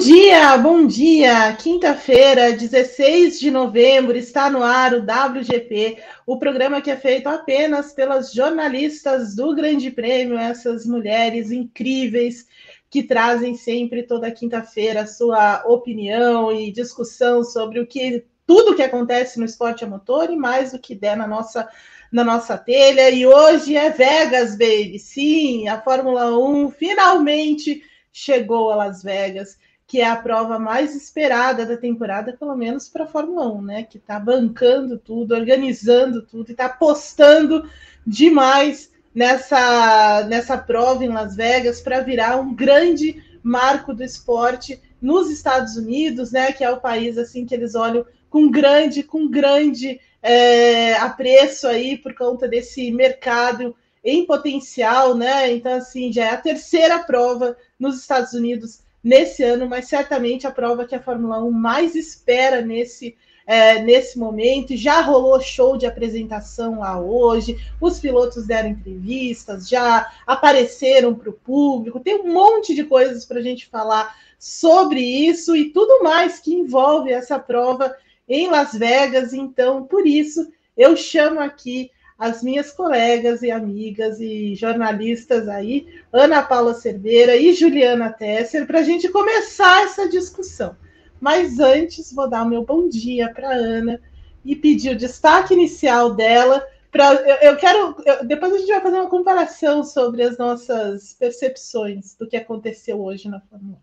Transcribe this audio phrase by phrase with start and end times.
[0.00, 1.54] dia, bom dia!
[1.56, 7.92] Quinta-feira, 16 de novembro, está no ar o WGP, o programa que é feito apenas
[7.92, 12.46] pelas jornalistas do Grande Prêmio, essas mulheres incríveis
[12.88, 19.38] que trazem sempre toda quinta-feira sua opinião e discussão sobre o que tudo que acontece
[19.38, 21.68] no esporte a motor e mais o que der na nossa
[22.10, 23.10] na nossa telha.
[23.10, 24.98] E hoje é Vegas, baby.
[24.98, 29.58] Sim, a Fórmula 1 finalmente chegou a Las Vegas
[29.90, 33.82] que é a prova mais esperada da temporada, pelo menos para a Fórmula 1, né?
[33.82, 37.68] Que está bancando tudo, organizando tudo e está apostando
[38.06, 45.28] demais nessa, nessa prova em Las Vegas para virar um grande marco do esporte nos
[45.28, 46.52] Estados Unidos, né?
[46.52, 51.98] Que é o país assim que eles olham com grande, com grande é, apreço aí
[51.98, 55.50] por conta desse mercado em potencial, né?
[55.50, 60.50] Então, assim, já é a terceira prova nos Estados Unidos nesse ano, mas certamente a
[60.50, 64.76] prova que a Fórmula 1 mais espera nesse, é, nesse momento.
[64.76, 71.34] Já rolou show de apresentação lá hoje, os pilotos deram entrevistas, já apareceram para o
[71.34, 76.38] público, tem um monte de coisas para a gente falar sobre isso e tudo mais
[76.38, 77.94] que envolve essa prova
[78.28, 79.32] em Las Vegas.
[79.32, 81.90] Então, por isso, eu chamo aqui
[82.20, 88.80] as minhas colegas e amigas e jornalistas aí, Ana Paula Cerveira e Juliana Tesser, para
[88.80, 90.76] a gente começar essa discussão.
[91.18, 93.98] Mas antes, vou dar o meu bom dia para Ana
[94.44, 96.62] e pedir o destaque inicial dela.
[96.92, 97.96] Pra, eu, eu quero.
[98.04, 103.02] Eu, depois a gente vai fazer uma comparação sobre as nossas percepções do que aconteceu
[103.02, 103.80] hoje na Fórmula 1.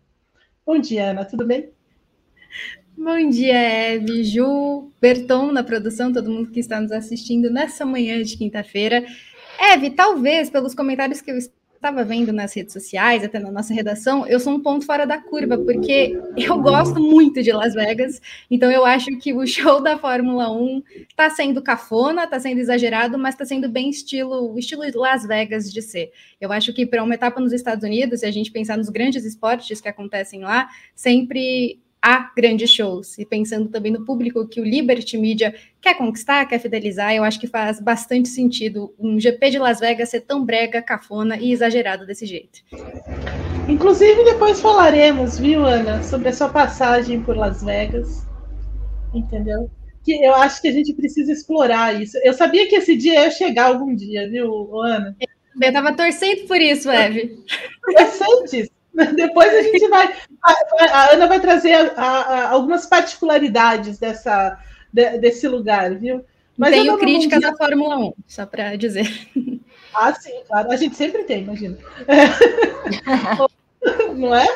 [0.64, 1.72] Bom dia, Ana, tudo bem?
[3.00, 8.20] Bom dia, Eve, Ju, Berton na produção, todo mundo que está nos assistindo nessa manhã
[8.20, 9.06] de quinta-feira.
[9.72, 14.26] Eve, talvez pelos comentários que eu estava vendo nas redes sociais, até na nossa redação,
[14.26, 18.20] eu sou um ponto fora da curva, porque eu gosto muito de Las Vegas,
[18.50, 23.16] então eu acho que o show da Fórmula 1 está sendo cafona, está sendo exagerado,
[23.16, 26.10] mas está sendo bem estilo, estilo Las Vegas de ser.
[26.40, 29.24] Eu acho que para uma etapa nos Estados Unidos, se a gente pensar nos grandes
[29.24, 33.18] esportes que acontecem lá, sempre a grandes shows.
[33.18, 37.38] E pensando também no público que o Liberty Media quer conquistar, quer fidelizar, eu acho
[37.40, 42.06] que faz bastante sentido um GP de Las Vegas ser tão brega, cafona e exagerado
[42.06, 42.60] desse jeito.
[43.68, 48.26] Inclusive, depois falaremos, viu, Ana, sobre a sua passagem por Las Vegas.
[49.12, 49.70] Entendeu?
[50.04, 52.16] Que eu acho que a gente precisa explorar isso.
[52.22, 55.14] Eu sabia que esse dia ia chegar algum dia, viu, Ana?
[55.60, 57.44] Eu estava torcendo por isso, Eve.
[57.88, 58.77] Eu sei disso.
[59.14, 60.14] Depois a gente vai.
[60.42, 64.58] A, Ana vai trazer a, a, algumas particularidades dessa,
[64.92, 66.24] de, desse lugar, viu?
[66.56, 69.08] Mas Tenho críticas à Fórmula 1, só para dizer.
[69.94, 70.70] Ah, sim, claro.
[70.70, 71.78] A gente sempre tem, imagina.
[72.06, 72.28] É.
[74.14, 74.46] Não é?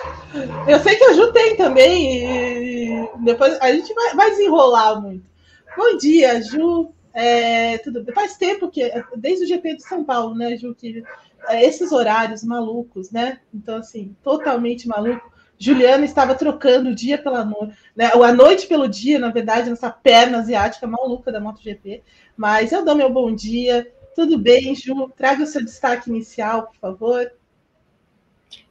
[0.67, 2.25] Eu sei que a Ju tem também.
[2.25, 5.25] E depois a gente vai, vai desenrolar muito.
[5.77, 6.93] Bom dia, Ju.
[7.15, 11.05] É, tudo Faz tempo que, desde o GP de São Paulo, né, Ju, que
[11.51, 13.41] esses horários malucos, né?
[13.53, 15.33] Então, assim, totalmente maluco.
[15.59, 18.11] Juliana estava trocando o dia pela noite, né?
[18.15, 22.03] Ou a noite pelo dia, na verdade, nessa perna asiática maluca da MotoGP.
[22.37, 23.87] Mas eu dou meu bom dia.
[24.15, 25.09] Tudo bem, Ju?
[25.17, 27.31] Traga o seu destaque inicial, por favor.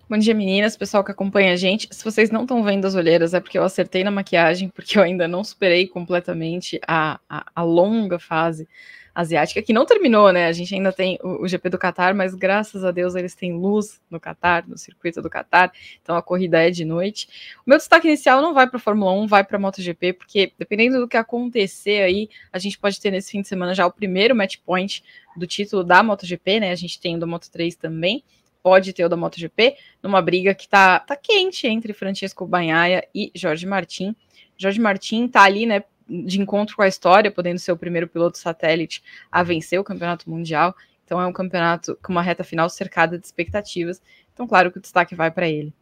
[0.09, 1.87] Bom dia, meninas, pessoal que acompanha a gente.
[1.89, 5.03] Se vocês não estão vendo as olheiras, é porque eu acertei na maquiagem, porque eu
[5.03, 8.67] ainda não superei completamente a, a, a longa fase
[9.13, 10.47] asiática, que não terminou, né?
[10.47, 13.53] A gente ainda tem o, o, GP do Catar, mas graças a Deus eles têm
[13.53, 17.27] luz no Catar, no circuito do Catar, então a corrida é de noite.
[17.65, 20.53] O meu destaque inicial não vai para a Fórmula 1, vai para a MotoGP, porque
[20.57, 23.91] dependendo do que acontecer aí, a gente pode ter nesse fim de semana já o
[23.91, 25.03] primeiro match point
[25.35, 26.71] do título da MotoGP, né?
[26.71, 28.23] A gente tem o do Moto3 também.
[28.63, 33.31] Pode ter o da MotoGP, numa briga que tá, tá quente entre Francesco Banhaia e
[33.33, 34.15] Jorge Martin.
[34.55, 35.83] Jorge Martin tá ali, né,
[36.25, 40.29] de encontro com a história, podendo ser o primeiro piloto satélite a vencer o campeonato
[40.29, 40.75] mundial.
[41.05, 44.01] Então é um campeonato com uma reta final cercada de expectativas.
[44.33, 45.73] Então, claro que o destaque vai para ele.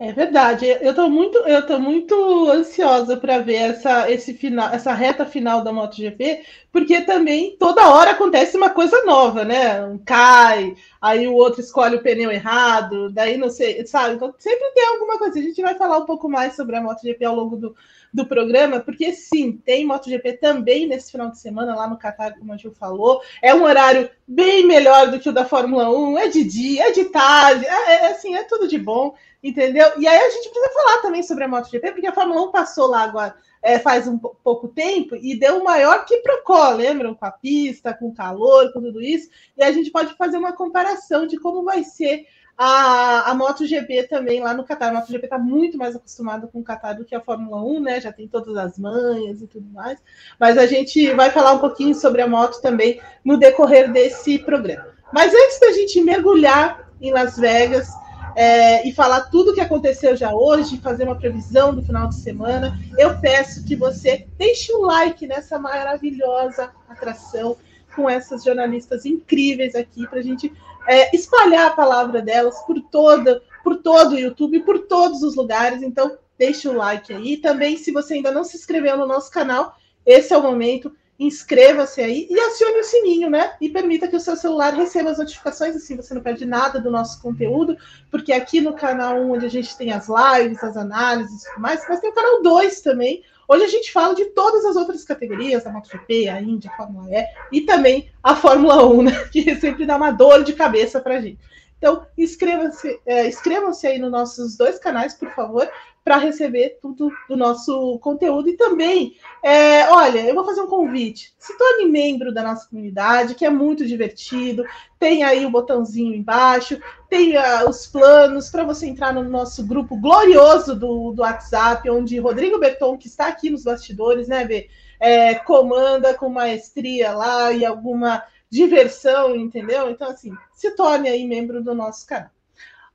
[0.00, 0.66] É verdade.
[0.66, 5.62] Eu estou muito, eu tô muito ansiosa para ver essa, esse final, essa reta final
[5.62, 6.42] da MotoGP,
[6.72, 9.84] porque também toda hora acontece uma coisa nova, né?
[9.84, 14.14] Um cai, aí o outro escolhe o pneu errado, daí não sei, sabe?
[14.14, 15.38] Então sempre tem alguma coisa.
[15.38, 17.76] A gente vai falar um pouco mais sobre a MotoGP ao longo do,
[18.12, 22.52] do programa, porque sim, tem MotoGP também nesse final de semana lá no Qatar, como
[22.52, 23.20] a Gil falou.
[23.42, 26.92] É um horário bem melhor do que o da Fórmula 1, é de dia, é
[26.92, 29.92] de tarde, é, é assim, é tudo de bom, entendeu?
[29.98, 32.86] E aí a gente precisa falar também sobre a MotoGP, porque a Fórmula 1 passou
[32.88, 33.34] lá agora.
[33.62, 37.14] É, faz um pouco tempo e deu o maior que procó, lembram?
[37.14, 39.28] Com a pista, com o calor, com tudo isso.
[39.54, 42.26] E a gente pode fazer uma comparação de como vai ser
[42.62, 44.90] A, a MotoGP também lá no Qatar.
[44.90, 48.00] A MotoGP está muito mais acostumada com o Qatar do que a Fórmula 1, né?
[48.02, 49.98] Já tem todas as manhas e tudo mais.
[50.38, 54.88] Mas a gente vai falar um pouquinho sobre a moto também no decorrer desse programa.
[55.10, 57.88] Mas antes da gente mergulhar em Las Vegas,
[58.36, 62.16] é, e falar tudo o que aconteceu já hoje, fazer uma previsão do final de
[62.16, 67.56] semana, eu peço que você deixe um like nessa maravilhosa atração
[67.96, 70.52] com essas jornalistas incríveis aqui para a gente
[70.86, 75.82] é, espalhar a palavra delas por toda, por todo o YouTube, por todos os lugares.
[75.82, 77.36] Então, deixe o like aí.
[77.36, 82.00] Também, se você ainda não se inscreveu no nosso canal, esse é o momento inscreva-se
[82.00, 83.54] aí e acione o sininho, né?
[83.60, 86.90] E permita que o seu celular receba as notificações, assim você não perde nada do
[86.90, 87.76] nosso conteúdo,
[88.10, 91.60] porque aqui no canal 1, onde a gente tem as lives, as análises e tudo
[91.60, 95.02] mais, mas tem o canal 2 também, onde a gente fala de todas as outras
[95.02, 99.24] categorias, a MotoGP, a Índia, a Fórmula E e também a Fórmula 1, né?
[99.32, 101.40] Que sempre dá uma dor de cabeça pra gente.
[101.76, 105.68] Então, inscrevam-se é, inscrevam aí nos nossos dois canais, por favor,
[106.04, 108.48] para receber tudo do nosso conteúdo.
[108.48, 111.34] E também, é, olha, eu vou fazer um convite.
[111.38, 114.64] Se torne membro da nossa comunidade, que é muito divertido.
[114.98, 119.96] Tem aí o botãozinho embaixo, tem uh, os planos para você entrar no nosso grupo
[119.96, 124.68] glorioso do, do WhatsApp, onde Rodrigo Berton, que está aqui nos bastidores, né, Bê,
[124.98, 129.88] é, comanda com maestria lá e alguma diversão, entendeu?
[129.90, 132.30] Então, assim, se torne aí membro do nosso canal.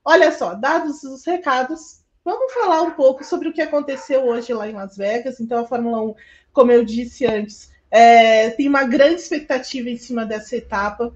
[0.04, 4.68] Olha só, dados os recados, Vamos falar um pouco sobre o que aconteceu hoje lá
[4.68, 5.40] em Las Vegas.
[5.40, 6.16] Então, a Fórmula 1,
[6.52, 11.14] como eu disse antes, é, tem uma grande expectativa em cima dessa etapa,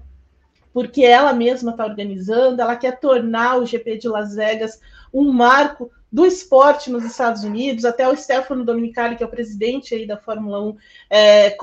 [0.72, 4.80] porque ela mesma está organizando, ela quer tornar o GP de Las Vegas
[5.12, 9.94] um marco do esporte nos Estados Unidos, até o Stefano Dominicali, que é o presidente
[9.94, 10.76] aí da Fórmula 1,
[11.08, 11.56] é,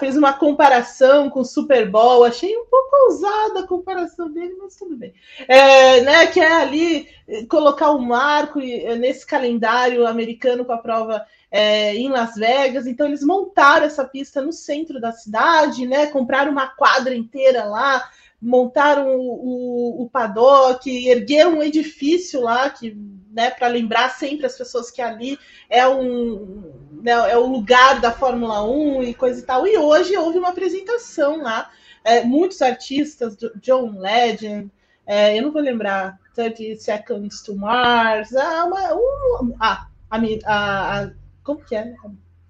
[0.00, 4.74] fez uma comparação com o Super Bowl, achei um pouco ousada a comparação dele, mas
[4.74, 5.14] tudo bem.
[5.46, 7.08] É, né, que é ali
[7.48, 13.06] colocar um marco é, nesse calendário americano com a prova é, em Las Vegas, então
[13.06, 18.10] eles montaram essa pista no centro da cidade, né, compraram uma quadra inteira lá,
[18.42, 22.96] montaram o, o, o paddock, ergueram um edifício lá que
[23.30, 25.38] né, para lembrar sempre as pessoas que ali
[25.70, 26.72] é um
[27.02, 29.66] né, é o lugar da Fórmula 1 e coisa e tal.
[29.66, 31.70] E hoje houve uma apresentação lá,
[32.04, 34.70] é, muitos artistas, John Legend,
[35.06, 41.02] é, eu não vou lembrar, 30 Seconds to Mars, ah, uma, um, ah a, a,
[41.02, 41.10] a,
[41.42, 41.94] como que é?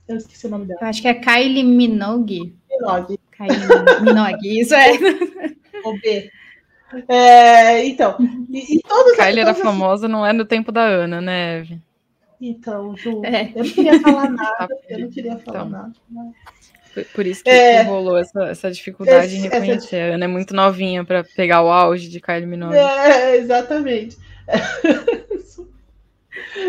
[0.08, 0.80] Eu esqueci o nome dela.
[0.82, 2.56] Eu acho que é Kylie Minogue.
[2.68, 3.18] Minogue.
[3.30, 4.92] Kylie Minogue, isso é.
[5.84, 6.30] O B.
[7.08, 8.16] É, então,
[8.50, 11.80] e, e todas Kylie era famosa, não é no tempo da Ana, né, Eve?
[12.38, 13.50] Então, Ju, é.
[13.54, 15.92] eu não queria falar nada, eu não queria falar então, nada.
[16.10, 17.06] Mas...
[17.14, 19.96] Por isso que, é, rolou essa, essa dificuldade esse, em reconhecer.
[19.96, 20.12] Essa...
[20.12, 22.76] A Ana é muito novinha para pegar o auge de Kylie Minogue.
[22.76, 24.18] É, exatamente.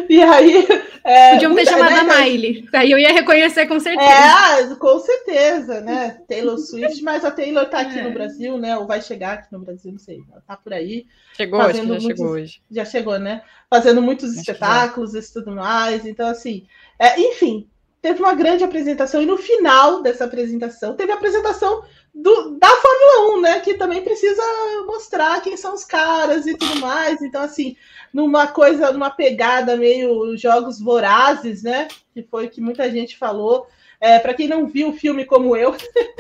[0.10, 0.68] E aí.
[1.04, 2.66] É, Podiam ter chamado a Miley.
[2.74, 4.72] Aí eu ia reconhecer com certeza.
[4.72, 6.22] É, com certeza, né?
[6.28, 8.04] Taylor Swift, mas a Taylor tá aqui é.
[8.04, 8.78] no Brasil, né?
[8.78, 10.22] Ou vai chegar aqui no Brasil, não sei.
[10.32, 11.06] Ela tá por aí.
[11.36, 12.62] Chegou, acho que já muitos, chegou hoje.
[12.72, 13.42] Já chegou, né?
[13.70, 16.06] Fazendo muitos acho espetáculos e tudo mais.
[16.06, 16.66] Então, assim,
[16.98, 17.68] é, enfim,
[18.04, 19.22] teve uma grande apresentação.
[19.22, 21.84] E no final dessa apresentação, teve a apresentação
[22.14, 23.60] do, da Fórmula 1, né?
[23.62, 24.44] Que também precisa
[24.86, 27.22] mostrar quem são os caras e tudo mais.
[27.22, 27.78] Então, assim,
[28.14, 31.88] numa coisa, numa pegada meio jogos vorazes, né?
[32.14, 33.68] Que foi que muita gente falou.
[34.02, 35.74] É, para quem não viu o filme como eu.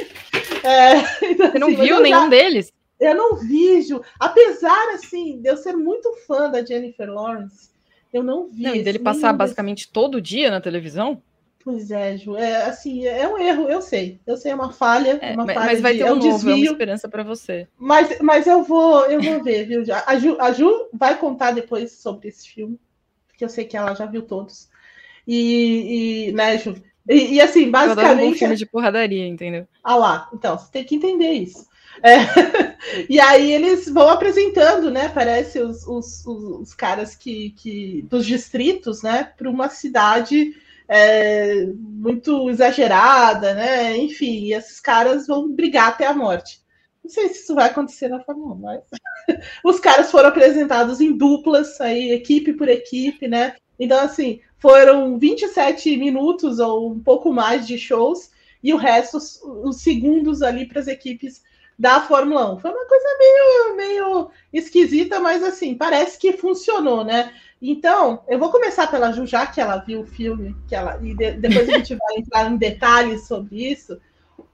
[0.64, 2.72] é, então, Você não assim, viu nenhum já, deles?
[2.98, 4.02] Eu não vejo.
[4.18, 7.70] Apesar, assim, de eu ser muito fã da Jennifer Lawrence,
[8.14, 8.64] eu não vi.
[8.64, 11.22] Não, e dele passar basicamente todo dia na televisão?
[11.64, 14.20] Pois é, Ju, é assim, é um erro, eu sei.
[14.28, 16.12] Eu sei, é uma falha, é, uma mas, falha mas vai de, ter um, é
[16.12, 16.52] um novo, desvio.
[16.52, 17.68] é uma esperança para você.
[17.78, 19.84] Mas, mas eu vou, eu vou ver, viu?
[20.06, 22.78] A, Ju, a Ju vai contar depois sobre esse filme,
[23.28, 24.68] porque eu sei que ela já viu todos.
[25.26, 26.76] E, e né, Ju?
[27.08, 28.36] E, e assim, basicamente.
[28.36, 29.66] Um filme de porradaria, entendeu?
[29.82, 31.66] Ah lá, então, você tem que entender isso.
[32.02, 32.18] É.
[33.10, 35.08] e aí eles vão apresentando, né?
[35.08, 39.32] Parece os, os, os, caras que, que dos distritos, né?
[39.38, 40.54] Para uma cidade
[40.88, 43.98] é, muito exagerada, né?
[43.98, 46.62] Enfim, esses caras vão brigar até a morte.
[47.04, 48.82] Não sei se isso vai acontecer na Fórmula 1, mas
[49.64, 53.56] os caras foram apresentados em duplas, aí, equipe por equipe, né?
[53.78, 58.32] Então, assim, foram 27 minutos ou um pouco mais de shows,
[58.64, 61.44] e o resto, os, os segundos ali para as equipes
[61.78, 62.60] da Fórmula 1.
[62.60, 67.34] Foi uma coisa meio, meio esquisita, mas assim, parece que funcionou, né?
[67.66, 71.16] Então, eu vou começar pela Ju, já que ela viu o filme, que ela, e
[71.16, 74.00] de, depois a gente vai entrar em detalhes sobre isso.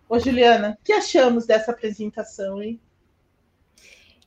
[0.08, 2.80] Ô, Juliana, o que achamos dessa apresentação, hein?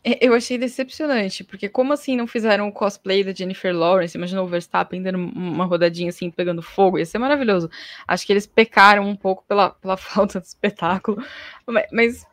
[0.04, 4.16] é, eu achei decepcionante, porque como assim não fizeram o cosplay da Jennifer Lawrence?
[4.16, 7.70] Imagina o Verstappen dando uma rodadinha assim, pegando fogo, ia ser maravilhoso.
[8.06, 11.24] Acho que eles pecaram um pouco pela, pela falta de espetáculo,
[11.66, 12.26] mas, mas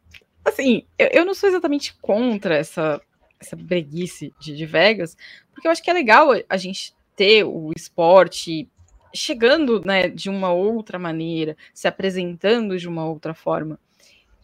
[0.44, 3.00] assim, eu, eu, não sou exatamente contra essa,
[3.40, 5.16] essa breguice de, de Vegas,
[5.60, 8.68] porque eu acho que é legal a gente ter o esporte
[9.14, 13.80] chegando né, de uma outra maneira, se apresentando de uma outra forma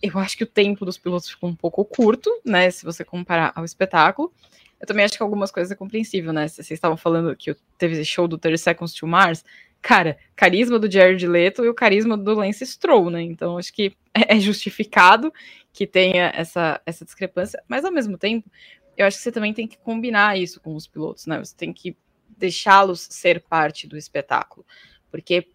[0.01, 2.69] eu acho que o tempo dos pilotos ficou um pouco curto, né?
[2.69, 4.31] Se você comparar ao espetáculo.
[4.79, 6.47] Eu também acho que algumas coisas é compreensível, né?
[6.47, 9.43] Vocês estavam falando que teve esse show do 30 Seconds to Mars.
[9.81, 13.21] Cara, carisma do Jared Leto e o carisma do Lance Stroll, né?
[13.21, 15.33] Então acho que é justificado
[15.71, 18.49] que tenha essa, essa discrepância, mas ao mesmo tempo,
[18.97, 21.37] eu acho que você também tem que combinar isso com os pilotos, né?
[21.39, 21.95] Você tem que
[22.37, 24.65] deixá-los ser parte do espetáculo.
[25.11, 25.47] Porque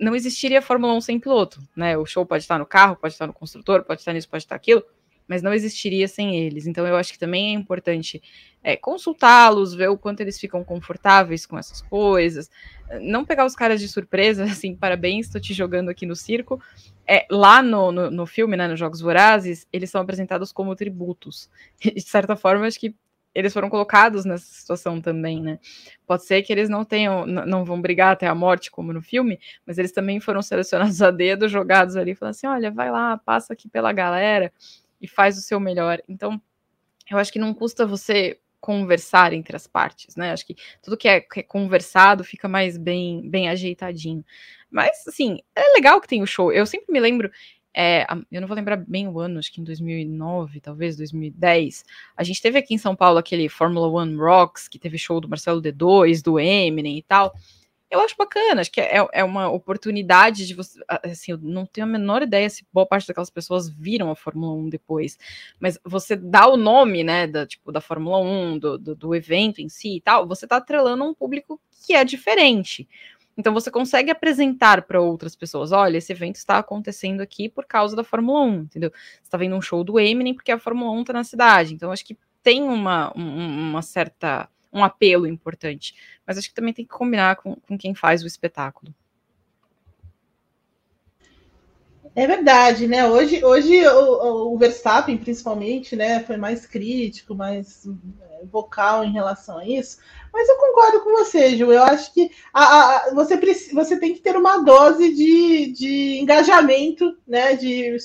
[0.00, 1.96] não existiria Fórmula 1 sem piloto, né?
[1.96, 4.56] O show pode estar no carro, pode estar no construtor, pode estar nisso, pode estar
[4.56, 4.82] aquilo,
[5.26, 6.66] mas não existiria sem eles.
[6.66, 8.22] Então eu acho que também é importante
[8.62, 12.50] é, consultá-los, ver o quanto eles ficam confortáveis com essas coisas,
[13.00, 16.60] não pegar os caras de surpresa, assim, parabéns, estou te jogando aqui no circo.
[17.06, 21.48] É, lá no, no, no filme, né, nos Jogos Vorazes, eles são apresentados como tributos.
[21.80, 22.94] De certa forma, acho que
[23.32, 25.58] eles foram colocados nessa situação também, né?
[26.06, 29.38] Pode ser que eles não tenham, não vão brigar até a morte, como no filme,
[29.66, 33.52] mas eles também foram selecionados a dedo, jogados ali, falando assim: olha, vai lá, passa
[33.52, 34.50] aqui pela galera
[35.00, 36.02] e faz o seu melhor.
[36.08, 36.40] Então,
[37.10, 40.32] eu acho que não custa você conversar entre as partes, né?
[40.32, 44.24] Acho que tudo que é, que é, conversado fica mais bem, bem ajeitadinho.
[44.70, 46.52] Mas, assim, é legal que tem o show.
[46.52, 47.30] Eu sempre me lembro,
[47.72, 51.84] é, eu não vou lembrar bem o ano, acho que em 2009, talvez 2010,
[52.16, 55.28] a gente teve aqui em São Paulo aquele Fórmula One Rocks, que teve show do
[55.28, 57.34] Marcelo D2, do Eminem e tal.
[57.88, 60.80] Eu acho bacana, acho que é, é uma oportunidade de você.
[60.88, 64.54] Assim, eu não tenho a menor ideia se boa parte daquelas pessoas viram a Fórmula
[64.54, 65.16] 1 depois,
[65.60, 69.60] mas você dá o nome, né, da, tipo, da Fórmula 1, do, do, do evento
[69.60, 72.88] em si e tal, você tá atrelando um público que é diferente.
[73.36, 77.94] Então você consegue apresentar para outras pessoas, olha, esse evento está acontecendo aqui por causa
[77.94, 78.90] da Fórmula 1, entendeu?
[78.90, 81.74] Você está vendo um show do Eminem porque a Fórmula 1 está na cidade.
[81.74, 85.94] Então acho que tem uma, um, uma certa um apelo importante,
[86.26, 88.94] mas acho que também tem que combinar com, com quem faz o espetáculo.
[92.16, 93.06] É verdade, né?
[93.06, 99.58] Hoje, hoje o, o, Verstappen, principalmente, né, foi mais crítico, mais é, vocal em relação
[99.58, 99.98] a isso.
[100.32, 101.70] Mas eu concordo com você, Ju.
[101.70, 103.38] Eu acho que a, a, você,
[103.70, 107.54] você tem que ter uma dose de, de engajamento, né?
[107.54, 107.98] De,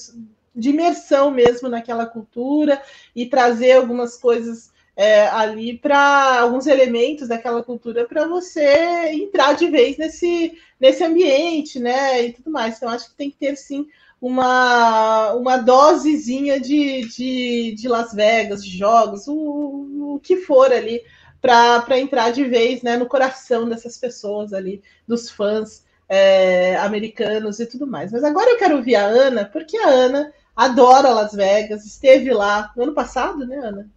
[0.54, 2.82] de imersão mesmo naquela cultura
[3.16, 9.68] e trazer algumas coisas é, ali para alguns elementos daquela cultura para você entrar de
[9.68, 12.26] vez nesse, nesse ambiente, né?
[12.26, 12.78] E tudo mais.
[12.78, 13.88] Então, acho que tem que ter sim
[14.22, 21.02] uma, uma dosezinha de, de, de Las Vegas, de jogos, o, o que for ali,
[21.42, 27.66] para entrar de vez né, no coração dessas pessoas ali, dos fãs é, americanos e
[27.66, 28.12] tudo mais.
[28.12, 32.72] Mas agora eu quero ouvir a Ana, porque a Ana adora Las Vegas, esteve lá
[32.76, 33.90] no ano passado, né, Ana?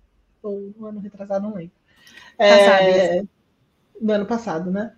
[0.45, 1.73] Ou no ano retrasado, não lembro.
[2.39, 3.23] É,
[4.01, 4.93] no ano passado, né?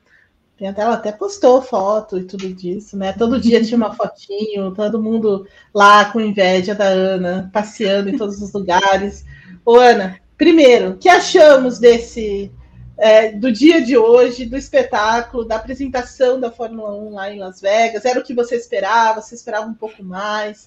[0.58, 3.12] Ela até postou foto e tudo disso, né?
[3.12, 8.40] Todo dia tinha uma fotinho, todo mundo lá com inveja da Ana, passeando em todos
[8.40, 9.24] os lugares.
[9.64, 12.50] Ô, Ana, primeiro, o que achamos desse
[12.96, 17.60] é, do dia de hoje, do espetáculo, da apresentação da Fórmula 1 lá em Las
[17.60, 18.06] Vegas?
[18.06, 19.20] Era o que você esperava?
[19.20, 20.64] Você esperava um pouco mais?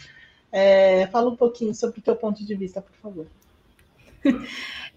[0.51, 3.25] É, fala um pouquinho sobre o teu ponto de vista, por favor.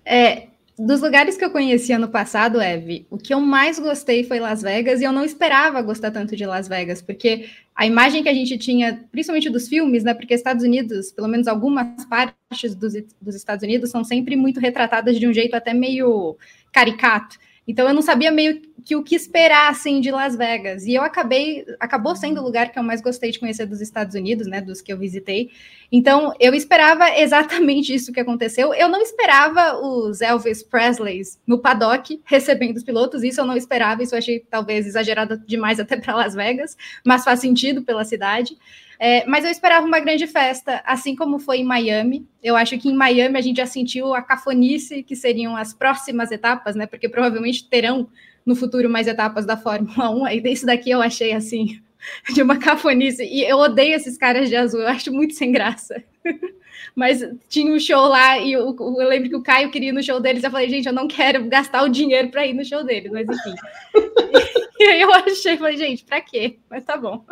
[0.04, 0.48] É,
[0.78, 4.62] dos lugares que eu conheci ano passado, Eve, o que eu mais gostei foi Las
[4.62, 8.34] Vegas e eu não esperava gostar tanto de Las Vegas, porque a imagem que a
[8.34, 10.12] gente tinha, principalmente dos filmes, né?
[10.12, 15.18] Porque Estados Unidos, pelo menos algumas partes dos, dos Estados Unidos, são sempre muito retratadas
[15.18, 16.36] de um jeito até meio
[16.72, 17.38] caricato.
[17.66, 20.84] Então eu não sabia meio que o que esperar assim de Las Vegas.
[20.84, 24.14] E eu acabei acabou sendo o lugar que eu mais gostei de conhecer dos Estados
[24.14, 25.50] Unidos, né, dos que eu visitei.
[25.90, 28.74] Então eu esperava exatamente isso que aconteceu.
[28.74, 34.02] Eu não esperava os Elvis Presleys no paddock recebendo os pilotos, isso eu não esperava,
[34.02, 38.56] isso eu achei talvez exagerado demais até para Las Vegas, mas faz sentido pela cidade.
[39.04, 42.24] É, mas eu esperava uma grande festa, assim como foi em Miami.
[42.40, 46.30] Eu acho que em Miami a gente já sentiu a cafonice que seriam as próximas
[46.30, 46.86] etapas, né?
[46.86, 48.08] Porque provavelmente terão
[48.44, 50.24] no futuro mais etapas da Fórmula 1.
[50.24, 51.80] Aí desse daqui eu achei assim
[52.34, 53.24] de uma cafonice.
[53.24, 56.02] E eu odeio esses caras de azul, eu acho muito sem graça.
[56.94, 60.02] Mas tinha um show lá e eu, eu, lembro que o Caio queria ir no
[60.02, 60.42] show deles.
[60.42, 63.26] Eu falei, gente, eu não quero gastar o dinheiro para ir no show deles, mas
[63.26, 63.54] enfim.
[64.78, 66.58] e aí eu achei, falei, gente, para quê?
[66.68, 67.24] Mas tá bom.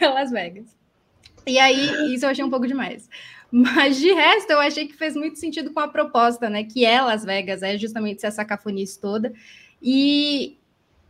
[0.00, 0.76] Las Vegas.
[1.46, 3.08] E aí, isso eu achei um pouco demais.
[3.50, 6.62] Mas de resto, eu achei que fez muito sentido com a proposta, né?
[6.62, 9.32] Que é Las Vegas, é justamente essa cafonice toda.
[9.82, 10.58] E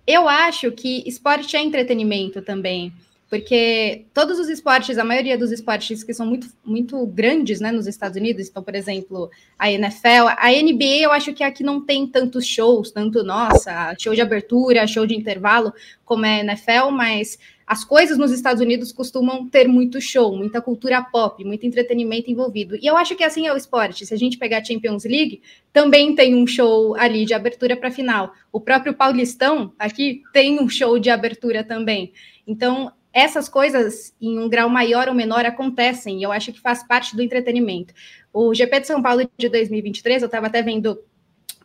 [0.07, 2.93] eu acho que esporte é entretenimento também
[3.31, 7.87] porque todos os esportes, a maioria dos esportes que são muito, muito grandes né, nos
[7.87, 12.09] Estados Unidos, então, por exemplo, a NFL, a NBA, eu acho que aqui não tem
[12.09, 15.73] tantos shows, tanto, nossa, show de abertura, show de intervalo,
[16.05, 20.61] como é a NFL, mas as coisas nos Estados Unidos costumam ter muito show, muita
[20.61, 22.75] cultura pop, muito entretenimento envolvido.
[22.75, 24.05] E eu acho que assim é o esporte.
[24.05, 25.41] Se a gente pegar a Champions League,
[25.73, 28.35] também tem um show ali de abertura para final.
[28.51, 32.13] O próprio Paulistão aqui tem um show de abertura também.
[32.45, 36.87] Então, essas coisas, em um grau maior ou menor, acontecem, e eu acho que faz
[36.87, 37.93] parte do entretenimento.
[38.33, 40.99] O GP de São Paulo de 2023, eu estava até vendo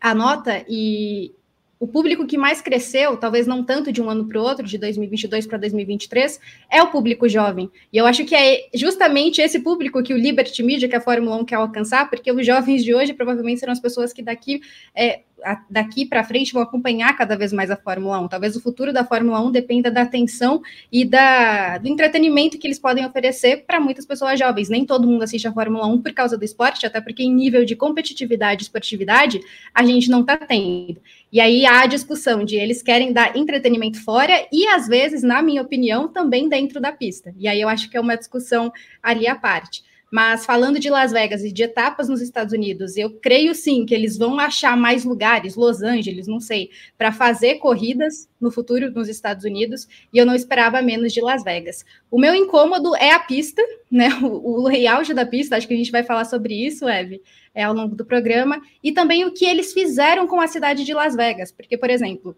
[0.01, 1.33] a nota, e
[1.79, 4.77] o público que mais cresceu, talvez não tanto de um ano para o outro, de
[4.77, 6.39] 2022 para 2023,
[6.71, 7.69] é o público jovem.
[7.91, 11.35] E eu acho que é justamente esse público que o Liberty Media, que a Fórmula
[11.37, 14.61] 1 quer alcançar, porque os jovens de hoje provavelmente serão as pessoas que daqui
[14.95, 15.21] é,
[15.69, 18.27] daqui para frente vão acompanhar cada vez mais a Fórmula 1.
[18.27, 20.61] Talvez o futuro da Fórmula 1 dependa da atenção
[20.91, 24.69] e da, do entretenimento que eles podem oferecer para muitas pessoas jovens.
[24.69, 27.65] Nem todo mundo assiste a Fórmula 1 por causa do esporte, até porque em nível
[27.65, 29.39] de competitividade e esportividade
[29.73, 30.99] a gente não está tendo.
[31.31, 35.41] E aí há a discussão de eles querem dar entretenimento fora e, às vezes, na
[35.41, 37.33] minha opinião, também dentro da pista.
[37.37, 38.71] E aí eu acho que é uma discussão
[39.03, 39.83] ali à parte.
[40.11, 43.93] Mas falando de Las Vegas e de etapas nos Estados Unidos, eu creio sim que
[43.93, 49.09] eles vão achar mais lugares, Los Angeles, não sei, para fazer corridas no futuro nos
[49.09, 51.83] Estados Unidos, e eu não esperava menos de Las Vegas.
[52.11, 54.09] O meu incômodo é a pista, né?
[54.25, 57.21] O, o layout da pista, acho que a gente vai falar sobre isso, Eve,
[57.53, 60.93] é, ao longo do programa, e também o que eles fizeram com a cidade de
[60.93, 62.35] Las Vegas, porque, por exemplo,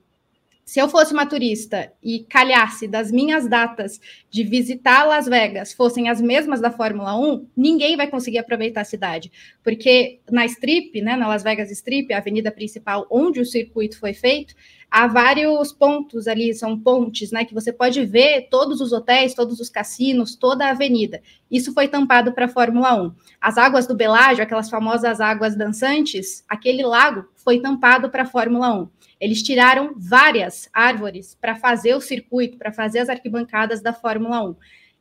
[0.67, 6.09] se eu fosse uma turista e calhasse das minhas datas de visitar Las Vegas fossem
[6.09, 9.31] as mesmas da Fórmula 1, ninguém vai conseguir aproveitar a cidade.
[9.63, 14.13] Porque na Strip, né, na Las Vegas Strip, a avenida principal onde o circuito foi
[14.13, 14.53] feito,
[14.89, 19.59] há vários pontos ali, são pontes, né, que você pode ver todos os hotéis, todos
[19.59, 21.21] os cassinos, toda a avenida.
[21.51, 23.11] Isso foi tampado para a Fórmula 1.
[23.39, 28.73] As águas do Belágio, aquelas famosas águas dançantes, aquele lago foi tampado para a Fórmula
[28.73, 28.89] 1.
[29.19, 34.55] Eles tiraram várias árvores para fazer o circuito, para fazer as arquibancadas da Fórmula 1.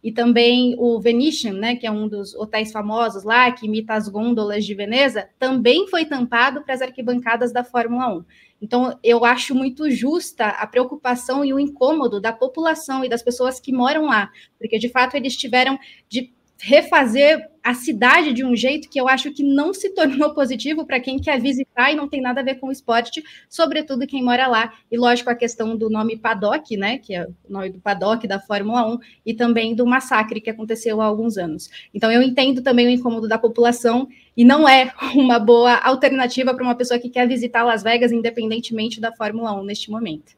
[0.07, 4.09] E também o Venetian, né, que é um dos hotéis famosos lá, que imita as
[4.09, 8.25] gôndolas de Veneza, também foi tampado para as arquibancadas da Fórmula 1.
[8.63, 13.59] Então, eu acho muito justa a preocupação e o incômodo da população e das pessoas
[13.59, 15.77] que moram lá, porque de fato eles tiveram
[16.09, 20.87] de refazer a cidade de um jeito que eu acho que não se tornou positivo
[20.87, 24.23] para quem quer visitar e não tem nada a ver com o esporte, sobretudo quem
[24.23, 24.73] mora lá.
[24.91, 28.39] E lógico a questão do nome paddock, né, que é o nome do paddock da
[28.39, 31.69] Fórmula 1 e também do massacre que aconteceu há alguns anos.
[31.93, 36.63] Então eu entendo também o incômodo da população e não é uma boa alternativa para
[36.63, 40.37] uma pessoa que quer visitar Las Vegas independentemente da Fórmula 1 neste momento.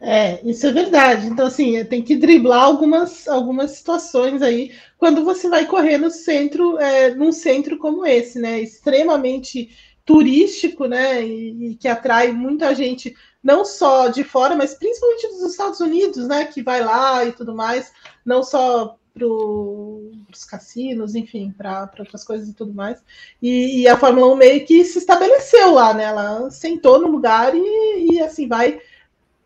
[0.00, 1.26] É, isso é verdade.
[1.26, 6.78] Então, assim, tem que driblar algumas, algumas situações aí quando você vai correr no centro,
[6.78, 8.60] é, num centro como esse, né?
[8.60, 9.70] Extremamente
[10.04, 11.24] turístico, né?
[11.26, 16.28] E, e, que atrai muita gente, não só de fora, mas principalmente dos Estados Unidos,
[16.28, 16.44] né?
[16.44, 17.92] Que vai lá e tudo mais,
[18.24, 23.02] não só para os cassinos, enfim, para outras coisas e tudo mais.
[23.40, 26.04] E, e, a Fórmula 1 meio que se estabeleceu lá, né?
[26.04, 28.78] Ela sentou no lugar e, e assim vai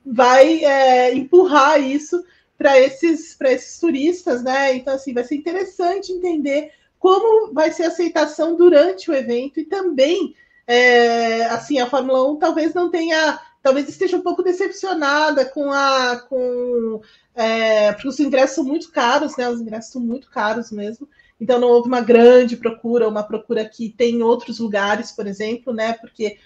[0.05, 2.25] vai é, empurrar isso
[2.57, 4.75] para esses, esses turistas, né?
[4.75, 9.65] Então, assim, vai ser interessante entender como vai ser a aceitação durante o evento e
[9.65, 10.35] também,
[10.67, 16.21] é, assim, a Fórmula 1 talvez não tenha, talvez esteja um pouco decepcionada com a,
[16.29, 17.01] com,
[17.35, 19.49] é, porque os ingressos são muito caros, né?
[19.49, 21.09] Os ingressos são muito caros mesmo.
[21.41, 25.73] Então não houve uma grande procura, uma procura que tem em outros lugares, por exemplo,
[25.73, 25.95] né?
[25.95, 26.37] Porque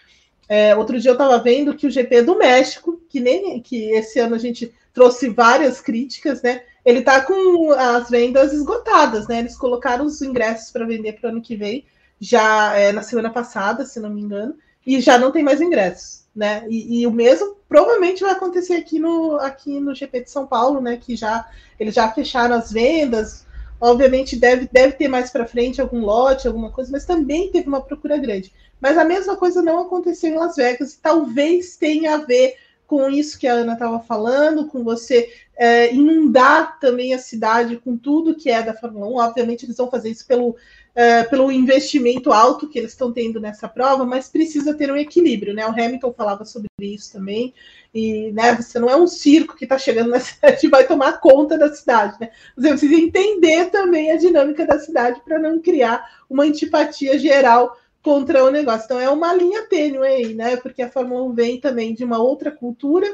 [0.48, 4.18] é, outro dia eu estava vendo que o GP do México, que nem que esse
[4.18, 6.62] ano a gente trouxe várias críticas, né?
[6.84, 9.38] Ele está com as vendas esgotadas, né?
[9.38, 11.84] Eles colocaram os ingressos para vender para o ano que vem,
[12.20, 14.54] já é, na semana passada, se não me engano,
[14.86, 16.64] e já não tem mais ingressos, né?
[16.68, 20.80] E, e, o mesmo provavelmente vai acontecer aqui no, aqui no GP de São Paulo,
[20.80, 20.98] né?
[20.98, 21.48] Que já
[21.80, 23.43] eles já fecharam as vendas.
[23.80, 27.80] Obviamente deve, deve ter mais para frente algum lote, alguma coisa, mas também teve uma
[27.80, 28.52] procura grande.
[28.80, 32.56] Mas a mesma coisa não aconteceu em Las Vegas e talvez tenha a ver
[32.94, 37.96] com isso que a Ana estava falando, com você é, inundar também a cidade com
[37.96, 39.16] tudo que é da Fórmula 1.
[39.16, 40.54] Obviamente, eles vão fazer isso pelo,
[40.94, 45.52] é, pelo investimento alto que eles estão tendo nessa prova, mas precisa ter um equilíbrio,
[45.52, 45.66] né?
[45.66, 47.52] O Hamilton falava sobre isso também.
[47.92, 51.18] E né, você não é um circo que está chegando na cidade e vai tomar
[51.18, 52.30] conta da cidade, né?
[52.56, 58.44] Você precisa entender também a dinâmica da cidade para não criar uma antipatia geral contra
[58.44, 58.84] o negócio.
[58.84, 60.58] Então é uma linha tênue aí, né?
[60.58, 63.06] Porque a Fórmula 1 vem também de uma outra cultura,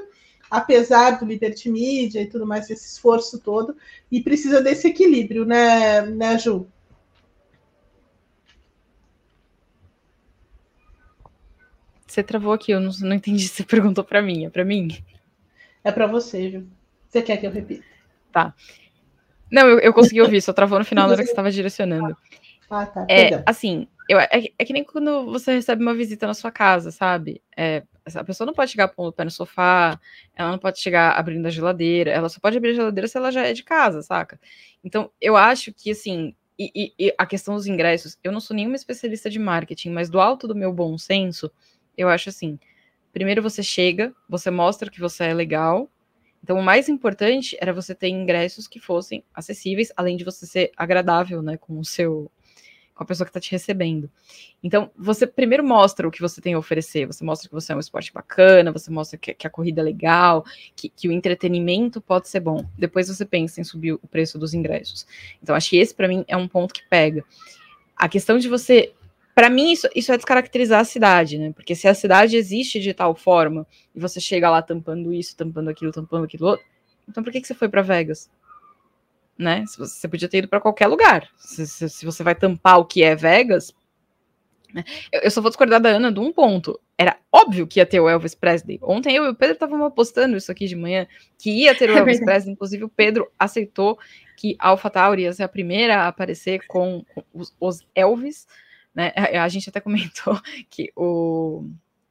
[0.50, 3.76] apesar do Liberty Media e tudo mais, esse esforço todo,
[4.10, 6.66] e precisa desse equilíbrio, né, né Ju?
[12.04, 13.46] Você travou aqui, eu não, não entendi.
[13.46, 14.88] Você perguntou para mim, é para mim?
[15.84, 16.66] É para você, Ju.
[17.08, 17.84] Você quer que eu repita?
[18.32, 18.52] Tá.
[19.48, 22.16] Não, eu, eu consegui ouvir, só travou no final na hora que você estava direcionando.
[22.68, 23.06] Ah, tá.
[23.08, 26.90] É, assim, eu, é, é, que nem quando você recebe uma visita na sua casa,
[26.90, 27.40] sabe?
[27.56, 30.00] É, a pessoa não pode chegar pondo o pé no sofá,
[30.34, 33.30] ela não pode chegar abrindo a geladeira, ela só pode abrir a geladeira se ela
[33.30, 34.40] já é de casa, saca?
[34.82, 38.56] Então, eu acho que, assim, e, e, e a questão dos ingressos, eu não sou
[38.56, 41.48] nenhuma especialista de marketing, mas do alto do meu bom senso,
[41.96, 42.58] eu acho assim:
[43.12, 45.88] primeiro você chega, você mostra que você é legal.
[46.42, 50.72] Então, o mais importante era você ter ingressos que fossem acessíveis, além de você ser
[50.76, 52.28] agradável, né, com o seu
[53.00, 54.10] com a pessoa que está te recebendo.
[54.62, 57.76] Então, você primeiro mostra o que você tem a oferecer, você mostra que você é
[57.76, 60.44] um esporte bacana, você mostra que, que a corrida é legal,
[60.76, 62.62] que, que, o entretenimento pode ser bom.
[62.76, 65.06] Depois você pensa em subir o preço dos ingressos.
[65.42, 67.24] Então, acho que esse, para mim, é um ponto que pega.
[67.96, 68.92] A questão de você.
[69.34, 71.52] Para mim, isso, isso é descaracterizar a cidade, né?
[71.52, 75.70] Porque se a cidade existe de tal forma e você chega lá tampando isso, tampando
[75.70, 76.66] aquilo, tampando aquilo outro,
[77.08, 78.28] então por que, que você foi para Vegas?
[79.40, 79.64] Né?
[79.78, 81.26] Você podia ter ido para qualquer lugar.
[81.38, 83.74] Se, se, se, você vai tampar o que é Vegas.
[84.72, 84.84] Né?
[85.10, 86.78] Eu, eu, só vou discordar da Ana de um ponto.
[86.98, 88.78] Era óbvio que ia ter o Elvis Presley.
[88.82, 91.06] Ontem eu e o Pedro estavam apostando isso aqui de manhã,
[91.38, 92.52] que ia ter o é Elvis Presley.
[92.52, 93.98] Inclusive, o Pedro aceitou
[94.36, 98.46] que a AlphaTauri ia ser a primeira a aparecer com os, os Elvis.
[98.94, 99.10] Né?
[99.16, 101.64] A, a gente até comentou que o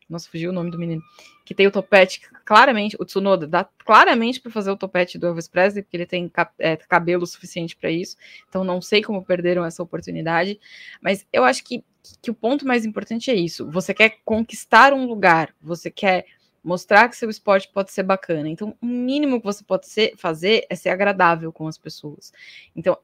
[0.09, 1.01] nossa, fugiu o nome do menino,
[1.45, 5.47] que tem o topete, claramente, o Tsunoda dá claramente para fazer o topete do Elvis
[5.47, 8.17] Presley, porque ele tem é, cabelo suficiente para isso,
[8.47, 10.59] então não sei como perderam essa oportunidade,
[11.01, 11.83] mas eu acho que,
[12.21, 16.25] que o ponto mais importante é isso, você quer conquistar um lugar, você quer
[16.63, 20.65] mostrar que seu esporte pode ser bacana, então o mínimo que você pode ser, fazer
[20.69, 22.33] é ser agradável com as pessoas,
[22.75, 22.97] então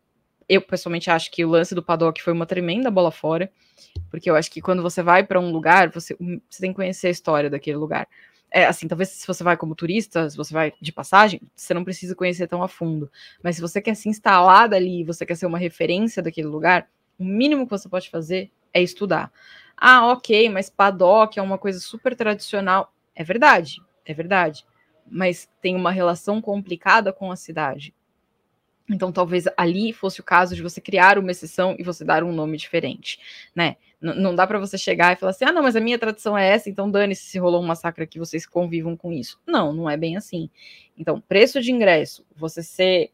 [0.47, 3.51] eu pessoalmente acho que o lance do paddock foi uma tremenda bola fora,
[4.09, 6.15] porque eu acho que quando você vai para um lugar, você,
[6.49, 8.07] você tem que conhecer a história daquele lugar.
[8.51, 11.83] É assim, talvez se você vai como turista, se você vai de passagem, você não
[11.83, 13.11] precisa conhecer tão a fundo.
[13.43, 17.23] Mas se você quer se instalar dali, você quer ser uma referência daquele lugar, o
[17.23, 19.31] mínimo que você pode fazer é estudar.
[19.75, 22.93] Ah, ok, mas paddock é uma coisa super tradicional.
[23.15, 24.65] É verdade, é verdade.
[25.09, 27.93] Mas tem uma relação complicada com a cidade.
[28.89, 32.31] Então, talvez ali fosse o caso de você criar uma exceção e você dar um
[32.31, 33.19] nome diferente,
[33.55, 33.77] né?
[34.01, 36.37] N não dá para você chegar e falar assim, ah, não, mas a minha tradição
[36.37, 39.39] é essa, então dane-se se rolou um massacre aqui, vocês convivam com isso.
[39.47, 40.49] Não, não é bem assim.
[40.97, 43.11] Então, preço de ingresso, você ser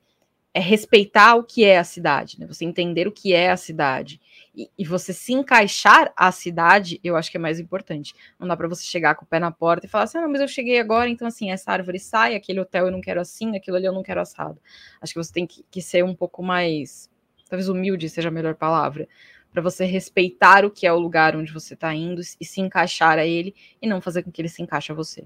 [0.54, 2.46] é respeitar o que é a cidade, né?
[2.46, 4.20] Você entender o que é a cidade
[4.54, 8.14] e, e, você se encaixar à cidade, eu acho que é mais importante.
[8.38, 10.30] Não dá para você chegar com o pé na porta e falar assim: ah, não,
[10.30, 13.56] mas eu cheguei agora, então assim, essa árvore sai, aquele hotel eu não quero assim,
[13.56, 14.60] aquilo ali eu não quero assado.
[15.02, 17.10] Acho que você tem que, que ser um pouco mais,
[17.50, 19.08] talvez humilde seja a melhor palavra,
[19.54, 23.18] para você respeitar o que é o lugar onde você está indo e se encaixar
[23.18, 25.26] a ele e não fazer com que ele se encaixe a você.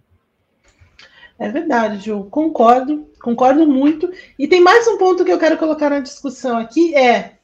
[1.37, 2.25] É verdade, Ju.
[2.25, 4.09] Concordo, concordo muito.
[4.39, 7.35] E tem mais um ponto que eu quero colocar na discussão aqui: é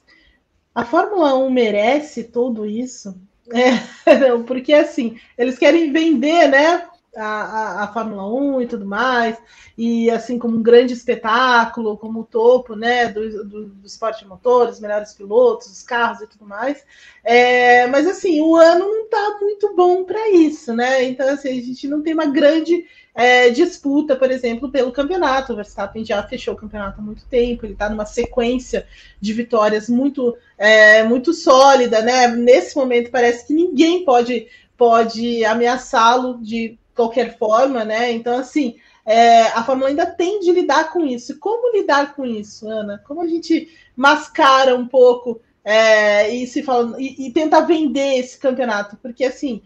[0.73, 3.15] a Fórmula 1 merece tudo isso?
[3.51, 6.87] É, porque assim, eles querem vender, né?
[7.17, 9.37] A, a, a, Fórmula 1 e tudo mais,
[9.77, 14.29] e assim como um grande espetáculo, como o topo né, do, do, do esporte de
[14.29, 16.85] motores, melhores pilotos, os carros e tudo mais.
[17.21, 21.03] É, mas assim, o ano não está muito bom para isso, né?
[21.03, 25.53] Então, assim, a gente não tem uma grande é, disputa, por exemplo, pelo campeonato.
[25.53, 28.87] O Verstappen já fechou o campeonato há muito tempo, ele está numa sequência
[29.19, 32.27] de vitórias muito, é, muito sólida, né?
[32.27, 34.47] Nesse momento parece que ninguém pode,
[34.77, 38.11] pode ameaçá-lo de qualquer forma, né?
[38.11, 41.37] Então, assim, é, a Fórmula ainda tem de lidar com isso.
[41.39, 43.01] Como lidar com isso, Ana?
[43.05, 48.37] Como a gente mascara um pouco é, e se fala e, e tenta vender esse
[48.37, 48.97] campeonato?
[48.97, 49.61] Porque assim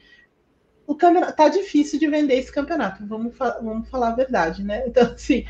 [0.87, 4.83] o campeonato tá difícil de vender esse campeonato, vamos, fa vamos falar a verdade, né?
[4.87, 5.45] Então, assim,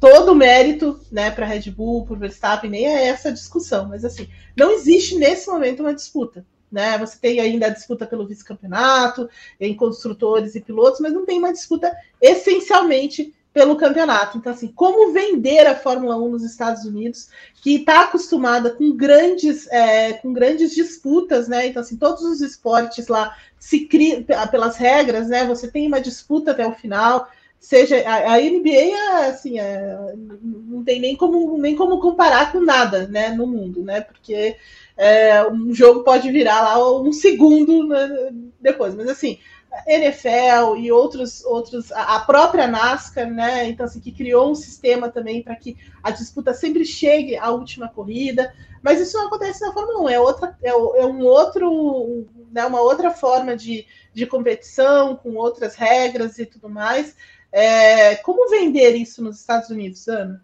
[0.00, 4.28] todo o mérito, né, para Red Bull, por Verstappen, nem é essa discussão, mas assim,
[4.56, 6.44] não existe nesse momento uma disputa.
[6.70, 6.98] né?
[6.98, 9.28] Você tem ainda a disputa pelo vice-campeonato,
[9.60, 14.38] em construtores e pilotos, mas não tem uma disputa essencialmente pelo campeonato.
[14.38, 19.66] Então, assim, como vender a Fórmula 1 nos Estados Unidos, que está acostumada com grandes,
[19.70, 21.66] é, com grandes disputas, né?
[21.66, 25.44] Então, assim, todos os esportes lá se criam pelas regras, né?
[25.44, 27.28] Você tem uma disputa até o final.
[27.60, 29.96] Seja a, a NBA, assim, é,
[30.42, 34.00] não tem nem como, nem como comparar com nada, né, no mundo, né?
[34.00, 34.56] Porque
[34.96, 39.38] é, um jogo pode virar lá um segundo né, depois, mas assim,
[39.86, 43.68] NFL e outros, outros, a própria NASCAR, né?
[43.68, 47.88] Então, assim, que criou um sistema também para que a disputa sempre chegue à última
[47.88, 48.52] corrida.
[48.82, 52.80] Mas isso não acontece na Fórmula 1, é, outra, é, é um outro, né, uma
[52.80, 57.16] outra forma de, de competição, com outras regras e tudo mais.
[57.50, 60.42] É, como vender isso nos Estados Unidos, Ana?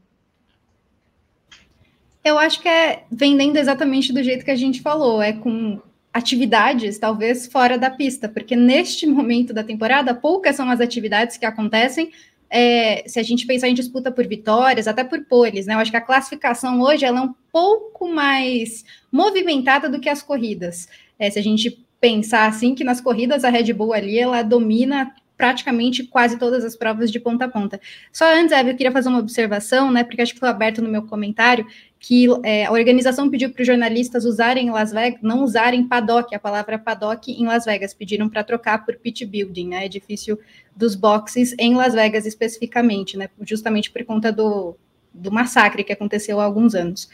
[2.24, 5.80] Eu acho que é vendendo exatamente do jeito que a gente falou, é com
[6.18, 11.46] atividades, talvez fora da pista, porque neste momento da temporada, poucas são as atividades que
[11.46, 12.10] acontecem.
[12.50, 15.74] É, se a gente pensar em disputa por vitórias, até por poles, né?
[15.74, 20.22] Eu acho que a classificação hoje ela é um pouco mais movimentada do que as
[20.22, 20.88] corridas.
[21.18, 25.14] É, se a gente pensar assim que nas corridas a Red Bull ali ela domina
[25.38, 27.80] praticamente quase todas as provas de ponta a ponta.
[28.12, 30.02] Só antes, Eve, eu queria fazer uma observação, né?
[30.02, 31.64] Porque acho que foi aberto no meu comentário
[32.00, 36.38] que é, a organização pediu para os jornalistas usarem Las Vegas, não usarem paddock, a
[36.38, 39.86] palavra paddock em Las Vegas, pediram para trocar por pit building, né?
[39.86, 40.38] Edifício
[40.76, 43.28] dos boxes em Las Vegas especificamente, né?
[43.42, 44.76] Justamente por conta do,
[45.14, 47.08] do massacre que aconteceu há alguns anos.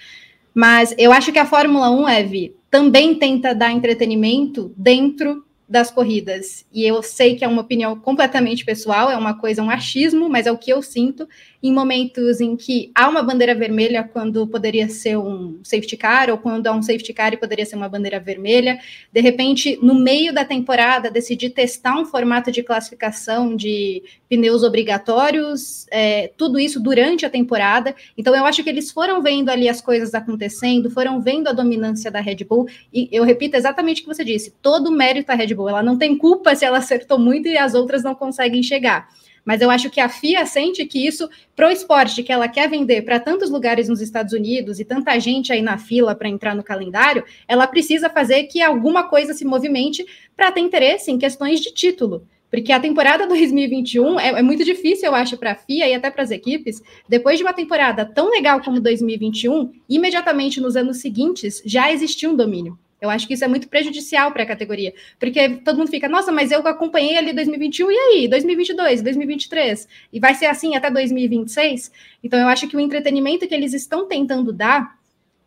[0.55, 6.67] Mas eu acho que a Fórmula 1, Eve, também tenta dar entretenimento dentro das corridas.
[6.73, 10.47] E eu sei que é uma opinião completamente pessoal, é uma coisa, um achismo, mas
[10.47, 11.29] é o que eu sinto
[11.65, 16.37] em momentos em que há uma bandeira vermelha quando poderia ser um safety car, ou
[16.37, 18.79] quando há um safety car e poderia ser uma bandeira vermelha.
[19.11, 25.87] De repente, no meio da temporada, decidir testar um formato de classificação de pneus obrigatórios,
[25.91, 27.97] é, tudo isso durante a temporada.
[28.19, 32.11] Então, eu acho que eles foram vendo ali as coisas acontecendo, foram vendo a dominância
[32.11, 35.35] da Red Bull, e eu repito exatamente o que você disse: todo o mérito da
[35.35, 35.71] Red Bull.
[35.71, 39.09] Ela não tem culpa se ela acertou muito e as outras não conseguem chegar.
[39.45, 42.69] Mas eu acho que a FIA sente que isso, para o esporte que ela quer
[42.69, 46.55] vender para tantos lugares nos Estados Unidos e tanta gente aí na fila para entrar
[46.55, 50.05] no calendário, ela precisa fazer que alguma coisa se movimente
[50.37, 52.27] para ter interesse em questões de título.
[52.51, 56.11] Porque a temporada 2021 é, é muito difícil, eu acho, para a FIA e até
[56.11, 56.81] para as equipes.
[57.09, 62.37] Depois de uma temporada tão legal como 2021, imediatamente nos anos seguintes já existia um
[62.37, 62.79] domínio.
[63.05, 66.33] Eu acho que isso é muito prejudicial para a categoria, porque todo mundo fica, nossa,
[66.33, 71.93] mas eu acompanhei ali 2021 e aí, 2022, 2023, e vai ser assim até 2026.
[72.23, 74.97] Então eu acho que o entretenimento que eles estão tentando dar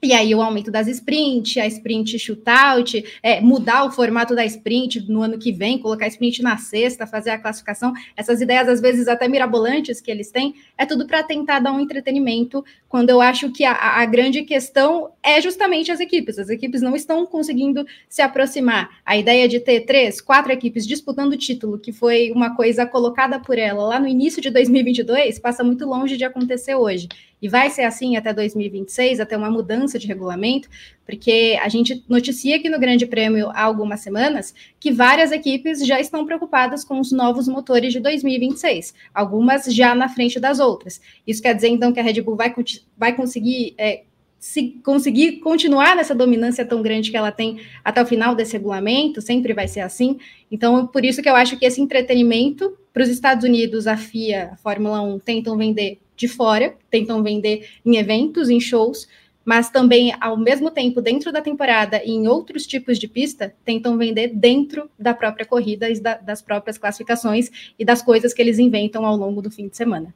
[0.02, 5.10] e aí o aumento das sprint, a sprint shootout, é, mudar o formato da sprint
[5.10, 8.80] no ano que vem, colocar a sprint na sexta, fazer a classificação, essas ideias às
[8.80, 13.20] vezes até mirabolantes que eles têm, é tudo para tentar dar um entretenimento, quando eu
[13.20, 16.38] acho que a, a, grande questão é justamente as equipes.
[16.38, 19.00] As equipes não estão conseguindo se aproximar.
[19.04, 23.40] A ideia de ter três, quatro equipes disputando o título, que foi uma coisa colocada
[23.40, 27.10] por ela lá no início de 2022, passa muito longe de acontecer hoje.
[27.41, 30.67] E vai ser assim até 2026, até uma mudança de regulamento,
[31.06, 36.00] porque a gente noticia aqui no Grande Prêmio há algumas semanas que várias equipes já
[36.00, 41.00] estão preocupadas com os novos motores de 2026, algumas já na frente das outras.
[41.26, 42.54] Isso quer dizer, então, que a Red Bull vai,
[42.97, 43.76] vai conseguir.
[43.78, 44.04] É,
[44.39, 49.19] se conseguir continuar nessa dominância tão grande que ela tem até o final desse regulamento,
[49.19, 50.19] sempre vai ser assim.
[50.52, 54.52] Então, por isso que eu acho que esse entretenimento para os Estados Unidos, a FIA,
[54.54, 59.08] a Fórmula 1, tentam vender de fora, tentam vender em eventos, em shows,
[59.46, 63.98] mas também, ao mesmo tempo, dentro da temporada e em outros tipos de pista, tentam
[63.98, 67.50] vender dentro da própria corrida e das próprias classificações
[67.80, 70.14] e das coisas que eles inventam ao longo do fim de semana.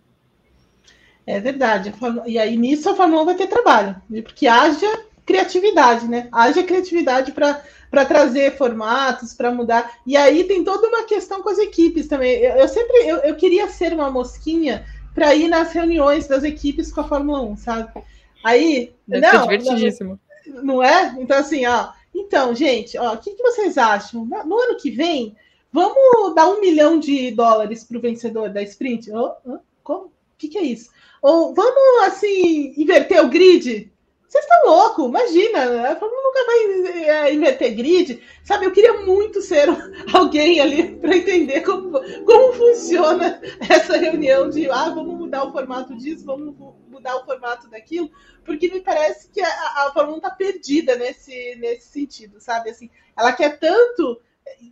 [1.25, 1.93] É verdade.
[2.25, 4.21] E aí nisso a Fórmula 1 vai ter trabalho, né?
[4.21, 6.27] porque haja criatividade, né?
[6.29, 9.93] Haja criatividade para trazer formatos, para mudar.
[10.05, 12.33] E aí tem toda uma questão com as equipes também.
[12.39, 16.91] Eu, eu sempre eu, eu queria ser uma mosquinha para ir nas reuniões das equipes
[16.91, 18.03] com a Fórmula 1, sabe?
[18.43, 18.93] Aí.
[19.07, 20.19] Deve não, divertidíssimo.
[20.47, 21.15] Não, não, é?
[21.19, 21.89] Então, assim, ó.
[22.13, 24.25] Então, gente, ó, o que, que vocês acham?
[24.25, 25.35] No ano que vem,
[25.71, 29.11] vamos dar um milhão de dólares para o vencedor da sprint?
[29.11, 30.05] Oh, oh, como?
[30.05, 30.89] O que, que é isso?
[31.21, 33.91] Ou vamos, assim, inverter o grid?
[34.31, 38.23] Vocês estão loucos, imagina, a Fórmula nunca vai é, inverter grid.
[38.45, 39.67] Sabe, eu queria muito ser
[40.13, 45.93] alguém ali para entender como, como funciona essa reunião de ah, vamos mudar o formato
[45.97, 46.55] disso, vamos
[46.89, 48.09] mudar o formato daquilo,
[48.45, 52.69] porque me parece que a, a Fórmula 1 está perdida nesse, nesse sentido, sabe?
[52.69, 54.21] Assim, ela quer tanto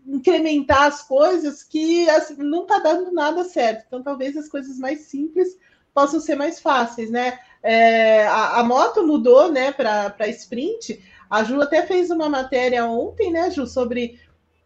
[0.08, 3.84] incrementar as coisas que assim, não está dando nada certo.
[3.88, 5.58] Então, talvez as coisas mais simples
[5.94, 7.40] possam ser mais fáceis, né?
[7.62, 11.04] É, a, a, moto mudou, né, para sprint.
[11.30, 14.20] A Ju até fez uma matéria ontem, né, Ju, sobre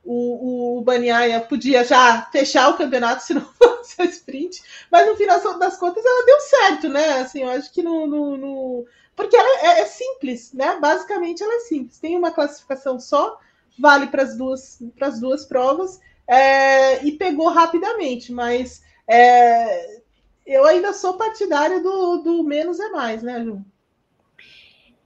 [0.03, 5.15] o, o Baniaia podia já fechar o campeonato se não fosse a sprint, mas no
[5.15, 7.21] final das contas ela deu certo, né?
[7.21, 8.06] Assim, eu acho que no.
[8.06, 8.86] no, no...
[9.15, 10.77] Porque ela é, é, simples, né?
[10.79, 11.99] Basicamente ela é simples.
[11.99, 13.39] Tem uma classificação só,
[13.79, 14.79] vale para as duas,
[15.19, 20.01] duas provas, é, e pegou rapidamente, mas é,
[20.45, 23.63] eu ainda sou partidária do, do menos é mais, né, Ju?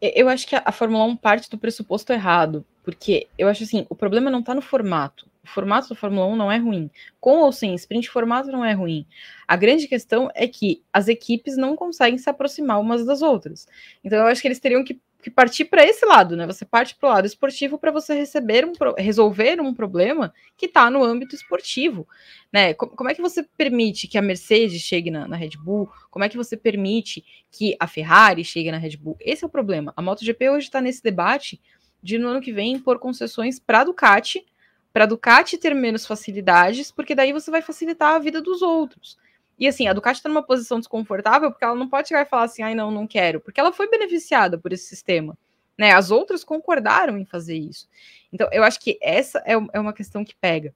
[0.01, 3.85] Eu acho que a, a Fórmula 1 parte do pressuposto errado, porque eu acho assim,
[3.89, 5.27] o problema não está no formato.
[5.43, 6.91] O formato da Fórmula 1 não é ruim.
[7.21, 9.05] Com ou sem sprint, o formato não é ruim.
[9.47, 13.65] A grande questão é que as equipes não conseguem se aproximar umas das outras.
[14.03, 16.45] Então eu acho que eles teriam que que partir para esse lado, né?
[16.45, 20.89] Você parte para o lado esportivo para você receber um resolver um problema que está
[20.89, 22.07] no âmbito esportivo,
[22.53, 22.73] né?
[22.73, 25.89] Como, é que você permite que a Mercedes chegue na, na, Red Bull?
[26.11, 29.17] Como é que você permite que a Ferrari chegue na Red Bull?
[29.19, 29.91] Esse é o problema.
[29.95, 31.59] A MotoGP hoje está nesse debate
[32.01, 34.45] de no ano que vem impor concessões para a Ducati,
[34.93, 39.17] para a Ducati ter menos facilidades, porque daí você vai facilitar a vida dos outros.
[39.57, 42.43] E assim, a Ducati está numa posição desconfortável porque ela não pode chegar e falar
[42.43, 45.37] assim, ai não, não quero, porque ela foi beneficiada por esse sistema.
[45.77, 45.91] Né?
[45.91, 47.87] As outras concordaram em fazer isso.
[48.31, 50.73] Então, eu acho que essa é, é uma questão que pega.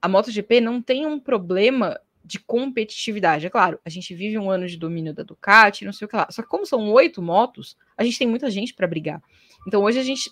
[0.00, 3.46] A MotoGP não tem um problema de competitividade.
[3.46, 6.16] É claro, a gente vive um ano de domínio da Ducati, não sei o que
[6.16, 6.26] lá.
[6.30, 9.22] Só que como são oito motos, a gente tem muita gente para brigar.
[9.66, 10.30] Então hoje a gente,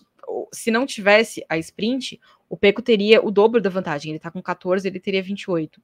[0.53, 4.11] se não tivesse a sprint, o Peco teria o dobro da vantagem.
[4.11, 5.81] Ele está com 14, ele teria 28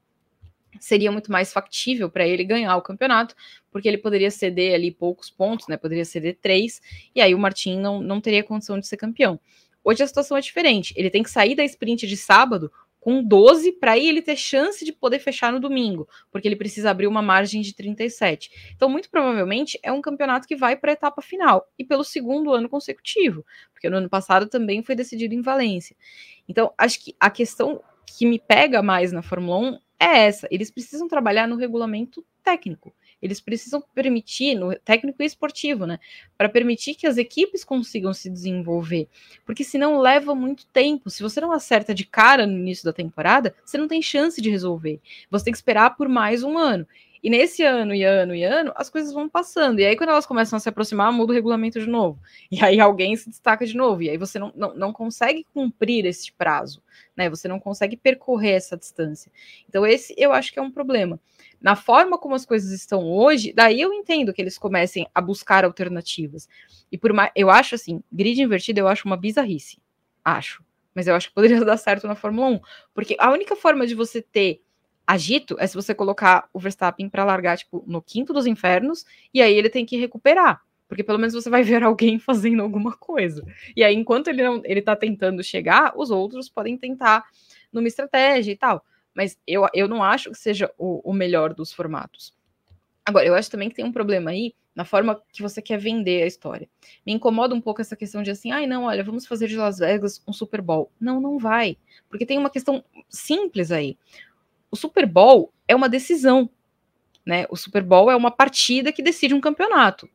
[0.79, 3.35] seria muito mais factível para ele ganhar o campeonato,
[3.71, 5.77] porque ele poderia ceder ali poucos pontos, né?
[5.77, 6.81] Poderia ceder três,
[7.13, 9.39] e aí o Martin não, não teria condição de ser campeão.
[9.83, 10.93] Hoje a situação é diferente.
[10.97, 12.71] Ele tem que sair da sprint de sábado
[13.07, 16.89] com 12 para aí ele ter chance de poder fechar no domingo, porque ele precisa
[16.89, 18.73] abrir uma margem de 37.
[18.75, 22.51] Então, muito provavelmente é um campeonato que vai para a etapa final e pelo segundo
[22.51, 25.95] ano consecutivo, porque no ano passado também foi decidido em Valência.
[26.49, 30.47] Então, acho que a questão que me pega mais na Fórmula 1 é essa.
[30.51, 32.93] Eles precisam trabalhar no regulamento técnico.
[33.21, 35.99] Eles precisam permitir, no técnico e esportivo, né?
[36.37, 39.07] Para permitir que as equipes consigam se desenvolver.
[39.45, 41.09] Porque senão leva muito tempo.
[41.09, 44.51] Se você não acerta de cara no início da temporada, você não tem chance de
[44.51, 45.01] resolver.
[45.31, 46.87] Você tem que esperar por mais um ano.
[47.23, 49.79] E nesse ano e ano e ano, as coisas vão passando.
[49.79, 52.19] E aí, quando elas começam a se aproximar, muda o regulamento de novo.
[52.51, 54.03] E aí alguém se destaca de novo.
[54.03, 56.81] E aí você não, não, não consegue cumprir esse prazo
[57.17, 57.29] né?
[57.31, 59.31] Você não consegue percorrer essa distância.
[59.67, 61.19] Então, esse eu acho que é um problema.
[61.59, 65.65] Na forma como as coisas estão hoje, daí eu entendo que eles comecem a buscar
[65.65, 66.47] alternativas.
[66.91, 69.79] E por mais, eu acho assim, grid invertido eu acho uma bizarrice.
[70.23, 70.63] Acho.
[70.93, 72.59] Mas eu acho que poderia dar certo na Fórmula 1.
[72.93, 74.61] Porque a única forma de você ter
[75.07, 79.41] agito é se você colocar o Verstappen para largar, tipo, no quinto dos infernos, e
[79.41, 83.43] aí ele tem que recuperar porque pelo menos você vai ver alguém fazendo alguma coisa.
[83.75, 87.25] E aí, enquanto ele não ele tá tentando chegar, os outros podem tentar
[87.71, 88.83] numa estratégia e tal.
[89.13, 92.33] Mas eu, eu não acho que seja o, o melhor dos formatos.
[93.05, 96.21] Agora, eu acho também que tem um problema aí na forma que você quer vender
[96.21, 96.69] a história.
[97.05, 99.79] Me incomoda um pouco essa questão de assim, ai não, olha, vamos fazer de Las
[99.79, 100.91] Vegas um Super Bowl.
[100.99, 101.77] Não, não vai.
[102.09, 103.97] Porque tem uma questão simples aí.
[104.69, 106.49] O Super Bowl é uma decisão,
[107.25, 107.45] né?
[107.49, 110.09] O Super Bowl é uma partida que decide um campeonato.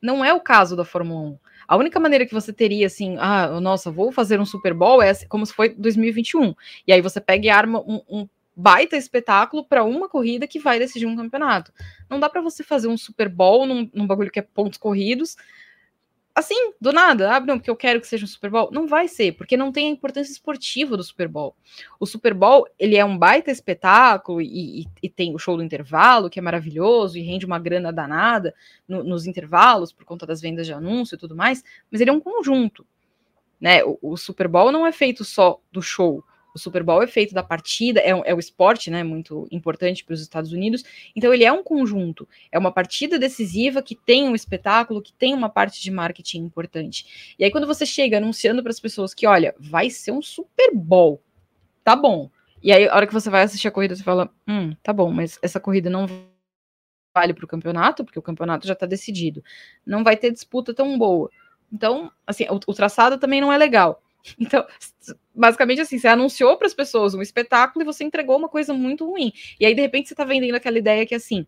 [0.00, 1.38] Não é o caso da Fórmula 1.
[1.66, 5.12] A única maneira que você teria, assim, ah, nossa, vou fazer um Super Bowl é
[5.28, 6.54] como se foi 2021.
[6.86, 10.78] E aí você pega e arma um, um baita espetáculo para uma corrida que vai
[10.78, 11.72] decidir um campeonato.
[12.08, 15.36] Não dá para você fazer um Super Bowl num, num bagulho que é pontos corridos
[16.38, 18.70] assim, do nada, ah, não, porque eu quero que seja um Super Bowl.
[18.72, 21.56] Não vai ser, porque não tem a importância esportiva do Super Bowl.
[21.98, 25.62] O Super Bowl, ele é um baita espetáculo e, e, e tem o show do
[25.62, 28.54] intervalo, que é maravilhoso e rende uma grana danada
[28.86, 32.12] no, nos intervalos por conta das vendas de anúncio e tudo mais, mas ele é
[32.12, 32.86] um conjunto.
[33.60, 33.82] Né?
[33.84, 36.24] O, o Super Bowl não é feito só do show,
[36.58, 40.14] o Super Bowl é feito da partida, é, é o esporte, né, muito importante para
[40.14, 40.84] os Estados Unidos,
[41.16, 45.32] então ele é um conjunto, é uma partida decisiva que tem um espetáculo, que tem
[45.32, 47.34] uma parte de marketing importante.
[47.38, 50.74] E aí quando você chega anunciando para as pessoas que, olha, vai ser um Super
[50.74, 51.22] Bowl,
[51.82, 52.30] tá bom.
[52.62, 55.10] E aí a hora que você vai assistir a corrida, você fala, hum, tá bom,
[55.10, 56.06] mas essa corrida não
[57.14, 59.42] vale para o campeonato, porque o campeonato já está decidido.
[59.86, 61.30] Não vai ter disputa tão boa.
[61.72, 64.02] Então, assim, o, o traçado também não é legal.
[64.38, 64.66] Então,
[65.34, 69.06] basicamente assim, você anunciou para as pessoas um espetáculo e você entregou uma coisa muito
[69.06, 69.32] ruim.
[69.58, 71.46] E aí, de repente, você está vendendo aquela ideia que assim,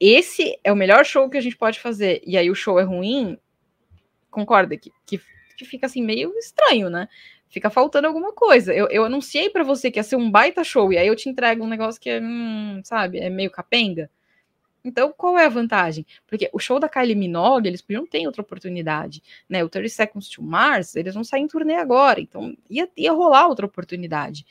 [0.00, 2.82] esse é o melhor show que a gente pode fazer, e aí o show é
[2.82, 3.36] ruim,
[4.30, 5.20] concorda que, que,
[5.56, 7.06] que fica assim meio estranho, né?
[7.50, 8.72] Fica faltando alguma coisa.
[8.72, 11.28] Eu, eu anunciei para você que ia ser um baita show, e aí eu te
[11.28, 14.10] entrego um negócio que é, hum, sabe, é meio capenga.
[14.84, 16.06] Então, qual é a vantagem?
[16.26, 19.62] Porque o show da Kylie Minogue, eles podiam ter outra oportunidade, né?
[19.62, 23.48] O 30 Seconds to Mars, eles vão sair em turnê agora, então ia, ia rolar
[23.48, 24.46] outra oportunidade.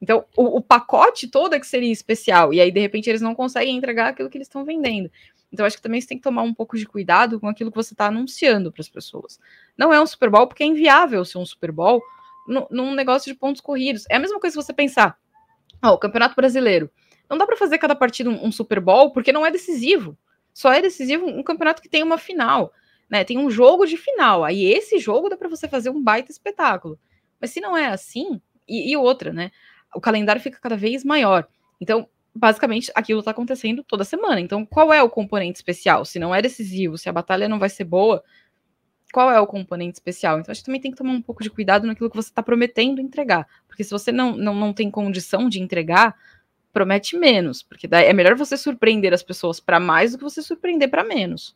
[0.00, 3.34] Então, o, o, pacote todo é que seria especial, e aí, de repente, eles não
[3.34, 5.10] conseguem entregar aquilo que eles estão vendendo.
[5.52, 7.76] Então, acho que também você tem que tomar um pouco de cuidado com aquilo que
[7.76, 9.38] você está anunciando para as pessoas.
[9.76, 12.02] Não é um Super Bowl, porque é inviável ser um Super Bowl
[12.70, 14.04] num negócio de pontos corridos.
[14.10, 15.16] É a mesma coisa se você pensar,
[15.82, 16.90] ó, o Campeonato Brasileiro.
[17.32, 20.18] Não dá para fazer cada partida um, um, Super Bowl, porque não é decisivo.
[20.52, 22.74] Só é decisivo um campeonato que tem uma final.
[23.10, 23.24] Né?
[23.24, 24.44] Tem um jogo de final.
[24.44, 26.98] Aí esse jogo dá para você fazer um baita espetáculo.
[27.40, 29.50] Mas se não é assim, e, e outra, né?
[29.94, 31.48] o calendário fica cada vez maior.
[31.80, 34.38] Então, basicamente, aquilo está acontecendo toda semana.
[34.38, 36.04] Então, qual é o componente especial?
[36.04, 38.22] Se não é decisivo, se a batalha não vai ser boa,
[39.10, 40.38] qual é o componente especial?
[40.38, 42.42] Então, a gente também tem que tomar um pouco de cuidado naquilo que você está
[42.42, 43.46] prometendo entregar.
[43.66, 46.14] Porque se você não, não, não tem condição de entregar,
[46.72, 47.62] promete menos.
[47.62, 51.04] Porque daí é melhor você surpreender as pessoas para mais do que você surpreender para
[51.04, 51.54] menos.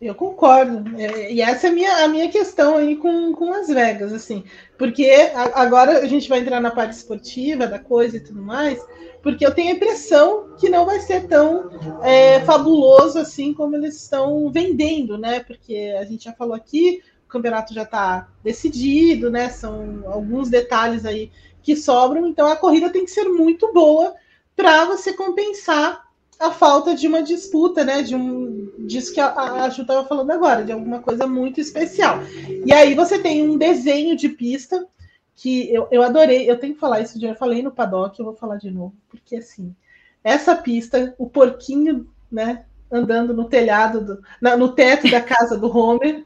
[0.00, 0.84] Eu concordo.
[0.98, 4.44] É, e essa é a minha, a minha questão aí com, com Las Vegas, assim.
[4.76, 5.10] Porque
[5.54, 8.78] agora a gente vai entrar na parte esportiva da coisa e tudo mais,
[9.22, 11.70] porque eu tenho a impressão que não vai ser tão
[12.02, 15.40] é, fabuloso assim como eles estão vendendo, né?
[15.40, 19.48] Porque a gente já falou aqui, o campeonato já está decidido, né?
[19.48, 21.30] São alguns detalhes aí
[21.66, 24.14] que sobram, então a corrida tem que ser muito boa
[24.54, 26.06] para você compensar
[26.38, 28.02] a falta de uma disputa, né?
[28.02, 32.20] De um disso que a, a Ju estava falando agora, de alguma coisa muito especial.
[32.64, 34.86] E aí você tem um desenho de pista
[35.34, 38.36] que eu, eu adorei, eu tenho que falar isso, já falei no paddock, eu vou
[38.36, 39.74] falar de novo, porque assim,
[40.22, 45.76] essa pista, o porquinho, né, andando no telhado, do, na, no teto da casa do
[45.76, 46.24] Homer,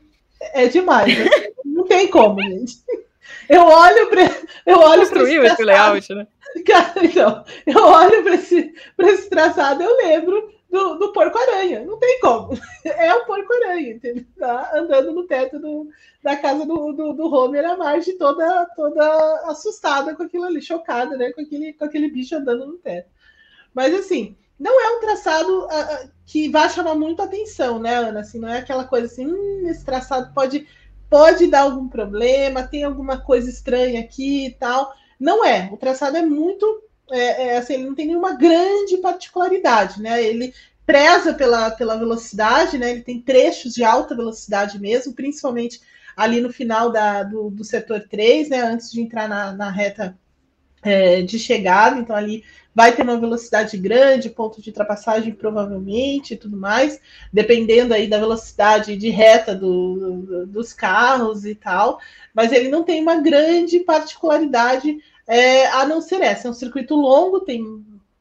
[0.52, 1.18] é demais.
[1.18, 2.76] Assim, não tem como, gente.
[3.48, 4.22] Eu olho para
[4.66, 6.26] eu olho para esse layout, né?
[6.66, 11.84] Cara, então, eu olho para esse, esse traçado, eu lembro do, do porco-aranha.
[11.84, 12.58] Não tem como.
[12.84, 14.24] É o porco-aranha, entendeu?
[14.38, 15.88] Tá andando no teto do,
[16.22, 21.16] da casa do, do, do Homer, a Marge toda, toda assustada com aquilo ali, chocada,
[21.16, 21.30] né?
[21.32, 23.10] Com aquele, com aquele bicho andando no teto.
[23.74, 28.20] Mas assim, não é um traçado uh, que vai chamar muito atenção, né, Ana?
[28.20, 30.66] Assim, não é aquela coisa assim, hum, esse traçado pode,
[31.10, 34.94] pode dar algum problema, tem alguma coisa estranha aqui e tal.
[35.18, 35.68] Não é.
[35.72, 36.84] O traçado é muito.
[37.10, 40.22] É, é, assim, ele não tem nenhuma grande particularidade, né?
[40.22, 40.54] Ele
[40.86, 42.92] preza pela, pela velocidade, né?
[42.92, 45.80] Ele tem trechos de alta velocidade mesmo, principalmente
[46.16, 48.60] ali no final da, do, do setor 3, né?
[48.60, 50.16] Antes de entrar na, na reta
[50.82, 52.44] é, de chegada, então ali
[52.80, 56.98] vai ter uma velocidade grande, ponto de ultrapassagem provavelmente e tudo mais,
[57.30, 62.00] dependendo aí da velocidade de reta do, do, dos carros e tal,
[62.32, 66.48] mas ele não tem uma grande particularidade é, a não ser essa.
[66.48, 67.62] É um circuito longo, tem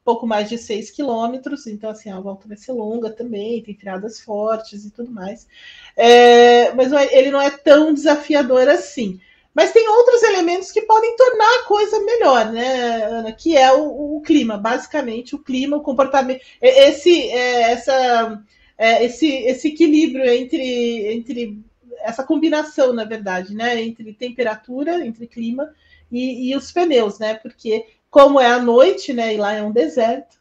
[0.04, 4.20] pouco mais de 6 quilômetros, então assim, a volta vai ser longa também, tem tiradas
[4.20, 5.48] fortes e tudo mais.
[5.96, 9.18] É, mas é, ele não é tão desafiador assim.
[9.54, 13.32] Mas tem outros elementos que podem tornar a coisa melhor, né, Ana?
[13.32, 18.42] Que é o, o clima, basicamente, o clima, o comportamento, esse, é, essa,
[18.78, 21.60] é, esse, esse equilíbrio entre, entre
[22.02, 23.82] essa combinação, na verdade, né?
[23.82, 25.74] Entre temperatura, entre clima
[26.10, 27.34] e, e os pneus, né?
[27.34, 29.34] Porque como é a noite, né?
[29.34, 30.38] E lá é um deserto,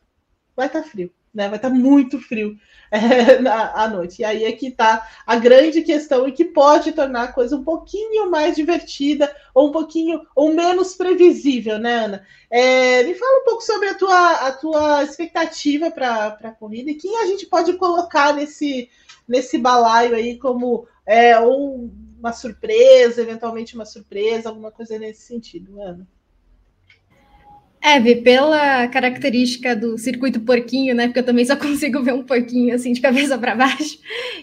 [0.56, 1.48] vai estar tá frio, né?
[1.48, 2.56] Vai estar tá muito frio
[2.92, 4.22] é, na, à noite.
[4.22, 7.64] E aí é que está a grande questão e que pode tornar a coisa um
[7.64, 12.28] pouquinho mais divertida ou um pouquinho ou menos previsível, né, Ana?
[12.50, 16.96] É, me fala um pouco sobre a tua, a tua expectativa para a corrida e
[16.96, 18.90] quem a gente pode colocar nesse,
[19.28, 25.82] nesse balaio aí como é, um, uma surpresa, eventualmente uma surpresa, alguma coisa nesse sentido,
[25.82, 26.08] Ana.
[27.82, 31.08] É, pela característica do circuito porquinho, né?
[31.08, 33.98] Porque eu também só consigo ver um porquinho assim de cabeça para baixo.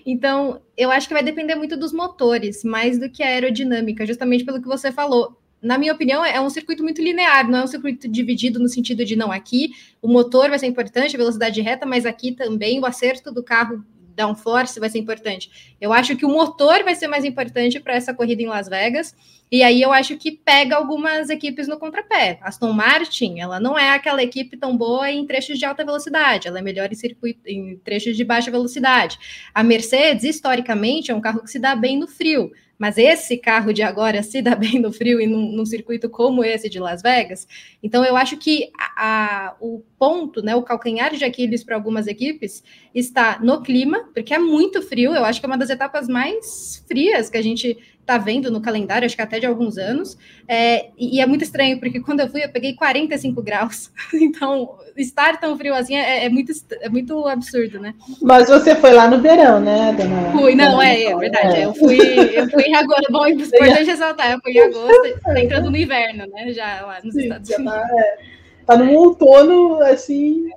[0.07, 4.45] Então, eu acho que vai depender muito dos motores, mais do que a aerodinâmica, justamente
[4.45, 5.37] pelo que você falou.
[5.61, 9.05] Na minha opinião, é um circuito muito linear, não é um circuito dividido no sentido
[9.05, 9.71] de não aqui
[10.01, 13.85] o motor vai ser importante, a velocidade reta, mas aqui também o acerto do carro
[14.15, 15.77] downforce vai ser importante.
[15.81, 19.15] Eu acho que o motor vai ser mais importante para essa corrida em Las Vegas
[19.51, 22.39] E aí eu acho que pega algumas equipes no contrapé.
[22.43, 26.59] Aston Martin, ela não é aquela equipe tão boa em trechos de alta velocidade, ela
[26.59, 29.19] é melhor em circuito em trechos de baixa velocidade.
[29.55, 32.51] A Mercedes, historicamente, é um carro que se dá bem no frio.
[32.79, 36.45] Mas esse carro de agora se dá bem no frio e num, num circuito como
[36.45, 37.47] esse de Las Vegas.
[37.83, 42.07] Então, eu acho que a, a, o ponto, né, o calcanhar de Aquiles para algumas
[42.07, 42.63] equipes
[42.95, 45.15] está no clima, porque é muito frio.
[45.15, 48.61] Eu acho que é uma das etapas mais frias que a gente está vendo no
[48.61, 50.17] calendário, acho que até de alguns anos.
[50.47, 53.91] É, e, é muito estranho, porque quando eu fui, eu peguei 45 graus.
[54.27, 57.95] Então, estar tão frio assim é, é, muito, é muito absurdo, né?
[58.23, 60.33] Mas você foi lá no verão, né, dona?
[60.33, 61.57] Fui, não, é, é verdade.
[61.57, 61.65] É.
[61.65, 63.13] Eu, fui, eu fui em agosto.
[63.13, 66.53] Bom, importante ressaltar, eu fui em agosto, tá entrando no inverno, né?
[66.53, 67.73] Já lá nos Sim, Estados Unidos.
[67.73, 68.19] Tá, é.
[68.65, 70.49] tá no outono, assim.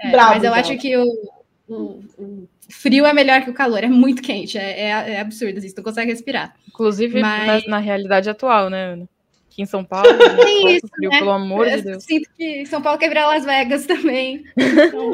[0.00, 0.60] É, bravo, mas eu já.
[0.60, 1.04] acho que o,
[1.68, 1.74] o,
[2.18, 5.68] o frio é melhor que o calor, é muito quente, é, é, é absurdo, assim,
[5.68, 6.54] você não consegue respirar.
[6.68, 7.64] Inclusive Mas...
[7.64, 9.08] na, na, realidade atual, né, Ana?
[9.50, 10.16] Aqui em São Paulo, né?
[10.76, 11.18] isso, frio, né?
[11.18, 12.04] pelo amor eu de Deus.
[12.04, 14.44] Sinto que São Paulo quer virar Las Vegas também.
[14.56, 15.12] Então,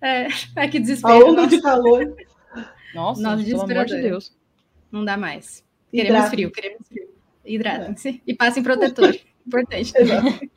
[0.00, 1.26] é, é que desespero.
[1.26, 2.16] A onda de calor.
[2.94, 4.36] Nossa, nossa pelo amor de Deus.
[4.90, 5.64] Não dá mais.
[5.92, 7.08] Queremos frio, queremos frio.
[7.44, 8.20] Hidratem-se é.
[8.26, 9.14] e passem protetor.
[9.46, 9.92] Importante.
[9.96, 10.50] Exato.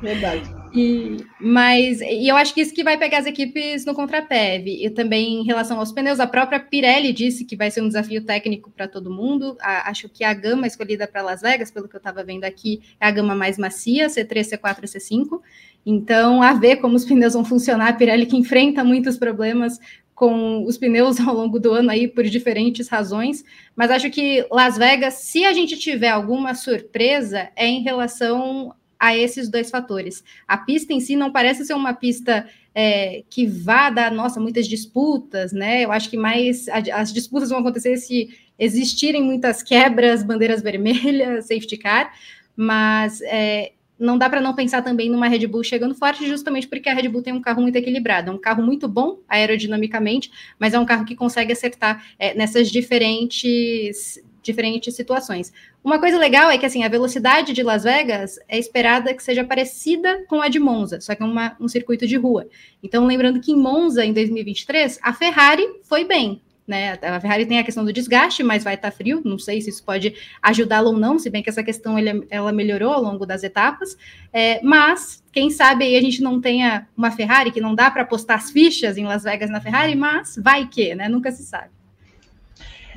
[0.00, 0.59] Verdade.
[0.72, 4.62] E, mas e eu acho que isso que vai pegar as equipes no contrapé.
[4.64, 8.24] E também em relação aos pneus, a própria Pirelli disse que vai ser um desafio
[8.24, 9.56] técnico para todo mundo.
[9.60, 12.80] A, acho que a gama escolhida para Las Vegas, pelo que eu estava vendo aqui,
[13.00, 15.40] é a gama mais macia, C3, C4 e C5.
[15.84, 19.78] Então, a ver como os pneus vão funcionar, a Pirelli que enfrenta muitos problemas
[20.20, 23.42] com os pneus ao longo do ano aí por diferentes razões,
[23.74, 29.16] mas acho que Las Vegas, se a gente tiver alguma surpresa, é em relação a
[29.16, 30.22] esses dois fatores.
[30.46, 34.68] A pista em si não parece ser uma pista é, que vá dar, nossa, muitas
[34.68, 35.82] disputas, né?
[35.82, 38.28] Eu acho que mais as disputas vão acontecer se
[38.58, 42.12] existirem muitas quebras, bandeiras vermelhas, safety car,
[42.54, 46.88] mas é, não dá para não pensar também numa Red Bull chegando forte, justamente porque
[46.90, 50.74] a Red Bull tem um carro muito equilibrado, é um carro muito bom aerodinamicamente, mas
[50.74, 55.52] é um carro que consegue acertar é, nessas diferentes diferentes situações.
[55.82, 59.44] Uma coisa legal é que assim a velocidade de Las Vegas é esperada que seja
[59.44, 62.46] parecida com a de Monza, só que é uma, um circuito de rua.
[62.82, 66.40] Então, lembrando que em Monza, em 2023, a Ferrari foi bem.
[66.70, 66.96] Né?
[67.02, 69.20] A Ferrari tem a questão do desgaste, mas vai estar frio.
[69.24, 72.52] Não sei se isso pode ajudá-la ou não, se bem que essa questão ele, ela
[72.52, 73.96] melhorou ao longo das etapas.
[74.32, 78.02] É, mas quem sabe aí a gente não tenha uma Ferrari que não dá para
[78.02, 81.08] apostar as fichas em Las Vegas na Ferrari, mas vai que, né?
[81.08, 81.79] Nunca se sabe.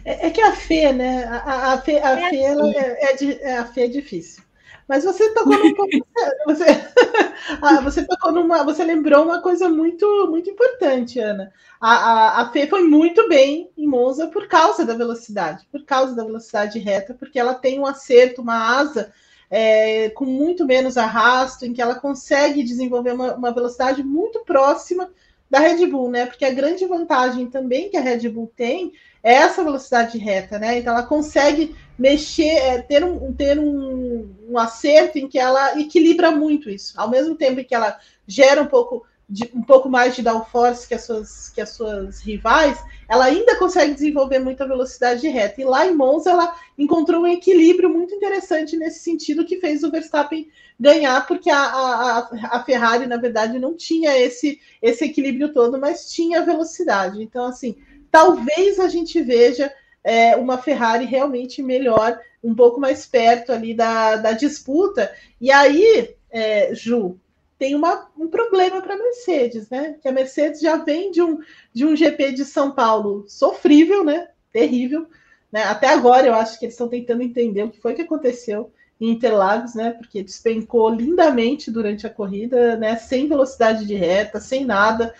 [0.05, 1.25] É, é, que a Fê, né?
[1.25, 2.77] A, a Fê, a é ela assim.
[2.77, 4.43] é, é, é, a Fê é difícil.
[4.87, 5.89] Mas você tocou num ponto
[6.45, 6.65] você,
[7.61, 11.51] ah, você tocou numa, você lembrou uma coisa muito muito importante, Ana.
[11.79, 16.15] A, a, a Fê foi muito bem em Monza por causa da velocidade, por causa
[16.15, 19.13] da velocidade reta, porque ela tem um acerto, uma asa
[19.49, 25.09] é, com muito menos arrasto, em que ela consegue desenvolver uma, uma velocidade muito próxima
[25.53, 26.25] da Red Bull, né?
[26.25, 28.91] Porque a grande vantagem também que a Red Bull tem
[29.21, 30.79] é essa velocidade reta, né?
[30.79, 36.31] Então ela consegue mexer, é, ter, um, ter um, um, acerto em que ela equilibra
[36.31, 36.99] muito isso.
[36.99, 40.93] Ao mesmo tempo que ela gera um pouco, de, um pouco mais de downforce que
[40.93, 42.77] as, suas, que as suas rivais,
[43.09, 45.59] ela ainda consegue desenvolver muita velocidade reta.
[45.59, 49.89] E lá em Monza ela encontrou um equilíbrio muito interessante nesse sentido que fez o
[49.89, 50.47] Verstappen
[50.79, 56.11] ganhar, porque a, a, a Ferrari, na verdade, não tinha esse, esse equilíbrio todo, mas
[56.11, 57.23] tinha velocidade.
[57.23, 57.75] Então, assim,
[58.11, 59.73] talvez a gente veja
[60.03, 65.11] é, uma Ferrari realmente melhor, um pouco mais perto ali da, da disputa.
[65.41, 67.17] E aí, é, Ju,
[67.57, 69.95] tem uma, um problema para a Mercedes, né?
[70.01, 71.39] Que a Mercedes já vem de um,
[71.73, 74.27] de um GP de São Paulo sofrível, né?
[74.51, 75.07] Terrível.
[75.51, 75.63] Né?
[75.63, 79.09] Até agora eu acho que eles estão tentando entender o que foi que aconteceu em
[79.09, 79.91] Interlagos, né?
[79.91, 82.95] Porque despencou lindamente durante a corrida, né?
[82.97, 85.13] Sem velocidade de reta, sem nada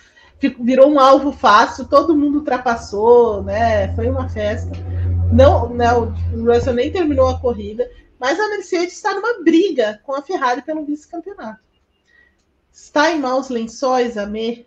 [0.60, 3.94] virou um alvo fácil, todo mundo ultrapassou, né?
[3.94, 4.70] Foi uma festa.
[5.32, 10.14] Não, não, o Russell nem terminou a corrida, mas a Mercedes está numa briga com
[10.14, 11.60] a Ferrari pelo vice-campeonato.
[12.74, 14.66] Está em maus lençóis, Amê?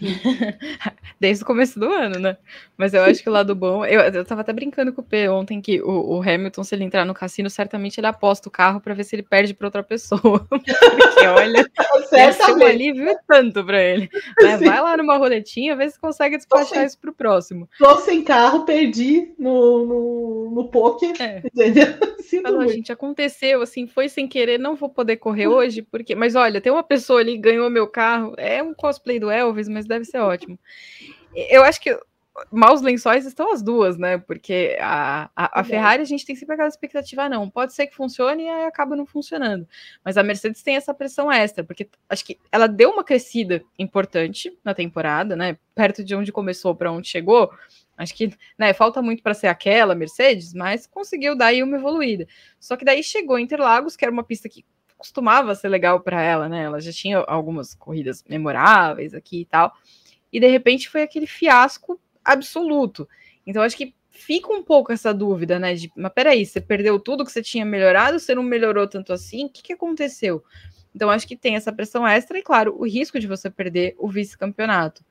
[1.18, 2.38] Desde o começo do ano, né?
[2.80, 3.84] Mas eu acho que o lado bom.
[3.84, 6.82] Eu, eu tava até brincando com o P ontem que o, o Hamilton, se ele
[6.82, 9.82] entrar no cassino, certamente ele aposta o carro para ver se ele perde para outra
[9.82, 10.48] pessoa.
[10.48, 11.70] Porque olha,
[12.08, 14.08] ser um alívio tanto para ele.
[14.40, 17.68] Mas vai lá numa roletinha, vê se consegue despachar sem, isso pro próximo.
[17.78, 21.12] Tô sem carro, perdi no, no, no poker.
[21.20, 21.42] É.
[21.44, 21.84] Entendeu?
[22.42, 26.14] Falou, gente, aconteceu, assim, foi sem querer, não vou poder correr hoje, porque.
[26.14, 28.32] Mas olha, tem uma pessoa ali que ganhou meu carro.
[28.38, 30.58] É um cosplay do Elvis, mas deve ser ótimo.
[31.34, 31.96] Eu acho que
[32.50, 34.18] maus lençóis estão as duas, né?
[34.18, 37.86] Porque a, a, a Ferrari a gente tem sempre aquela expectativa, ah, não, pode ser
[37.86, 39.66] que funcione e aí acaba não funcionando.
[40.04, 44.56] Mas a Mercedes tem essa pressão extra, porque acho que ela deu uma crescida importante
[44.64, 45.58] na temporada, né?
[45.74, 47.50] Perto de onde começou para onde chegou.
[47.96, 52.26] Acho que né, falta muito para ser aquela Mercedes, mas conseguiu dar aí uma evoluída.
[52.58, 54.64] Só que daí chegou Interlagos, que era uma pista que
[54.96, 56.64] costumava ser legal para ela, né?
[56.64, 59.72] Ela já tinha algumas corridas memoráveis aqui e tal.
[60.32, 63.08] E de repente foi aquele fiasco absoluto.
[63.46, 65.74] Então acho que fica um pouco essa dúvida, né?
[65.74, 69.46] De, mas peraí, você perdeu tudo que você tinha melhorado, você não melhorou tanto assim,
[69.46, 70.44] o que, que aconteceu?
[70.94, 74.08] Então acho que tem essa pressão extra e, claro, o risco de você perder o
[74.08, 75.04] vice-campeonato.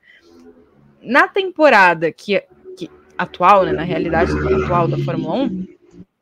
[1.01, 2.43] Na temporada que
[3.17, 5.67] atual, né, na realidade atual da Fórmula 1,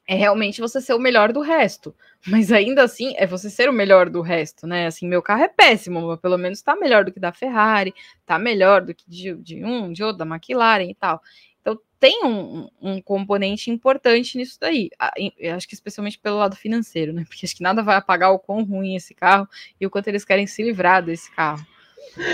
[0.08, 1.94] é realmente você ser o melhor do resto.
[2.26, 4.88] Mas ainda assim, é você ser o melhor do resto, né?
[4.88, 7.94] Assim, meu carro é péssimo, mas pelo menos tá melhor do que da Ferrari,
[8.26, 11.22] tá melhor do que de, de um, de outro, da McLaren e tal.
[11.62, 14.90] Então tem um, um componente importante nisso daí.
[15.38, 17.24] Eu acho que especialmente pelo lado financeiro, né?
[17.28, 19.48] Porque acho que nada vai apagar o quão ruim esse carro
[19.80, 21.66] e o quanto eles querem se livrar desse carro.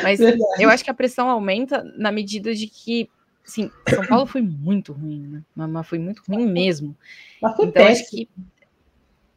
[0.01, 0.63] Mas Verdade.
[0.63, 3.09] eu acho que a pressão aumenta na medida de que
[3.43, 5.43] Sim, São Paulo foi muito ruim, né?
[5.55, 6.95] Mas foi muito ruim mesmo.
[7.41, 8.05] Mas foi então, péssimo.
[8.05, 8.29] acho que.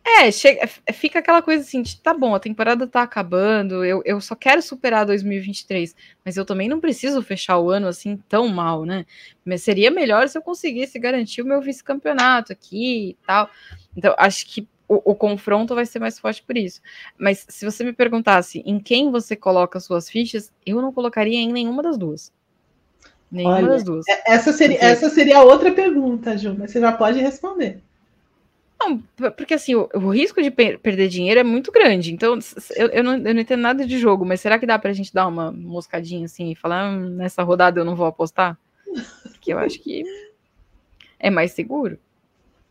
[0.08, 4.20] É, chega, fica aquela coisa assim, de, tá bom, a temporada tá acabando, eu, eu
[4.20, 8.84] só quero superar 2023, mas eu também não preciso fechar o ano assim tão mal,
[8.84, 9.04] né?
[9.44, 13.50] Mas seria melhor se eu conseguisse garantir o meu vice-campeonato aqui e tal.
[13.96, 16.80] Então, acho que o, o, confronto vai ser mais forte por isso.
[17.18, 21.52] Mas se você me perguntasse em quem você coloca suas fichas, eu não colocaria em
[21.52, 22.32] nenhuma das duas.
[23.28, 24.06] Nenhuma Olha, das duas.
[24.08, 24.92] É, essa seria, porque...
[24.92, 27.82] essa seria a outra pergunta, Ju, mas você já pode responder.
[28.78, 28.98] Não,
[29.32, 32.12] porque assim, o, o risco de per perder dinheiro é muito grande.
[32.12, 32.38] Então,
[32.76, 35.14] eu, eu, não, eu não entendo nada de jogo, mas será que dá pra gente
[35.14, 38.58] dar uma moscadinha assim e falar, hum, nessa rodada eu não vou apostar?
[39.22, 40.04] Porque eu acho que
[41.18, 41.98] é mais seguro.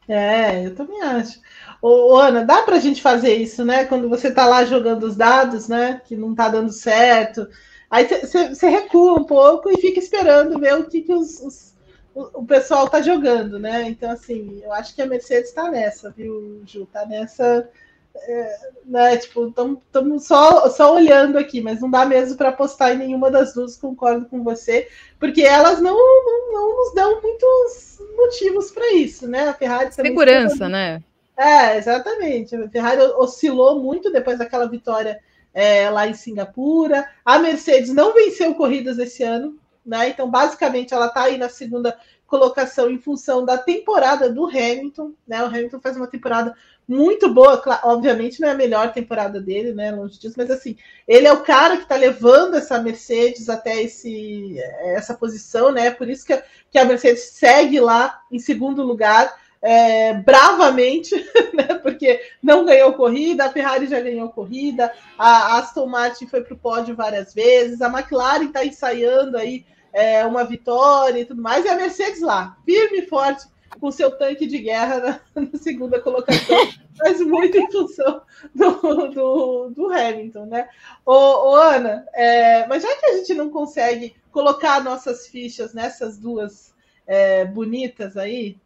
[0.08, 1.40] É, eu também acho.
[1.82, 3.86] Ô, Ana, dá pra gente fazer isso, né?
[3.86, 6.02] Quando você tá lá jogando os dados, né?
[6.06, 7.48] Que não tá dando certo
[7.90, 11.75] Aí você recua um pouco e fica esperando ver o que, que os, os,
[12.16, 13.84] o, o pessoal está jogando, né?
[13.84, 16.84] Então, assim, eu acho que a Mercedes está nessa, viu, Ju?
[16.84, 17.70] Está nessa.
[18.18, 22.98] É, né, tipo, estamos só, só olhando aqui, mas não dá mesmo para apostar em
[22.98, 24.88] nenhuma das duas, concordo com você,
[25.20, 29.50] porque elas não, não, não nos dão muitos motivos para isso, né?
[29.50, 31.04] A Ferrari Segurança, né?
[31.38, 32.56] É, exatamente.
[32.56, 35.20] A Ferrari oscilou muito depois daquela vitória
[35.54, 37.06] é, lá em Singapura.
[37.26, 40.10] A Mercedes não venceu corridas esse ano, né?
[40.10, 45.44] Então, basicamente, ela está aí na segunda colocação em função da temporada do Hamilton, né?
[45.44, 46.56] O Hamilton faz uma temporada
[46.88, 49.92] muito boa, obviamente não é a melhor temporada dele, né?
[49.92, 50.78] Longe disso, mas assim,
[51.08, 55.92] ele é o cara que está levando essa Mercedes até esse, essa posição, né?
[55.92, 61.16] Por isso que a, que a Mercedes segue lá em segundo lugar é, bravamente,
[61.52, 66.54] né, porque não ganhou corrida, a Ferrari já ganhou corrida, a Aston Martin foi para
[66.54, 69.66] o pódio várias vezes, a McLaren está ensaiando aí
[69.96, 73.48] é, uma vitória e tudo mais, e a Mercedes lá, firme e forte,
[73.80, 76.68] com seu tanque de guerra na, na segunda colocação,
[77.00, 78.22] mas muito em função
[78.54, 80.68] do, do, do Hamilton, né?
[81.06, 86.18] Ô, ô Ana, é, mas já que a gente não consegue colocar nossas fichas nessas
[86.18, 86.74] duas
[87.08, 88.58] é, bonitas aí,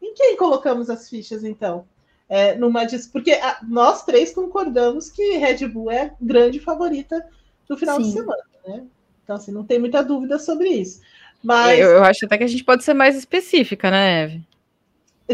[0.00, 1.84] em quem colocamos as fichas, então?
[2.28, 7.28] É, numa Porque a, nós três concordamos que Red Bull é grande favorita
[7.68, 8.02] do final Sim.
[8.02, 8.86] de semana, né?
[9.26, 11.00] Então, assim, não tem muita dúvida sobre isso.
[11.42, 11.80] Mas...
[11.80, 14.42] Eu, eu acho até que a gente pode ser mais específica, né, Eve?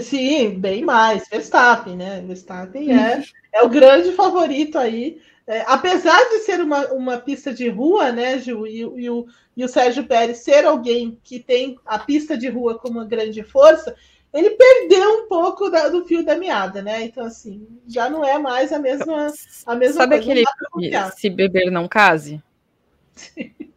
[0.00, 1.28] Sim, bem mais.
[1.28, 2.24] Verstappen, né?
[2.26, 3.22] Verstappen é,
[3.52, 5.20] é o grande favorito aí.
[5.46, 9.62] É, apesar de ser uma, uma pista de rua, né, Ju, e, e, o, e
[9.62, 13.94] o Sérgio Pérez ser alguém que tem a pista de rua como uma grande força,
[14.32, 17.04] ele perdeu um pouco da, do fio da meada, né?
[17.04, 19.30] Então, assim, já não é mais a mesma,
[19.66, 20.32] a mesma Sabe coisa.
[20.32, 22.42] aquele se beber não case?
[23.14, 23.52] Sim.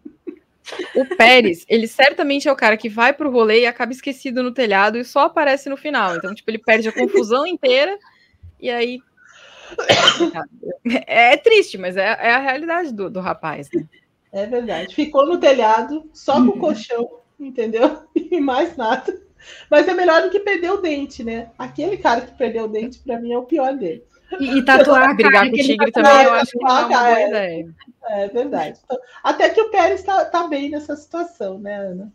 [0.96, 4.52] O Pérez, ele certamente é o cara que vai pro rolê e acaba esquecido no
[4.52, 6.16] telhado e só aparece no final.
[6.16, 7.98] Então, tipo, ele perde a confusão inteira
[8.60, 9.00] e aí.
[11.08, 13.86] É, é triste, mas é, é a realidade do, do rapaz, né?
[14.32, 14.94] É verdade.
[14.94, 18.04] Ficou no telhado, só com o colchão, entendeu?
[18.16, 19.22] E mais nada.
[19.70, 21.52] Mas é melhor do que perder o dente, né?
[21.58, 24.04] Aquele cara que perdeu o dente, para mim, é o pior dele.
[24.40, 27.20] E, e tatuar a brigar com o tigre também, eu acho que é uma boa
[27.20, 27.68] é, ideia.
[28.08, 28.80] É verdade.
[28.84, 32.12] Então, até que o Pérez está tá bem nessa situação, né, Ana?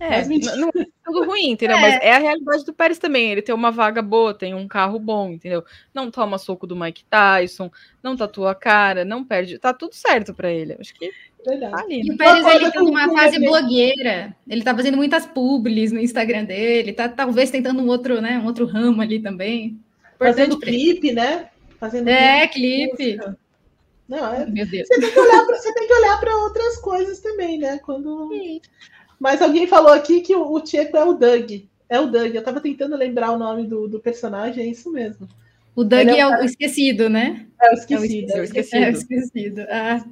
[0.00, 0.26] É,
[0.56, 1.76] não é tudo ruim, entendeu?
[1.78, 1.80] É.
[1.80, 3.30] Mas é a realidade do Pérez também.
[3.30, 5.64] Ele tem uma vaga boa, tem um carro bom, entendeu?
[5.94, 7.70] Não toma soco do Mike Tyson,
[8.02, 9.58] não tatua a cara, não perde.
[9.58, 10.76] Tá tudo certo para ele.
[10.78, 11.10] Acho que
[11.44, 12.04] Tá ali, né?
[12.04, 14.34] E o Pérez ele tá numa fase blogueira.
[14.48, 18.46] Ele tá fazendo muitas publis no Instagram dele, tá talvez tentando um outro, né, um
[18.46, 19.78] outro ramo ali também.
[20.18, 21.50] Fazendo clipe, né?
[21.78, 23.18] Fazendo é, clipe.
[24.08, 24.46] Não, é...
[24.46, 24.86] Meu Deus.
[24.86, 27.78] Você tem que olhar para você tem que olhar para outras coisas também, né?
[27.78, 28.60] Quando Sim.
[29.18, 31.50] Mas alguém falou aqui que o, o Tcheco é o Doug.
[31.88, 32.34] É o Doug.
[32.34, 35.28] Eu estava tentando lembrar o nome do, do personagem, é isso mesmo.
[35.74, 37.46] O Doug é, é, o esquecido, né?
[37.60, 38.32] É o esquecido.
[38.32, 38.82] É o esquecido.
[38.82, 39.66] É o esquecido.
[39.68, 40.04] Ah.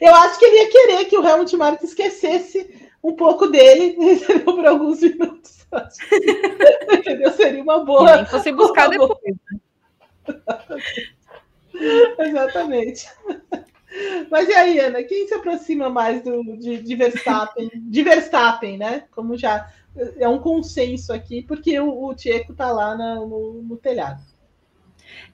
[0.00, 2.68] Eu acho que ele ia querer que o Helmut Marko esquecesse
[3.02, 3.96] um pouco dele
[4.44, 5.66] por alguns minutos.
[6.92, 7.32] Entendeu?
[7.32, 8.16] Seria uma boa.
[8.16, 9.18] Nem fosse buscar depois.
[12.18, 13.06] Exatamente.
[14.30, 17.70] Mas e aí, Ana, quem se aproxima mais do, de, de Verstappen?
[17.74, 19.04] De Verstappen, né?
[19.10, 19.70] Como já
[20.18, 24.22] é um consenso aqui, porque o, o Tcheco está lá na, no, no, telhado.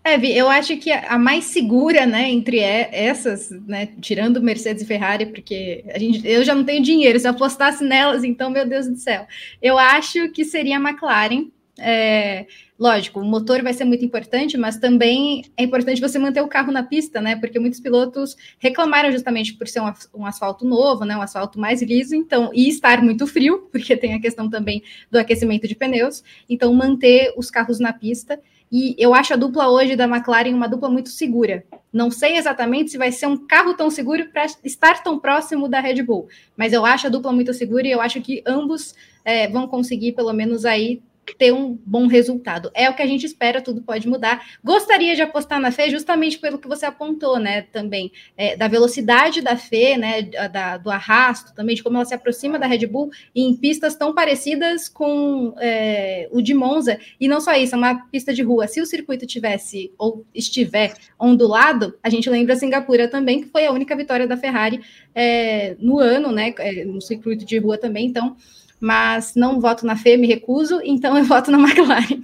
[0.03, 5.27] É, eu acho que a mais segura, né, entre essas, né, tirando Mercedes e Ferrari,
[5.27, 8.89] porque a gente, eu já não tenho dinheiro, se eu apostasse nelas, então, meu Deus
[8.89, 9.27] do céu,
[9.63, 12.47] eu acho que seria a McLaren, é,
[12.79, 16.71] lógico, o motor vai ser muito importante, mas também é importante você manter o carro
[16.71, 17.35] na pista, né?
[17.35, 21.17] Porque muitos pilotos reclamaram justamente por ser um, um, asfalto novo, né?
[21.17, 25.19] Um asfalto mais liso, então, e estar muito frio, porque tem a questão também do
[25.19, 28.41] aquecimento de pneus, então manter os carros na pista.
[28.71, 31.65] E eu acho a dupla hoje da McLaren uma dupla muito segura.
[31.91, 35.81] Não sei exatamente se vai ser um carro tão seguro para estar tão próximo da
[35.81, 39.49] Red Bull, mas eu acho a dupla muito segura e eu acho que ambos é,
[39.49, 41.01] vão conseguir, pelo menos aí,
[41.37, 42.71] ter um bom resultado.
[42.75, 44.45] É o que a gente espera, tudo pode mudar.
[44.63, 49.41] Gostaria de apostar na Fê justamente pelo que você apontou, né, também, é, da velocidade
[49.41, 53.11] da Fê, né, da, do arrasto, também de como ela se aproxima da Red Bull
[53.35, 58.07] em pistas tão parecidas com é, o de Monza, e não só isso, é uma
[58.07, 58.67] pista de rua.
[58.67, 63.73] Se o circuito tivesse ou estiver ondulado, a gente lembra Singapura também, que foi a
[63.73, 64.81] única vitória da Ferrari
[65.15, 68.37] é, no ano, né, é, no circuito de rua também, então
[68.81, 72.21] mas não voto na Fê, me recuso, então eu voto na McLaren.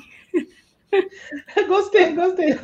[1.66, 2.58] gostei, gostei.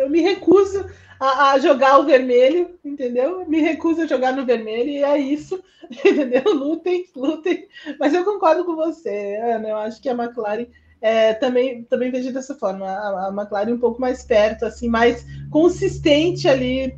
[0.00, 0.84] Eu me recuso
[1.20, 3.48] a, a, jogar o vermelho, entendeu?
[3.48, 6.42] Me recuso a jogar no vermelho e é isso, entendeu?
[6.54, 7.66] Lutem, lutem.
[7.98, 9.68] Mas eu concordo com você, Ana.
[9.68, 10.66] Eu acho que a McLaren
[11.00, 12.86] é, também, também vejo dessa forma.
[12.86, 16.96] A, a McLaren um pouco mais perto, assim, mais consistente ali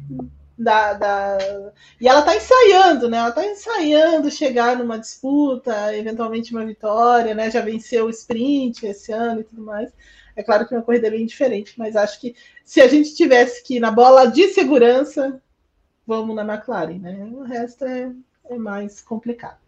[0.60, 1.38] da, da...
[1.98, 3.16] E ela está ensaiando, né?
[3.16, 7.50] Ela está ensaiando chegar numa disputa, eventualmente uma vitória, né?
[7.50, 9.90] Já venceu o sprint esse ano e tudo mais.
[10.36, 13.62] É claro que é uma corrida bem diferente, mas acho que se a gente tivesse
[13.62, 15.40] que ir na bola de segurança,
[16.06, 17.28] vamos na McLaren, né?
[17.32, 18.12] O resto é,
[18.44, 19.58] é mais complicado.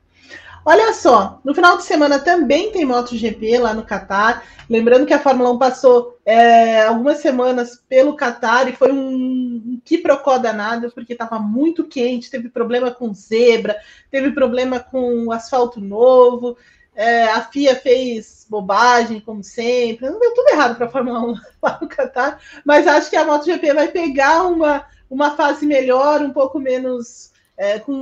[0.64, 4.44] Olha só, no final de semana também tem MotoGP lá no Catar.
[4.70, 9.98] Lembrando que a Fórmula 1 passou é, algumas semanas pelo Catar e foi um, que
[9.98, 13.76] procó danado, porque estava muito quente, teve problema com zebra,
[14.08, 16.56] teve problema com asfalto novo.
[16.94, 20.08] É, a FIA fez bobagem, como sempre.
[20.08, 23.24] Não deu tudo errado para a Fórmula 1 lá no Catar, mas acho que a
[23.24, 27.32] MotoGP vai pegar uma, uma fase melhor, um pouco menos.
[27.54, 27.92] É, com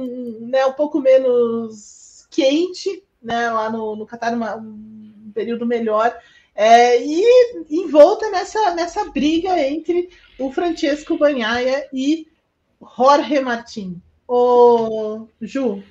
[0.41, 2.00] né, um pouco menos
[2.31, 6.17] quente, né, lá no, no Catar, uma, um período melhor,
[6.55, 7.25] é, e
[7.71, 12.27] envolta nessa, nessa briga entre o Francesco Banhaia e
[12.97, 14.01] Jorge Martin.
[15.41, 15.83] Ju,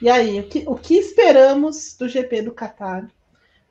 [0.00, 3.08] e aí, o que, o que esperamos do GP do Catar?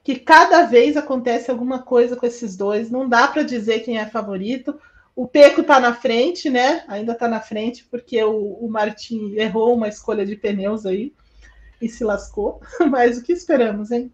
[0.03, 4.05] Que cada vez acontece alguma coisa com esses dois, não dá para dizer quem é
[4.05, 4.79] favorito.
[5.15, 6.83] O Peco está na frente, né?
[6.87, 11.13] Ainda está na frente, porque o, o Martin errou uma escolha de pneus aí
[11.85, 12.59] e se lascou.
[12.89, 14.11] Mas o que esperamos, hein?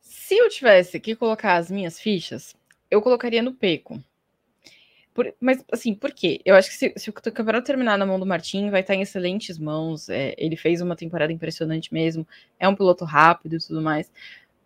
[0.00, 2.54] Se eu tivesse que colocar as minhas fichas,
[2.90, 4.00] eu colocaria no Peco.
[5.12, 6.40] Por, mas, assim, por quê?
[6.44, 9.02] Eu acho que se, se, o campeonato terminar na mão do Martin, vai estar em
[9.02, 10.08] excelentes mãos.
[10.08, 12.26] É, ele fez uma temporada impressionante mesmo.
[12.60, 14.10] É um piloto rápido e tudo mais.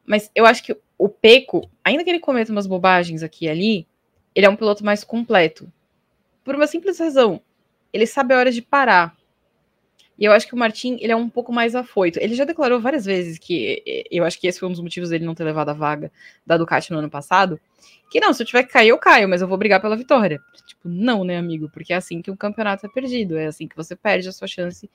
[0.04, 3.86] Mas eu acho que o Peco, ainda que ele cometa umas bobagens aqui e ali,
[4.34, 5.72] ele é um piloto mais completo.
[6.44, 7.40] Por uma simples razão.
[7.90, 9.16] Ele sabe a hora de parar.
[10.18, 12.20] E eu acho que o Martin, ele é um pouco mais afoito.
[12.20, 15.24] Ele já declarou várias vezes que eu acho que esse foi um dos motivos dele
[15.24, 16.12] não ter levado a vaga
[16.46, 17.58] da Ducati no ano passado,
[18.10, 20.40] que não, se eu tiver que cair, eu caio, mas eu vou brigar pela vitória.
[20.66, 21.68] Tipo, não, né, amigo?
[21.68, 24.46] Porque é assim que um campeonato é perdido, é assim que você perde a sua
[24.46, 24.88] chance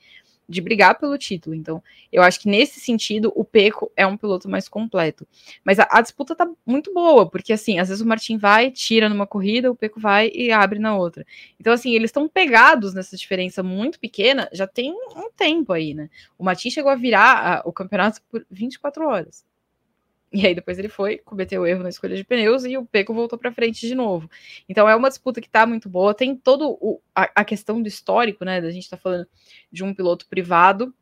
[0.50, 1.54] de brigar pelo título.
[1.54, 1.82] Então,
[2.12, 5.26] eu acho que nesse sentido, o Peco é um piloto mais completo.
[5.64, 9.08] Mas a, a, disputa tá muito boa, porque assim, às vezes o Martin vai, tira
[9.08, 11.24] numa corrida, o Peco vai e abre na outra.
[11.58, 16.10] Então, assim, eles estão pegados nessa diferença muito pequena, já tem um tempo aí, né?
[16.36, 19.44] O Martin chegou a virar a, o campeonato por 24 horas.
[20.32, 23.38] E aí depois ele foi, cometeu erro na escolha de pneus e o Peco voltou
[23.38, 24.30] para frente de novo.
[24.68, 26.14] Então é uma disputa que está muito boa.
[26.14, 28.60] Tem todo o, a, a, questão do histórico, né?
[28.60, 29.26] Da gente tá falando
[29.72, 30.94] de um piloto privado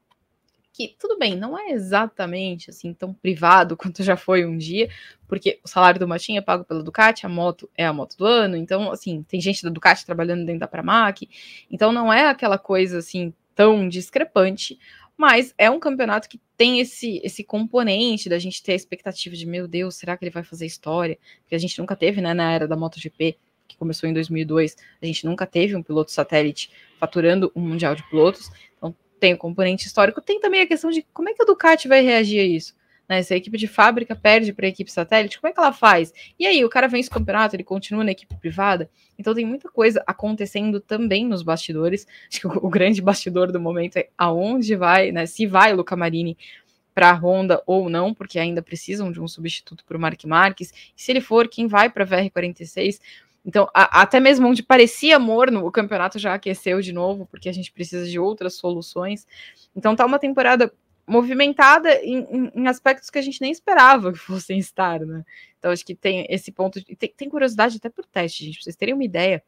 [0.78, 4.88] que tudo bem, não é exatamente assim tão privado quanto já foi um dia,
[5.26, 8.24] porque o salário do Martin é pago pela Ducati, a moto é a moto do
[8.24, 11.28] ano, então assim, tem gente da Ducati trabalhando dentro da Pramac,
[11.68, 14.78] então não é aquela coisa assim tão discrepante,
[15.18, 19.44] mas é um campeonato que tem esse, esse componente da gente ter a expectativa de,
[19.44, 21.18] meu Deus, será que ele vai fazer história?
[21.48, 25.06] Que a gente nunca teve, né, na era da MotoGP, que começou em 2002, a
[25.06, 28.48] gente nunca teve um piloto satélite faturando um mundial de pilotos.
[28.76, 31.88] Então, tem o componente histórico, tem também a questão de como é que a Ducati
[31.88, 32.77] vai reagir a isso.
[33.08, 35.72] Né, se a equipe de fábrica perde para a equipe satélite, como é que ela
[35.72, 36.12] faz?
[36.38, 38.90] E aí, o cara vence o campeonato, ele continua na equipe privada.
[39.18, 42.06] Então tem muita coisa acontecendo também nos bastidores.
[42.30, 45.24] Acho que o, o grande bastidor do momento é aonde vai, né?
[45.24, 46.36] Se vai o Luca Marini
[46.94, 50.72] para a Honda ou não, porque ainda precisam de um substituto para o Mark Marques.
[50.96, 53.00] E se ele for, quem vai para a VR46?
[53.44, 57.52] Então, a, até mesmo onde parecia morno, o campeonato já aqueceu de novo, porque a
[57.52, 59.26] gente precisa de outras soluções.
[59.74, 60.72] Então, tá uma temporada
[61.08, 65.24] movimentada em, em, aspectos que a gente nem esperava que fossem estar, né?
[65.58, 66.80] Então, acho que tem esse ponto.
[66.80, 68.58] De, tem, tem, curiosidade até por teste, gente.
[68.58, 69.42] Pra vocês terem uma ideia,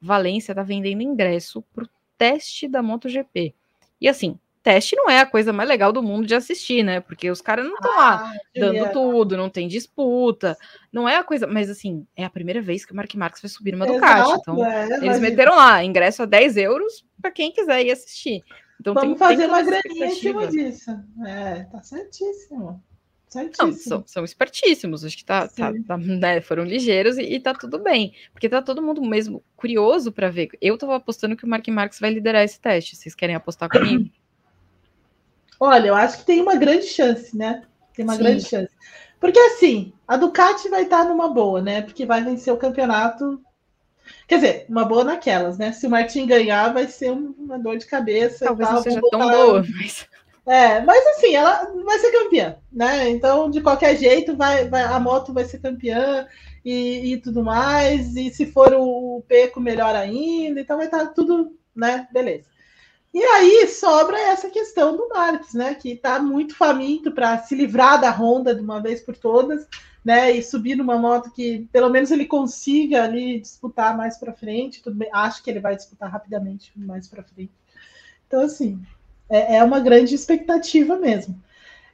[0.00, 3.54] Valência tá vendendo ingresso pro teste da MotoGP.
[4.00, 7.00] E assim, teste não é a coisa mais legal do mundo de assistir, né?
[7.00, 10.56] Porque os caras não estão ah, lá dando tudo, não tem disputa,
[10.92, 11.46] não é a coisa.
[11.46, 14.32] Mas assim, é a primeira vez que o Mark Marques vai subir numa Ducati.
[14.40, 18.42] Então, é, eles meteram lá, ingresso a 10 euros para quem quiser ir assistir.
[18.82, 20.90] Então, Vamos tem, fazer tem uma graninha em cima disso.
[21.24, 22.82] É, tá certíssimo.
[23.28, 23.68] Certíssimo.
[23.68, 27.54] Não, são, são espertíssimos, acho que tá, tá, tá né, foram ligeiros e, e tá
[27.54, 30.50] tudo bem, porque tá todo mundo mesmo curioso para ver.
[30.60, 32.96] Eu tava apostando que o Mark Marques vai liderar esse teste.
[32.96, 34.10] Vocês querem apostar comigo?
[35.60, 37.62] Olha, eu acho que tem uma grande chance, né?
[37.94, 38.22] Tem uma Sim.
[38.24, 38.74] grande chance.
[39.20, 41.82] Porque assim, a Ducati vai estar numa boa, né?
[41.82, 43.40] Porque vai vencer o campeonato
[44.26, 45.72] Quer dizer, uma boa naquelas, né?
[45.72, 48.44] Se o Martin ganhar, vai ser uma dor de cabeça.
[48.44, 50.06] Talvez tal, não seja tão boa, mas.
[50.44, 53.08] É, mas assim, ela vai ser campeã, né?
[53.10, 56.26] Então, de qualquer jeito, vai, vai a moto vai ser campeã
[56.64, 58.16] e, e tudo mais.
[58.16, 60.60] E se for o, o Peco, melhor ainda.
[60.60, 62.08] Então, vai estar tudo, né?
[62.12, 62.50] Beleza.
[63.14, 65.74] E aí sobra essa questão do Marques, né?
[65.74, 69.68] Que está muito faminto para se livrar da Honda de uma vez por todas
[70.04, 74.82] né, e subir numa moto que pelo menos ele consiga ali disputar mais para frente.
[74.82, 77.52] Tudo bem, acho que ele vai disputar rapidamente mais para frente.
[78.26, 78.80] Então, assim,
[79.28, 81.40] é, é, uma grande expectativa mesmo.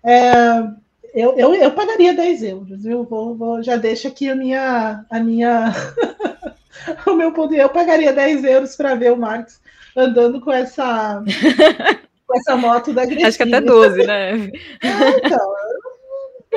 [0.02, 0.32] É,
[1.14, 3.04] eu, eu, eu, pagaria 10 euros, viu?
[3.04, 5.04] Vou, vou, já deixo aqui a minha.
[5.10, 5.72] A minha
[7.06, 7.60] o meu poder.
[7.60, 9.60] Eu pagaria 10 euros para ver o Marcos
[9.96, 11.22] andando com essa.
[12.26, 13.28] com essa moto da Grecinha.
[13.28, 14.32] Acho que até 12, né?
[14.82, 15.54] É, então,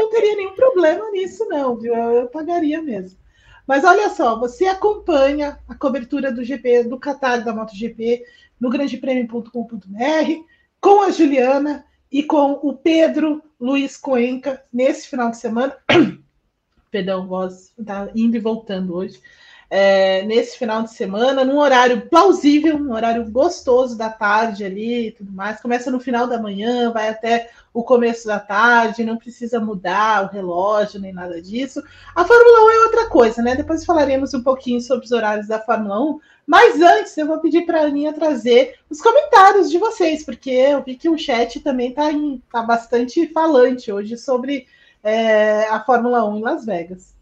[0.01, 1.93] não teria nenhum problema nisso, não, viu?
[1.93, 3.19] Eu, eu pagaria mesmo.
[3.67, 8.25] Mas olha só, você acompanha a cobertura do GP, do Qatar da MotoGP,
[8.59, 10.43] no grandepremio.com.br,
[10.79, 15.77] com a Juliana e com o Pedro Luiz Coenca nesse final de semana.
[16.89, 19.21] Perdão, voz está indo e voltando hoje
[19.73, 25.11] é, nesse final de semana, num horário plausível, um horário gostoso da tarde ali e
[25.11, 25.61] tudo mais.
[25.61, 30.27] Começa no final da manhã, vai até o começo da tarde, não precisa mudar o
[30.27, 31.81] relógio nem nada disso.
[32.13, 33.55] A Fórmula 1 é outra coisa, né?
[33.55, 36.19] Depois falaremos um pouquinho sobre os horários da Fórmula 1.
[36.45, 40.83] Mas antes, eu vou pedir para a Aninha trazer os comentários de vocês, porque eu
[40.83, 42.09] vi que o chat também está
[42.51, 44.67] tá bastante falante hoje sobre
[45.01, 47.20] é, a Fórmula 1 em Las Vegas.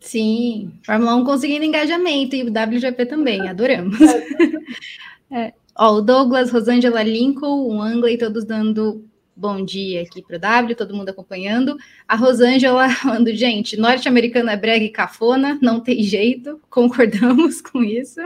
[0.00, 3.98] Sim, Fórmula 1 conseguindo engajamento e o WGP também, adoramos.
[5.30, 5.52] é.
[5.76, 9.04] Ó, o Douglas, Rosângela Lincoln, o Angley, todos dando
[9.36, 11.76] bom dia aqui para o W, todo mundo acompanhando.
[12.08, 18.20] A Rosângela falando, gente, norte-americano é brega e cafona, não tem jeito, concordamos com isso.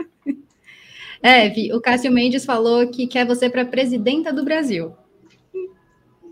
[1.21, 4.93] É, o Cássio Mendes falou que quer você para presidenta do Brasil.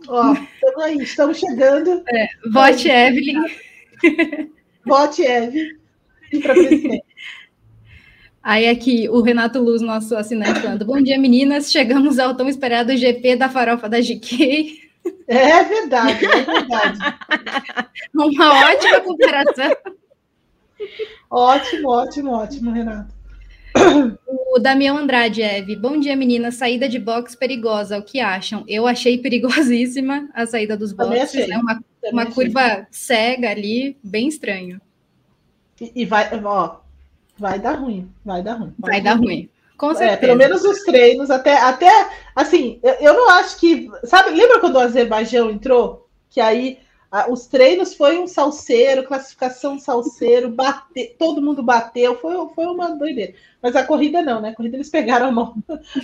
[0.08, 2.04] Ó, estamos aí, estamos chegando.
[2.10, 3.42] É, vote Evelyn.
[4.86, 5.78] Vote Eve
[6.42, 7.04] para presidente.
[8.44, 11.72] Aí aqui o Renato Luz, nosso assinante, falando: Bom dia, meninas.
[11.72, 14.84] Chegamos ao tão esperado GP da farofa da GK.
[15.28, 17.00] É verdade, é verdade.
[18.14, 19.72] Uma ótima comparação.
[21.30, 23.14] Ótimo, ótimo, ótimo, Renato.
[24.28, 25.76] O Damião Andrade, Eve.
[25.76, 26.56] Bom dia, meninas.
[26.56, 27.98] Saída de box perigosa.
[27.98, 28.64] O que acham?
[28.68, 31.50] Eu achei perigosíssima a saída dos boxes.
[31.50, 31.82] É uma,
[32.12, 34.82] uma curva cega ali, bem estranho.
[35.80, 36.78] E, e, vai, ó,
[37.38, 38.12] vai dar ruim.
[38.24, 38.74] Vai dar ruim.
[38.78, 39.26] Vai, vai dar ruim.
[39.26, 39.50] ruim.
[39.78, 40.12] Com certeza.
[40.12, 43.90] É, pelo menos os treinos, até, até assim, eu, eu não acho que.
[44.04, 46.08] Sabe, lembra quando o Azerbaijão entrou?
[46.30, 46.80] Que aí
[47.30, 53.36] os treinos foi um salseiro, classificação salseiro, bate, todo mundo bateu, foi, foi uma doideira.
[53.62, 54.50] Mas a corrida não, né?
[54.50, 55.56] A corrida eles pegaram a mão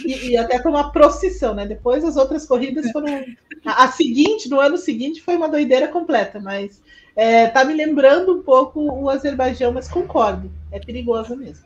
[0.05, 1.66] e, e até foi uma procissão, né?
[1.66, 3.26] Depois as outras corridas foram.
[3.66, 6.80] A, a, seguinte, no ano seguinte, foi uma doideira completa, mas
[7.16, 11.66] é, tá me lembrando um pouco o Azerbaijão, mas concordo, é perigoso mesmo.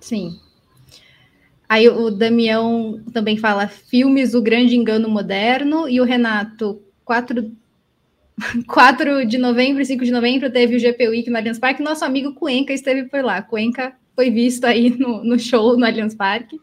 [0.00, 0.38] Sim.
[1.68, 7.50] Aí o Damião também fala filmes O Grande Engano Moderno e o Renato, quatro
[8.66, 11.82] 4 de novembro e 5 de novembro teve o GP Week no Allianz Parque.
[11.82, 13.42] Nosso amigo Cuenca esteve por lá.
[13.42, 16.58] Cuenca foi visto aí no, no show no Allianz Parque.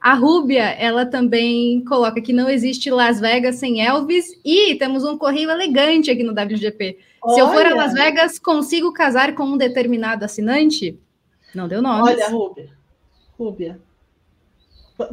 [0.00, 5.16] A Rúbia, ela também coloca que não existe Las Vegas sem Elvis e temos um
[5.16, 6.98] correio elegante aqui no WGP.
[7.22, 7.34] Olha.
[7.34, 10.98] Se eu for a Las Vegas, consigo casar com um determinado assinante?
[11.54, 12.02] Não deu nome.
[12.02, 12.68] Olha, Rúbia.
[13.38, 13.80] Rúbia.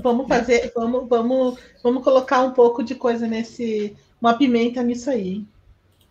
[0.04, 5.46] Vamos fazer, vamos, vamos, vamos colocar um pouco de coisa nesse, uma pimenta nisso aí.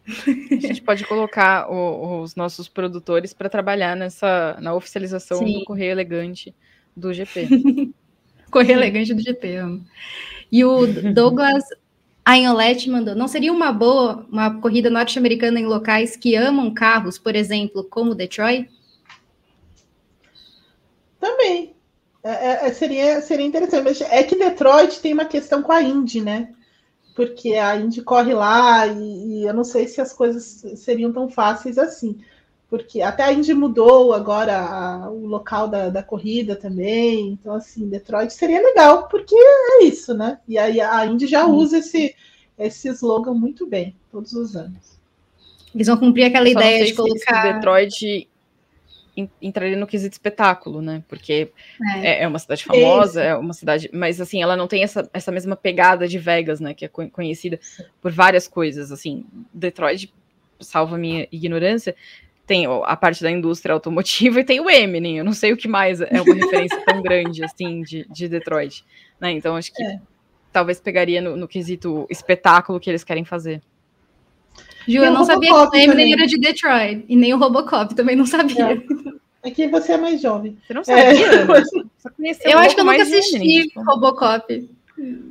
[0.06, 5.60] A gente pode colocar o, os nossos produtores para trabalhar nessa na oficialização Sim.
[5.60, 6.54] do Correio Elegante
[6.96, 7.92] do GP.
[8.50, 9.84] Correio Elegante do GP, amo.
[10.50, 11.62] E o Douglas
[12.24, 17.36] Ainolete mandou: não seria uma boa uma corrida norte-americana em locais que amam carros, por
[17.36, 18.68] exemplo, como Detroit?
[21.20, 21.74] Também.
[22.22, 23.84] É, é, seria, seria interessante.
[23.84, 26.52] Mas é que Detroit tem uma questão com a Indy, né?
[27.14, 31.28] Porque a Indy corre lá e, e, eu não sei se as coisas seriam tão
[31.28, 32.18] fáceis assim,
[32.68, 37.88] porque até a Indy mudou agora a, o local da, da, corrida também, então assim,
[37.88, 40.38] Detroit seria legal, porque é isso, né?
[40.46, 42.14] E aí a Indy já usa esse,
[42.58, 44.98] esse slogan muito bem, todos os anos.
[45.74, 47.52] Eles vão cumprir aquela Só ideia de colocar...
[47.54, 48.28] Detroit
[49.40, 51.02] entraria no quesito espetáculo, né?
[51.08, 51.50] Porque
[51.96, 55.08] é, é, é uma cidade famosa, é uma cidade, mas assim, ela não tem essa,
[55.12, 56.72] essa mesma pegada de Vegas, né?
[56.74, 57.58] Que é conhecida
[58.00, 58.92] por várias coisas.
[58.92, 60.12] Assim, Detroit,
[60.60, 61.94] salva minha ignorância,
[62.46, 65.18] tem a parte da indústria automotiva e tem o Eminem.
[65.18, 68.84] Eu não sei o que mais é uma referência tão grande assim de, de Detroit,
[69.20, 69.30] né?
[69.32, 70.00] Então acho que é.
[70.52, 73.62] talvez pegaria no, no quesito espetáculo que eles querem fazer.
[74.86, 77.04] Ju, eu não sabia que o Eminem era de Detroit.
[77.08, 78.82] E nem o Robocop, também não sabia.
[79.42, 80.56] É, é que você é mais jovem.
[80.66, 81.04] Você não sabia?
[81.04, 82.52] É.
[82.52, 83.82] eu um acho que eu nunca assisti Eminem, tipo.
[83.82, 84.70] Robocop.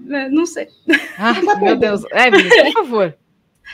[0.10, 0.68] É, não sei.
[1.18, 2.04] Ah, meu Deus.
[2.12, 3.18] Evelyn, por favor.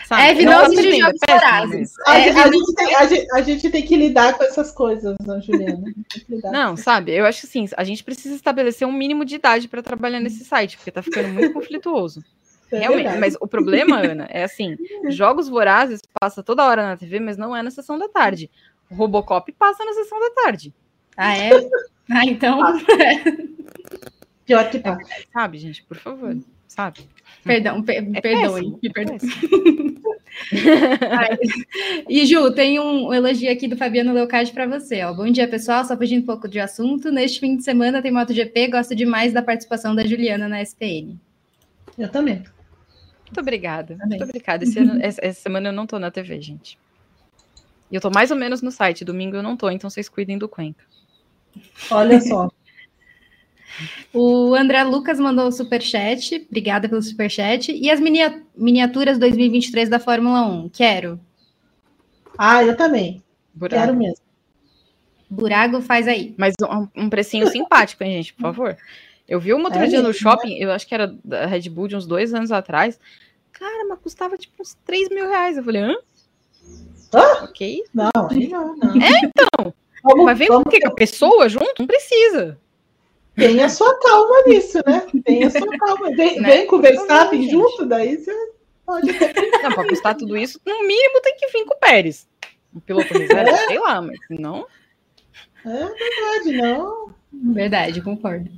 [0.03, 0.21] Sabe?
[0.23, 1.93] Eve não assiste Jogos Vorazes.
[2.05, 5.41] A, a, gente tem, a, gente, a, gente tem, que lidar com essas coisas, não,
[5.41, 5.83] Juliana?
[6.51, 9.81] Não, sabe, eu acho que assim, a gente precisa estabelecer um mínimo de idade para
[9.81, 12.23] trabalhar nesse site, porque tá ficando muito conflituoso.
[12.71, 14.75] É Realmente, mas o problema, Ana, é assim:
[15.09, 18.49] Jogos Vorazes passa toda hora na TV, mas não é na sessão da tarde.
[18.89, 20.73] O Robocop passa na sessão da tarde.
[21.15, 21.51] Ah, é?
[22.11, 22.59] Ah, então.
[24.45, 24.97] Pior que tá.
[25.33, 26.37] Sabe, gente, por favor,
[26.67, 26.99] sabe?
[27.43, 28.75] Perdão, per é perdoe.
[28.83, 28.89] É
[32.09, 35.03] e Ju, tem um elogio aqui do Fabiano Leocard para você.
[35.03, 35.13] Ó.
[35.13, 35.85] Bom dia, pessoal.
[35.85, 37.11] Só fugindo um pouco de assunto.
[37.11, 38.67] Neste fim de semana tem MotoGP.
[38.69, 41.17] Gosto demais da participação da Juliana na SPN.
[41.97, 42.43] Eu também.
[43.25, 43.95] Muito obrigada.
[43.95, 44.19] Também.
[44.19, 44.65] Muito obrigada.
[44.77, 46.77] Ano, essa, essa, semana eu não tô na TV, gente.
[47.91, 49.05] E eu tô mais ou menos no site.
[49.05, 50.83] Domingo eu não tô, então vocês cuidem do Cuenca.
[51.89, 52.49] Olha só.
[54.13, 56.45] o André Lucas mandou o superchat.
[56.47, 57.71] Obrigada pelo superchat.
[57.71, 57.99] E as
[58.55, 60.69] miniaturas 2023 da Fórmula 1?
[60.69, 61.19] Quero.
[62.37, 63.23] Ah, eu também.
[63.53, 63.85] Burago.
[63.85, 64.25] Quero mesmo.
[65.29, 66.35] Burago faz aí.
[66.37, 68.77] Mas um, um precinho simpático, hein, gente, por favor.
[69.27, 71.87] Eu vi uma outro é dia no shopping, eu acho que era da Red Bull
[71.87, 72.99] de uns dois anos atrás.
[73.51, 75.57] Cara, mas custava tipo uns 3 mil reais.
[75.57, 75.95] Eu falei, hã?
[77.13, 77.43] Ah?
[77.45, 77.83] Ok.
[77.93, 79.01] Não, não, não.
[79.01, 79.73] É, então.
[80.03, 80.79] Vamos, mas vem com o quê?
[80.81, 81.73] Com a pessoa junto?
[81.79, 82.59] Não precisa.
[83.35, 85.05] Tem a sua calma nisso, né?
[85.23, 86.15] Tem a sua calma.
[86.15, 86.49] Vem, né?
[86.49, 88.31] vem com o Verstappen junto, daí você
[88.85, 89.07] pode
[89.63, 92.27] Não, para custar tudo isso, no mínimo tem que vir com o Pérez.
[92.73, 93.67] Um piloto reserva, é?
[93.67, 94.67] sei lá, mas não.
[95.65, 97.09] É verdade, não.
[97.33, 98.49] Verdade, concordo.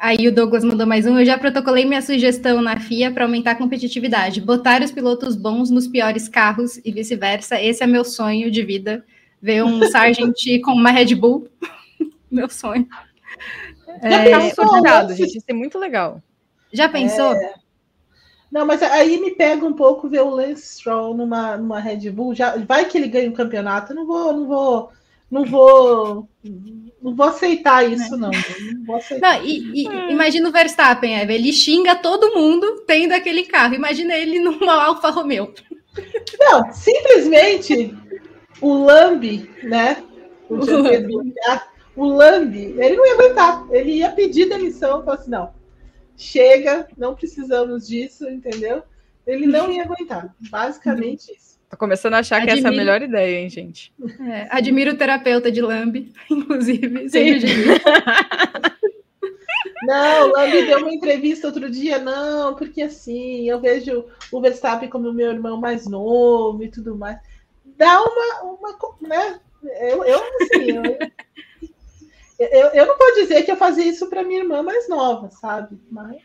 [0.00, 1.18] Aí o Douglas mandou mais um.
[1.18, 4.40] Eu já protocolei minha sugestão na FIA para aumentar a competitividade.
[4.40, 7.60] Botar os pilotos bons nos piores carros e vice-versa.
[7.60, 9.04] Esse é meu sonho de vida.
[9.42, 11.48] Ver um Sargent com uma Red Bull.
[12.30, 12.86] meu sonho.
[14.00, 15.38] Já é, pensou, gente.
[15.38, 16.22] Isso é muito legal.
[16.72, 17.32] Já pensou?
[17.32, 17.54] É...
[18.52, 22.36] Não, mas aí me pega um pouco ver o Lance Stroll numa, numa Red Bull.
[22.36, 23.92] Já, vai que ele ganha o um campeonato.
[23.92, 24.92] Eu não vou, não vou
[25.30, 26.28] não vou
[27.02, 28.30] não vou aceitar isso, não.
[28.30, 29.38] Não, vou aceitar.
[29.38, 33.74] não e, e imagina o Verstappen, Eva, ele xinga todo mundo tendo aquele carro.
[33.74, 35.52] Imagina ele numa Alfa Romeo.
[36.38, 37.94] Não, simplesmente
[38.60, 40.02] o Lambi, né?
[40.48, 41.34] O, o Lambi.
[41.94, 43.66] o Lambi, ele não ia aguentar.
[43.70, 45.52] Ele ia pedir demissão, falar assim, não,
[46.16, 48.82] chega, não precisamos disso, entendeu?
[49.26, 50.34] Ele não ia aguentar.
[50.50, 51.47] Basicamente isso.
[51.68, 52.54] Tô começando a achar admiro...
[52.54, 53.92] que essa é a melhor ideia, hein, gente?
[54.20, 57.08] É, admiro o terapeuta de Lambi, inclusive.
[57.08, 57.40] Sim.
[59.82, 64.88] Não, o Lambi deu uma entrevista outro dia, não, porque assim, eu vejo o Verstappen
[64.88, 67.18] como meu irmão mais novo e tudo mais.
[67.64, 69.40] Dá uma, uma né?
[69.80, 70.76] Eu, eu assim,
[72.38, 75.30] eu, eu, eu não vou dizer que eu fazia isso para minha irmã mais nova,
[75.30, 75.78] sabe?
[75.90, 76.20] Mas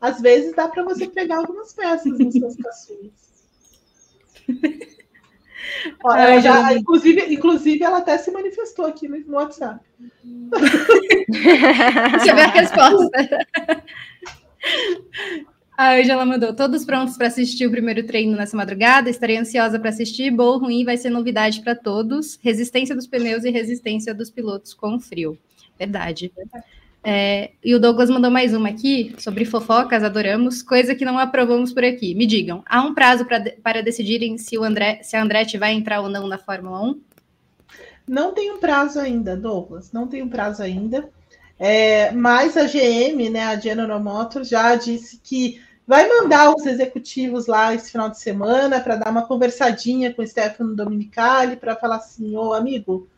[0.00, 3.21] às vezes dá para você pegar algumas peças nos seus caçulas.
[6.04, 9.80] Olha, já, inclusive, inclusive, ela até se manifestou aqui no, WhatsApp.
[12.20, 13.46] Você vê a resposta.
[15.76, 19.10] A Angela mandou: todos prontos para assistir o primeiro treino nessa madrugada?
[19.10, 20.30] Estarei ansiosa para assistir.
[20.30, 22.38] Bom ou ruim vai ser novidade para todos.
[22.42, 25.38] Resistência dos pneus e resistência dos pilotos com frio.
[25.78, 26.32] Verdade.
[26.36, 26.64] Verdade.
[27.04, 31.72] É, e o Douglas mandou mais uma aqui sobre fofocas, adoramos, coisa que não aprovamos
[31.72, 32.14] por aqui.
[32.14, 35.72] Me digam, há um prazo pra, para decidirem se, o André, se a Andretti vai
[35.72, 37.00] entrar ou não na Fórmula 1?
[38.08, 41.08] Não tem um prazo ainda, Douglas, não tem um prazo ainda.
[41.58, 47.46] É, mas a GM, né, a General Motors, já disse que vai mandar os executivos
[47.46, 51.96] lá esse final de semana para dar uma conversadinha com o Stefano Dominicali para falar
[51.96, 53.08] assim, ô amigo,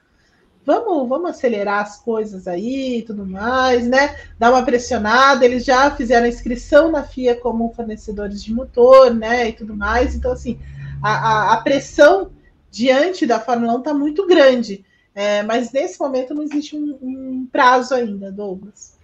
[0.65, 4.17] vamos, vamos acelerar as coisas aí e tudo mais, né?
[4.39, 5.45] Dar uma pressionada.
[5.45, 9.49] Eles já fizeram a inscrição na FIA como fornecedores de motor, né?
[9.49, 10.15] E tudo mais.
[10.15, 10.59] Então, assim,
[11.03, 12.31] a, a, a pressão
[12.71, 14.85] diante da Fórmula 1 está muito grande.
[15.15, 18.99] É, mas nesse momento não existe um, um prazo ainda, Douglas.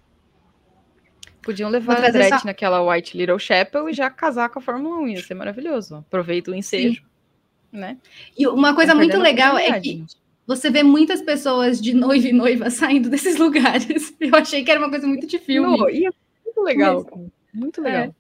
[1.41, 2.47] Podiam levar a Andretti essa...
[2.47, 5.97] naquela White Little Chapel e já casar com a Fórmula 1, ia ser maravilhoso.
[5.97, 7.79] Aproveita o ensejo, Sim.
[7.79, 7.97] né?
[8.37, 10.05] E uma coisa muito legal é que
[10.47, 14.15] você vê muitas pessoas de noiva e noiva saindo desses lugares.
[14.21, 15.79] Eu achei que era uma coisa muito de filme.
[15.79, 16.11] Não, e é
[16.45, 17.07] muito legal.
[17.11, 18.03] Mas, muito legal.
[18.05, 18.11] É.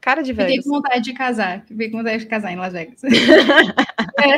[0.00, 0.48] Cara de velho.
[0.48, 1.64] Fiquei com vontade de casar.
[1.66, 3.02] Fiquei com vontade de casar em Las Vegas.
[3.04, 4.36] é.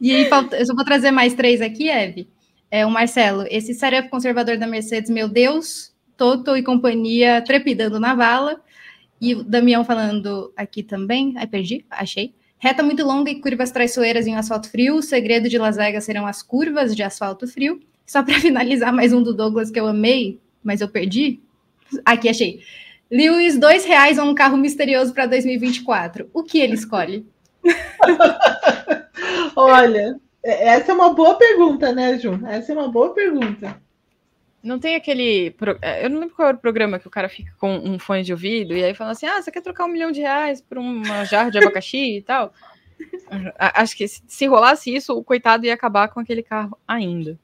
[0.00, 2.28] E aí, eu só vou trazer mais três aqui, Eve.
[2.70, 8.14] É, o Marcelo, esse setup conservador da Mercedes, meu Deus, Toto e companhia trepidando na
[8.14, 8.60] vala.
[9.20, 11.32] E o Damião falando aqui também.
[11.36, 12.34] Ai, perdi, achei.
[12.58, 14.96] Reta muito longa e curvas traiçoeiras em asfalto frio.
[14.96, 17.80] O segredo de Las Vegas serão as curvas de asfalto frio.
[18.04, 21.40] Só para finalizar, mais um do Douglas que eu amei, mas eu perdi.
[22.04, 22.60] Aqui, achei.
[23.10, 26.28] Lewis, dois reais ou um carro misterioso para 2024.
[26.34, 27.26] O que ele escolhe?
[29.56, 32.40] Olha, é, essa é uma boa pergunta, né, Ju?
[32.46, 33.80] Essa é uma boa pergunta.
[34.68, 35.56] Não tem aquele.
[35.80, 38.22] É, eu não lembro qual era o programa que o cara fica com um fone
[38.22, 40.76] de ouvido e aí fala assim: ah, você quer trocar um milhão de reais por
[40.76, 42.52] uma jarra de abacaxi e tal?
[43.58, 47.38] Acho que se rolasse isso, o coitado ia acabar com aquele carro ainda.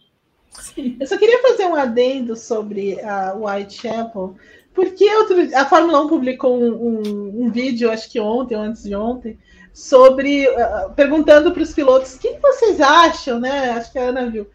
[0.50, 0.98] Sim.
[1.00, 4.36] Eu só queria fazer um adendo sobre a Whitechapel,
[4.74, 8.82] porque outro, a Fórmula 1 publicou um, um, um, vídeo, acho que ontem ou antes
[8.82, 9.38] de ontem,
[9.72, 13.70] sobre uh, perguntando para os pilotos o que vocês acham, né?
[13.70, 14.46] Acho que a Ana viu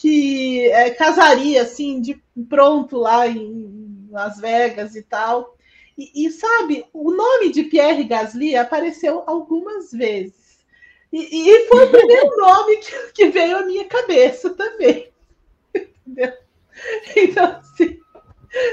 [0.00, 5.54] que é, casaria assim de pronto lá em Las Vegas e tal.
[5.96, 10.64] E, e, sabe, o nome de Pierre Gasly apareceu algumas vezes.
[11.12, 15.12] E, e foi o primeiro nome que, que, veio à minha cabeça também.
[15.74, 16.32] Entendeu?
[17.14, 18.00] Então, assim,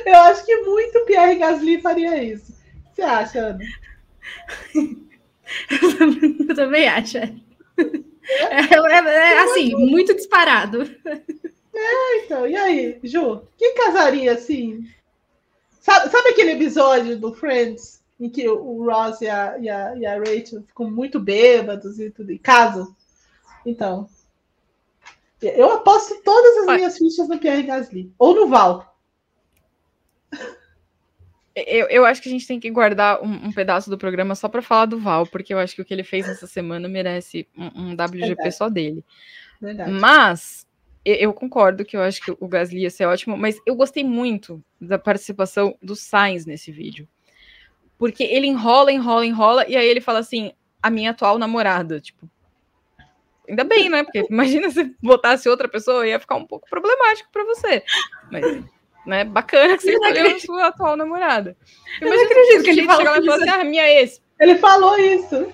[0.05, 2.53] eu acho que muito Pierre Gasly faria isso.
[2.53, 3.65] O que você acha, Ana?
[6.47, 7.17] Eu também acho.
[8.27, 10.83] É, é, é assim, muito disparado.
[11.73, 13.43] É, então, e aí, Ju?
[13.57, 14.83] Quem casaria assim?
[15.79, 20.05] Sabe, sabe aquele episódio do Friends em que o Ross e a, e a, e
[20.05, 22.95] a Rachel ficam muito bêbados e tudo, e casam?
[23.65, 24.09] Então,
[25.41, 28.11] eu aposto todas as minhas fichas no Pierre Gasly.
[28.17, 28.96] Ou no Val.
[31.65, 34.47] Eu, eu acho que a gente tem que guardar um, um pedaço do programa só
[34.47, 37.47] para falar do Val, porque eu acho que o que ele fez essa semana merece
[37.57, 38.51] um, um WGP Verdade.
[38.55, 39.03] só dele.
[39.59, 39.89] Verdade.
[39.89, 40.67] Mas
[41.03, 44.03] eu, eu, concordo que eu acho que o Gasly ia ser ótimo, mas eu gostei
[44.03, 47.07] muito da participação do Sainz nesse vídeo.
[47.97, 50.51] Porque ele enrola, enrola, enrola, e aí ele fala assim:
[50.81, 51.99] a minha atual namorada.
[51.99, 52.29] Tipo,
[53.49, 54.03] ainda bem, né?
[54.03, 57.83] Porque imagina se botasse outra pessoa, ia ficar um pouco problemático para você.
[58.31, 58.63] Mas
[59.07, 59.23] né?
[59.23, 61.55] Bacana que você escolheu a sua atual namorada.
[62.01, 63.31] Eu não acredito que ele falou isso.
[63.31, 64.21] Assim, ah, minha ex.
[64.39, 65.53] Ele falou isso.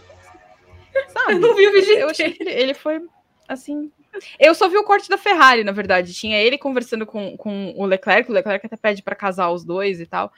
[1.07, 1.33] Sabe?
[1.33, 1.93] Eu não vi o vídeo.
[1.93, 3.01] Eu achei que ele, ele foi,
[3.47, 3.91] assim,
[4.39, 6.13] Eu só vi o corte da Ferrari, na verdade.
[6.13, 10.01] Tinha ele conversando com, com o Leclerc, o Leclerc até pede para casar os dois
[10.01, 10.33] e tal.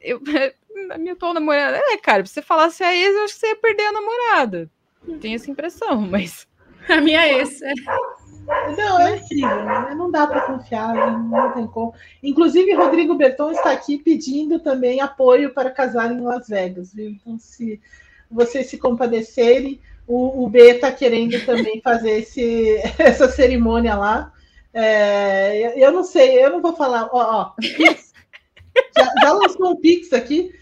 [0.00, 0.20] Eu,
[0.90, 1.76] a minha atual namorada.
[1.76, 4.70] É, cara, se você falasse a ex, eu acho que você ia perder a namorada.
[5.20, 6.46] Tenho essa impressão, mas.
[6.88, 7.60] A minha ex.
[7.62, 7.72] É.
[8.76, 9.94] Não, é incrível, né?
[9.96, 11.94] não dá para confiar, não tem como.
[12.22, 17.10] Inclusive, Rodrigo Berton está aqui pedindo também apoio para casar em Las Vegas, viu?
[17.10, 17.80] Então, se
[18.30, 24.32] vocês se compadecerem, o, o B está querendo também fazer esse, essa cerimônia lá.
[24.72, 27.08] É, eu não sei, eu não vou falar.
[27.12, 27.54] Ó, ó
[28.96, 30.52] já, já lançou um Pix aqui.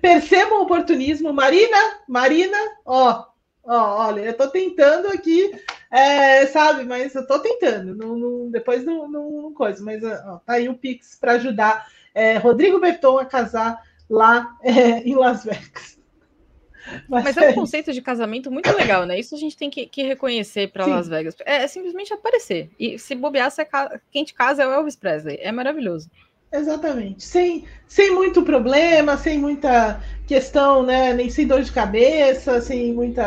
[0.00, 1.32] Percebam o oportunismo.
[1.32, 1.76] Marina,
[2.08, 3.24] Marina, ó,
[3.68, 5.52] ó, olha, eu estou tentando aqui,
[5.90, 7.94] é, sabe, mas eu estou tentando.
[7.94, 12.36] Não, não, depois não, não, coisa, mas ó, tá aí o Pix para ajudar é,
[12.38, 15.98] Rodrigo Berton a casar lá é, em Las Vegas.
[17.08, 19.18] Mas, Mas, é um conceito de casamento muito legal, né?
[19.18, 21.36] Isso a gente tem que, que reconhecer para Las Vegas.
[21.44, 22.70] É, é, simplesmente aparecer.
[22.78, 23.66] E se bobear, você,
[24.10, 25.38] quem te casa é o Elvis Presley.
[25.40, 26.10] É maravilhoso.
[26.52, 27.24] Exatamente.
[27.24, 31.12] Sem, sem muito problema, sem muita questão, né?
[31.12, 33.22] Nem sem dor de cabeça, sem muita.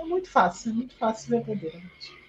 [0.00, 2.22] É muito fácil, é muito fácil verdadeiramente.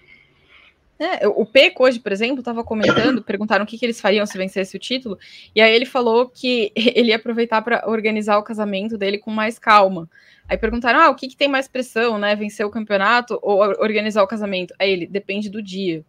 [0.96, 4.38] É, o Peco hoje, por exemplo, estava comentando, perguntaram o que, que, eles fariam se
[4.38, 5.18] vencesse o título,
[5.54, 9.58] e aí ele falou que ele ia aproveitar para organizar o casamento dele com mais
[9.58, 10.08] calma.
[10.48, 12.36] Aí perguntaram: ah, o que, que tem mais pressão, né?
[12.36, 14.74] Vencer o campeonato ou organizar o casamento?
[14.78, 16.04] Aí ele, depende do dia.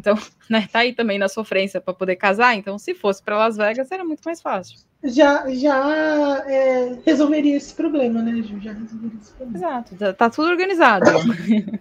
[0.00, 0.16] Então,
[0.48, 2.56] né, tá aí também na sofrência para poder casar.
[2.56, 4.78] Então, se fosse para Las Vegas, era muito mais fácil.
[5.04, 8.58] Já, já é, resolveria esse problema, né, Ju?
[8.60, 9.58] Já resolveria esse problema.
[9.58, 11.04] Exato, tá, tá tudo organizado.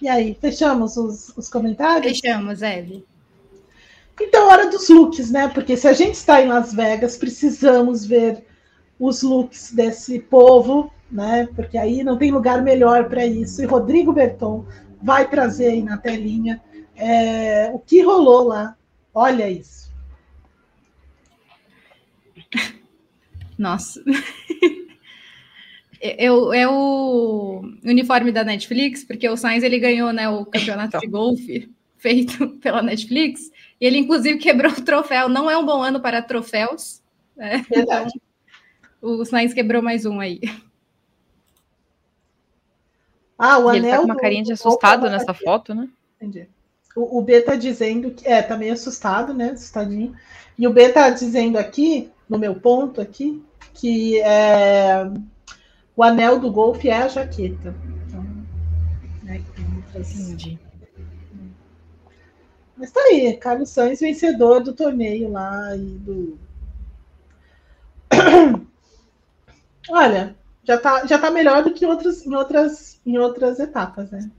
[0.00, 2.20] e aí, fechamos os, os comentários?
[2.20, 3.04] Fechamos, Eve.
[4.20, 5.48] Então, hora dos looks, né?
[5.48, 8.44] Porque se a gente está em Las Vegas, precisamos ver
[8.98, 11.48] os looks desse povo, né?
[11.56, 13.60] Porque aí não tem lugar melhor para isso.
[13.60, 14.64] E Rodrigo Berton
[15.04, 16.62] vai trazer aí na telinha
[16.96, 18.74] é, o que rolou lá.
[19.14, 19.92] Olha isso.
[23.56, 24.02] Nossa.
[26.06, 31.06] É, é o uniforme da Netflix, porque o Sainz ele ganhou né, o campeonato de
[31.06, 33.50] golfe feito pela Netflix,
[33.80, 35.30] e ele inclusive quebrou o troféu.
[35.30, 37.02] Não é um bom ano para troféus.
[37.34, 37.64] Né?
[37.70, 38.12] Verdade.
[38.98, 40.40] Então, o Sainz quebrou mais um aí.
[43.38, 43.82] Ah, o e anel.
[43.82, 45.44] Ele tá com uma carinha de assustado nessa aqui.
[45.44, 45.88] foto, né?
[46.16, 46.48] Entendi.
[46.94, 48.26] O, o B tá dizendo que.
[48.26, 49.50] É, tá meio assustado, né?
[49.50, 50.14] Assustadinho.
[50.56, 53.42] E o B tá dizendo aqui, no meu ponto aqui,
[53.72, 55.04] que é,
[55.96, 57.74] o anel do golfe é a jaqueta.
[58.06, 58.24] Então,
[59.22, 59.42] né,
[59.96, 60.58] Entendi.
[62.76, 66.38] Mas tá aí, Carlos Sainz vencedor do torneio lá e do.
[69.90, 74.30] Olha, já tá, já tá melhor do que outras, em, outras, em outras etapas, né?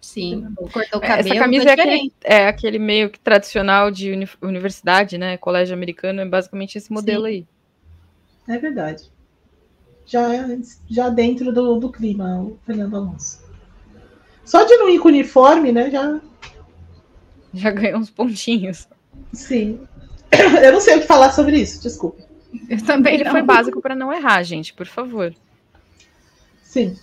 [0.00, 1.28] Sim, cortou o cabelo.
[1.28, 5.36] Essa camisa é aquele, é aquele, meio que tradicional de uni universidade, né?
[5.36, 7.28] Colégio americano, é basicamente esse modelo Sim.
[7.28, 7.46] aí.
[8.48, 9.10] É verdade.
[10.04, 10.28] Já,
[10.88, 13.44] já dentro do, do clima, o Fernando Alonso.
[14.44, 15.90] Só de não ir com uniforme, né?
[15.90, 16.20] Já.
[17.52, 18.86] Já ganhou uns pontinhos.
[19.32, 19.80] Sim.
[20.62, 22.22] Eu não sei o que falar sobre isso, desculpe.
[22.68, 23.14] Eu também.
[23.14, 23.32] Ele não.
[23.32, 25.34] foi básico para não errar, gente, por favor.
[26.76, 26.94] Sim.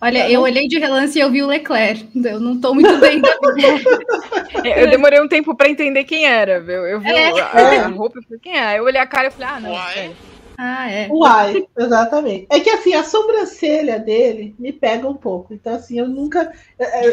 [0.00, 2.08] Olha, eu olhei de relance e eu vi o Leclerc.
[2.24, 3.22] Eu não estou muito bem.
[4.76, 6.54] eu demorei um tempo para entender quem era.
[6.58, 7.40] Eu, eu vi é.
[7.40, 8.78] a, a, roupa e falei, quem é?
[8.78, 9.70] Eu olhei a cara e falei, ah, não.
[9.70, 10.16] Uai.
[10.58, 11.08] Ah, é.
[11.08, 12.46] Uai, exatamente.
[12.50, 15.54] É que assim, a sobrancelha dele me pega um pouco.
[15.54, 16.52] Então, assim, eu nunca,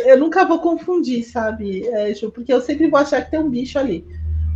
[0.06, 2.32] eu nunca vou confundir, sabe, é, Ju?
[2.32, 4.04] Porque eu sempre vou achar que tem um bicho ali.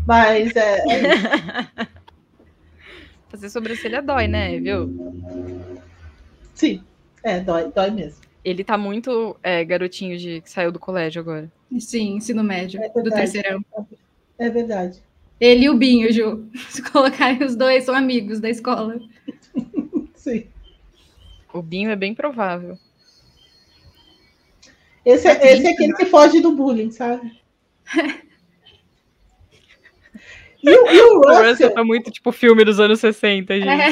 [0.07, 0.79] Mas é.
[0.79, 1.87] é
[3.29, 4.89] Fazer sobrancelha dói, né, viu?
[6.53, 6.83] Sim.
[7.25, 8.21] É, dói, dói mesmo.
[8.43, 11.51] Ele tá muito é, garotinho de que saiu do colégio agora.
[11.79, 13.65] Sim, ensino médio, é do terceirão.
[14.37, 15.01] É verdade.
[15.39, 16.47] Ele e o Binho, Ju.
[16.69, 18.99] Se colocarem os dois, são amigos da escola.
[20.13, 20.45] Sim.
[21.51, 22.77] O Binho é bem provável.
[25.03, 27.31] Esse, é, esse é aquele que foge do bullying, sabe?
[30.67, 31.31] E o, e o Russell...
[31.31, 33.69] o Russell tá muito tipo filme dos anos 60, gente.
[33.69, 33.91] É.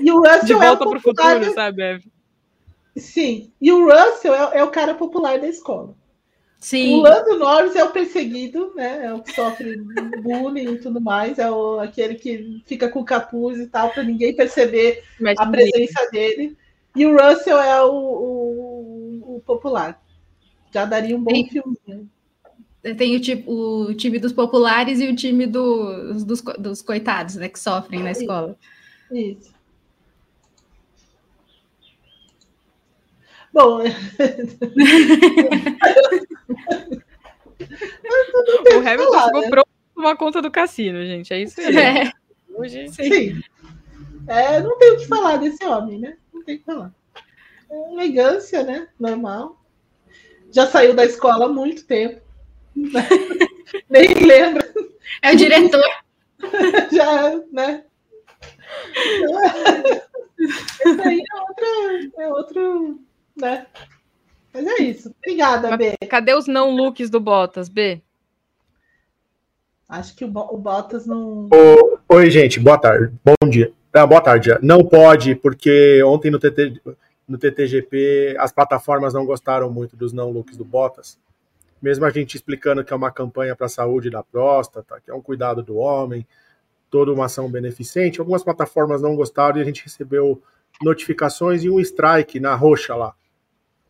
[0.00, 2.04] E o Russell De volta é o pro futuro, sabe, Eve?
[2.96, 5.94] Sim, e o Russell é, é, o cara popular da escola.
[6.58, 6.96] Sim.
[6.96, 9.06] O Lando Norris é o perseguido, né?
[9.06, 9.76] É o que sofre
[10.22, 11.38] bullying e tudo mais.
[11.38, 15.02] É o, aquele que fica com capuz e tal, para ninguém perceber
[15.38, 16.56] a presença dele.
[16.94, 20.02] E o Russell é o, o, o popular.
[20.70, 21.48] Já daria um bom Sim.
[21.48, 22.08] filme.
[22.96, 27.48] Tem o, tipo, o time dos populares e o time dos, dos, dos coitados, né?
[27.48, 28.56] Que sofrem na escola.
[29.10, 29.50] Isso.
[33.52, 33.80] Bom.
[38.72, 39.50] o Hamilton falar, ficou né?
[39.50, 41.32] pronto uma conta do cassino, gente.
[41.32, 41.76] É isso aí.
[41.76, 42.12] É.
[42.54, 43.40] Hoje, sim.
[44.26, 46.16] É, não tem o que falar desse homem, né?
[46.32, 46.92] Não tem o que falar.
[47.70, 48.88] É elegância, né?
[48.98, 49.60] Normal.
[50.50, 52.20] Já saiu da escola há muito tempo.
[53.88, 54.72] Nem lembra.
[55.22, 55.84] É o diretor.
[56.92, 57.84] Já, né?
[60.38, 63.00] Esse aí é outro, é outro,
[63.40, 63.66] né?
[64.52, 65.14] Mas é isso.
[65.18, 65.96] Obrigada, B.
[66.08, 68.02] Cadê os não looks do Bottas, B?
[69.88, 71.48] Acho que o, o Bottas não.
[72.08, 73.12] oi, gente, boa tarde.
[73.24, 73.72] Bom dia.
[73.92, 74.50] Ah, boa tarde.
[74.62, 76.80] Não pode, porque ontem no, TT,
[77.26, 81.18] no TTGP as plataformas não gostaram muito dos não looks do Bottas.
[81.82, 85.14] Mesmo a gente explicando que é uma campanha para a saúde da próstata, que é
[85.14, 86.26] um cuidado do homem,
[86.90, 90.42] toda uma ação beneficente, algumas plataformas não gostaram e a gente recebeu
[90.82, 93.14] notificações e um strike na roxa lá.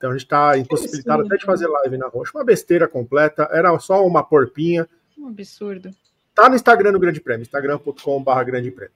[0.01, 2.33] Então a gente está impossibilitado até de fazer live na roxa.
[2.35, 4.89] Uma besteira completa, era só uma porpinha.
[5.19, 5.91] Um absurdo.
[6.35, 8.95] Tá no Instagram do Grande Prêmio, instagram.com.br Grande Prêmio.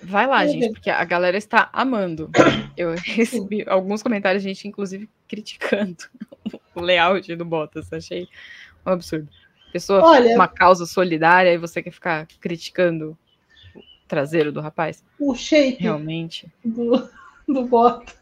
[0.00, 2.30] Vai lá, gente, porque a galera está amando.
[2.76, 6.04] Eu recebi alguns comentários, gente, inclusive criticando
[6.72, 7.92] o layout do Bottas.
[7.92, 8.28] Achei
[8.86, 9.28] um absurdo.
[9.72, 13.18] Pessoa Olha, uma causa solidária e você quer ficar criticando
[13.74, 15.02] o traseiro do rapaz?
[15.18, 15.82] O shape.
[15.82, 16.48] Realmente.
[16.64, 17.10] Do,
[17.48, 18.14] do Bottas.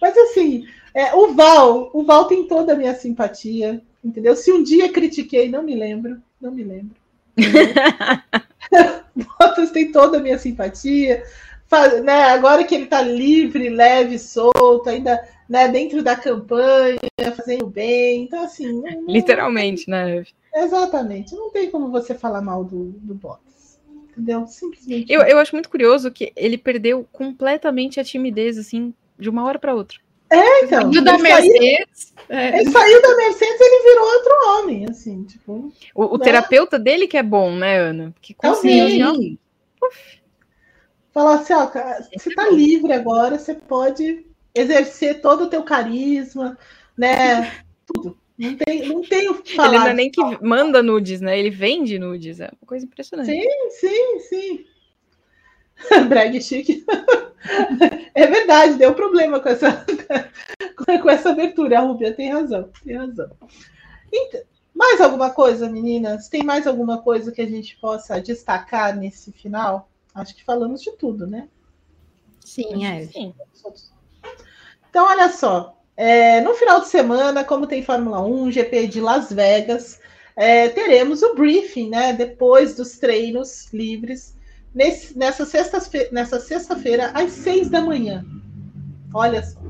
[0.00, 4.36] Mas assim, é, o Val, o Val tem toda a minha simpatia, entendeu?
[4.36, 6.96] Se um dia critiquei, não me lembro, não me lembro.
[9.14, 11.22] Bottas tem toda a minha simpatia.
[11.66, 15.18] Faz, né, agora que ele está livre, leve, solto, ainda
[15.48, 16.98] né, dentro da campanha,
[17.36, 18.24] fazendo bem.
[18.24, 18.82] Então, assim.
[18.82, 20.22] Não, Literalmente, né?
[20.54, 21.34] Exatamente.
[21.34, 23.80] Não tem como você falar mal do, do Bottas.
[24.10, 24.46] Entendeu?
[24.46, 25.10] Simplesmente.
[25.10, 29.58] Eu, eu acho muito curioso que ele perdeu completamente a timidez, assim, de uma hora
[29.58, 29.98] para outra.
[30.30, 30.90] É, então.
[30.90, 32.60] Ele, da Mercedes, saiu, é.
[32.60, 35.70] ele saiu da Mercedes ele virou outro homem, assim, tipo.
[35.94, 36.24] O, o né?
[36.24, 38.14] terapeuta dele que é bom, né, Ana?
[38.20, 39.38] Que conseguiu.
[41.12, 41.70] Falar assim, ó,
[42.16, 44.24] você tá livre agora, você pode
[44.54, 46.56] exercer todo o teu carisma,
[46.96, 47.52] né?
[47.86, 48.16] Tudo.
[48.38, 49.68] Não tem, não tem o que falar.
[49.68, 51.38] Ele não é nem que manda nudes, né?
[51.38, 52.40] Ele vende nudes.
[52.40, 53.30] É uma coisa impressionante.
[53.30, 54.66] Sim, sim, sim.
[56.08, 56.84] Brag chique.
[58.14, 59.84] é verdade, deu problema com essa,
[61.02, 61.78] com essa abertura.
[61.78, 63.30] A Rubia tem razão, tem razão.
[64.12, 64.40] Então,
[64.74, 66.28] mais alguma coisa, meninas?
[66.28, 69.88] Tem mais alguma coisa que a gente possa destacar nesse final?
[70.14, 71.48] Acho que falamos de tudo, né?
[72.40, 73.06] Sim, é.
[73.06, 73.34] Sim.
[74.88, 75.78] Então, olha só.
[75.96, 80.00] É, no final de semana, como tem Fórmula 1, GP de Las Vegas,
[80.34, 82.12] é, teremos o briefing, né?
[82.12, 84.34] Depois dos treinos livres
[84.74, 88.24] nesse, nessa sexta-feira, nessa sexta-feira, às seis da manhã.
[89.14, 89.60] Olha só.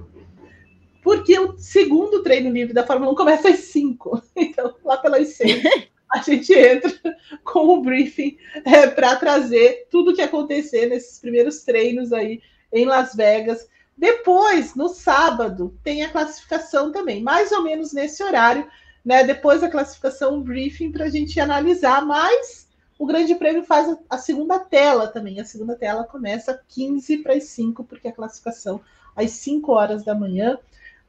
[1.02, 4.22] Porque o segundo treino livre da Fórmula 1 começa às cinco.
[4.36, 5.62] Então, lá pelas seis,
[6.10, 6.92] a gente entra
[7.42, 12.40] com o briefing é, para trazer tudo o que acontecer nesses primeiros treinos aí
[12.72, 13.68] em Las Vegas.
[13.96, 18.66] Depois, no sábado, tem a classificação também, mais ou menos nesse horário,
[19.04, 19.24] né?
[19.24, 22.68] Depois da classificação, um briefing para a gente analisar mais
[23.02, 25.40] o Grande Prêmio faz a segunda tela também.
[25.40, 28.80] A segunda tela começa 15 para as 5, porque a classificação
[29.16, 30.56] às 5 horas da manhã.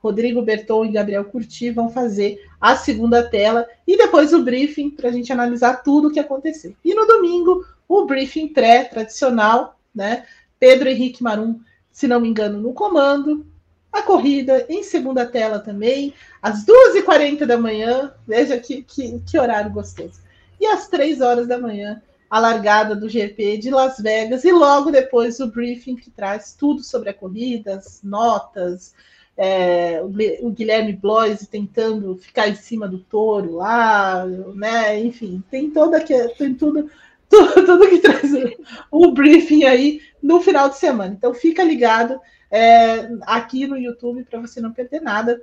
[0.02, 5.10] Rodrigo Berton e Gabriel Curti vão fazer a segunda tela e depois o briefing para
[5.10, 6.76] a gente analisar tudo o que aconteceu.
[6.84, 10.26] E no domingo, o briefing pré-tradicional, né?
[10.60, 11.60] Pedro Henrique Marum,
[11.92, 13.46] se não me engano, no comando.
[13.92, 16.12] A corrida em segunda tela também,
[16.42, 18.16] às 2h40 da manhã.
[18.28, 20.23] Veja que, que, que horário gostoso
[20.64, 24.90] e às três horas da manhã, a largada do GP de Las Vegas, e logo
[24.90, 28.94] depois o briefing que traz tudo sobre a corrida, as notas,
[29.36, 30.02] é,
[30.42, 34.26] o Guilherme Bloise tentando ficar em cima do touro lá,
[34.56, 35.00] né?
[35.00, 36.90] Enfim, tem toda que tem tudo,
[37.30, 41.14] tudo, tudo que traz o, o, briefing aí no final de semana.
[41.14, 42.20] Então fica ligado
[42.50, 45.42] é, aqui no YouTube para você não perder nada.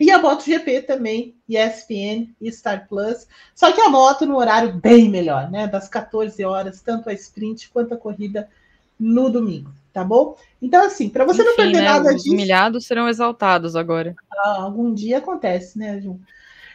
[0.00, 3.26] E a MotoGP também, ESPN e Star Plus.
[3.54, 5.66] Só que a moto no horário bem melhor, né?
[5.66, 8.48] Das 14 horas, tanto a sprint quanto a corrida
[8.98, 10.36] no domingo, tá bom?
[10.60, 12.28] Então, assim, para você Enfim, não perder né, nada os disso.
[12.28, 14.14] Os humilhados serão exaltados agora.
[14.30, 16.18] Ah, algum dia acontece, né, Ju?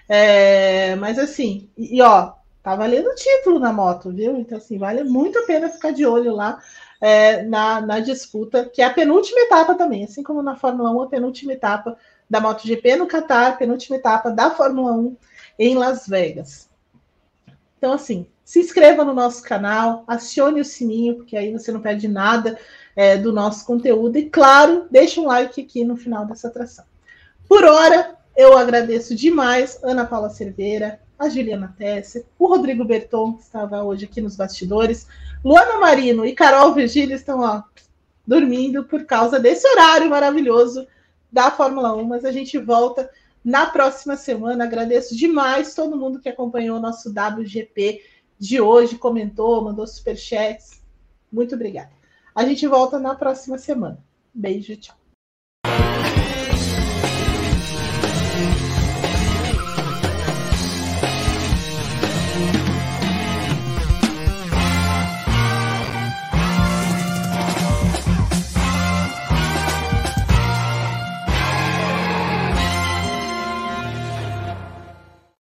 [0.08, 4.38] É, mas assim, e, e ó, tá valendo o título na moto, viu?
[4.38, 6.62] Então, assim, vale muito a pena ficar de olho lá
[7.02, 11.02] é, na, na disputa, que é a penúltima etapa também, assim como na Fórmula 1,
[11.02, 11.98] a penúltima etapa
[12.34, 15.16] da MotoGP no Qatar, penúltima etapa da Fórmula 1
[15.60, 16.68] em Las Vegas.
[17.78, 22.08] Então, assim, Se inscreva no nosso canal, acione o sininho, porque aí você não perde
[22.08, 22.60] nada
[22.96, 24.18] é, do nosso conteúdo.
[24.18, 26.84] E, claro, deixe um like aqui no final dessa atração.
[27.48, 33.44] Por hora, eu agradeço demais Ana Paula Cerveira, a Juliana Tesser, o Rodrigo Berton, que
[33.44, 35.08] estava hoje aqui nos bastidores,
[35.46, 37.64] Luana Marino e Carol Virgílio estão ó,
[38.28, 40.86] dormindo por causa desse horário maravilhoso
[41.34, 43.10] da Fórmula 1, mas a gente volta
[43.44, 44.64] na próxima semana.
[44.64, 48.02] Agradeço demais todo mundo que acompanhou o nosso WGP
[48.38, 50.84] de hoje, comentou, mandou superchats.
[51.32, 51.92] Muito obrigada.
[52.36, 53.98] A gente volta na próxima semana.
[54.34, 55.03] Beijo, tchau.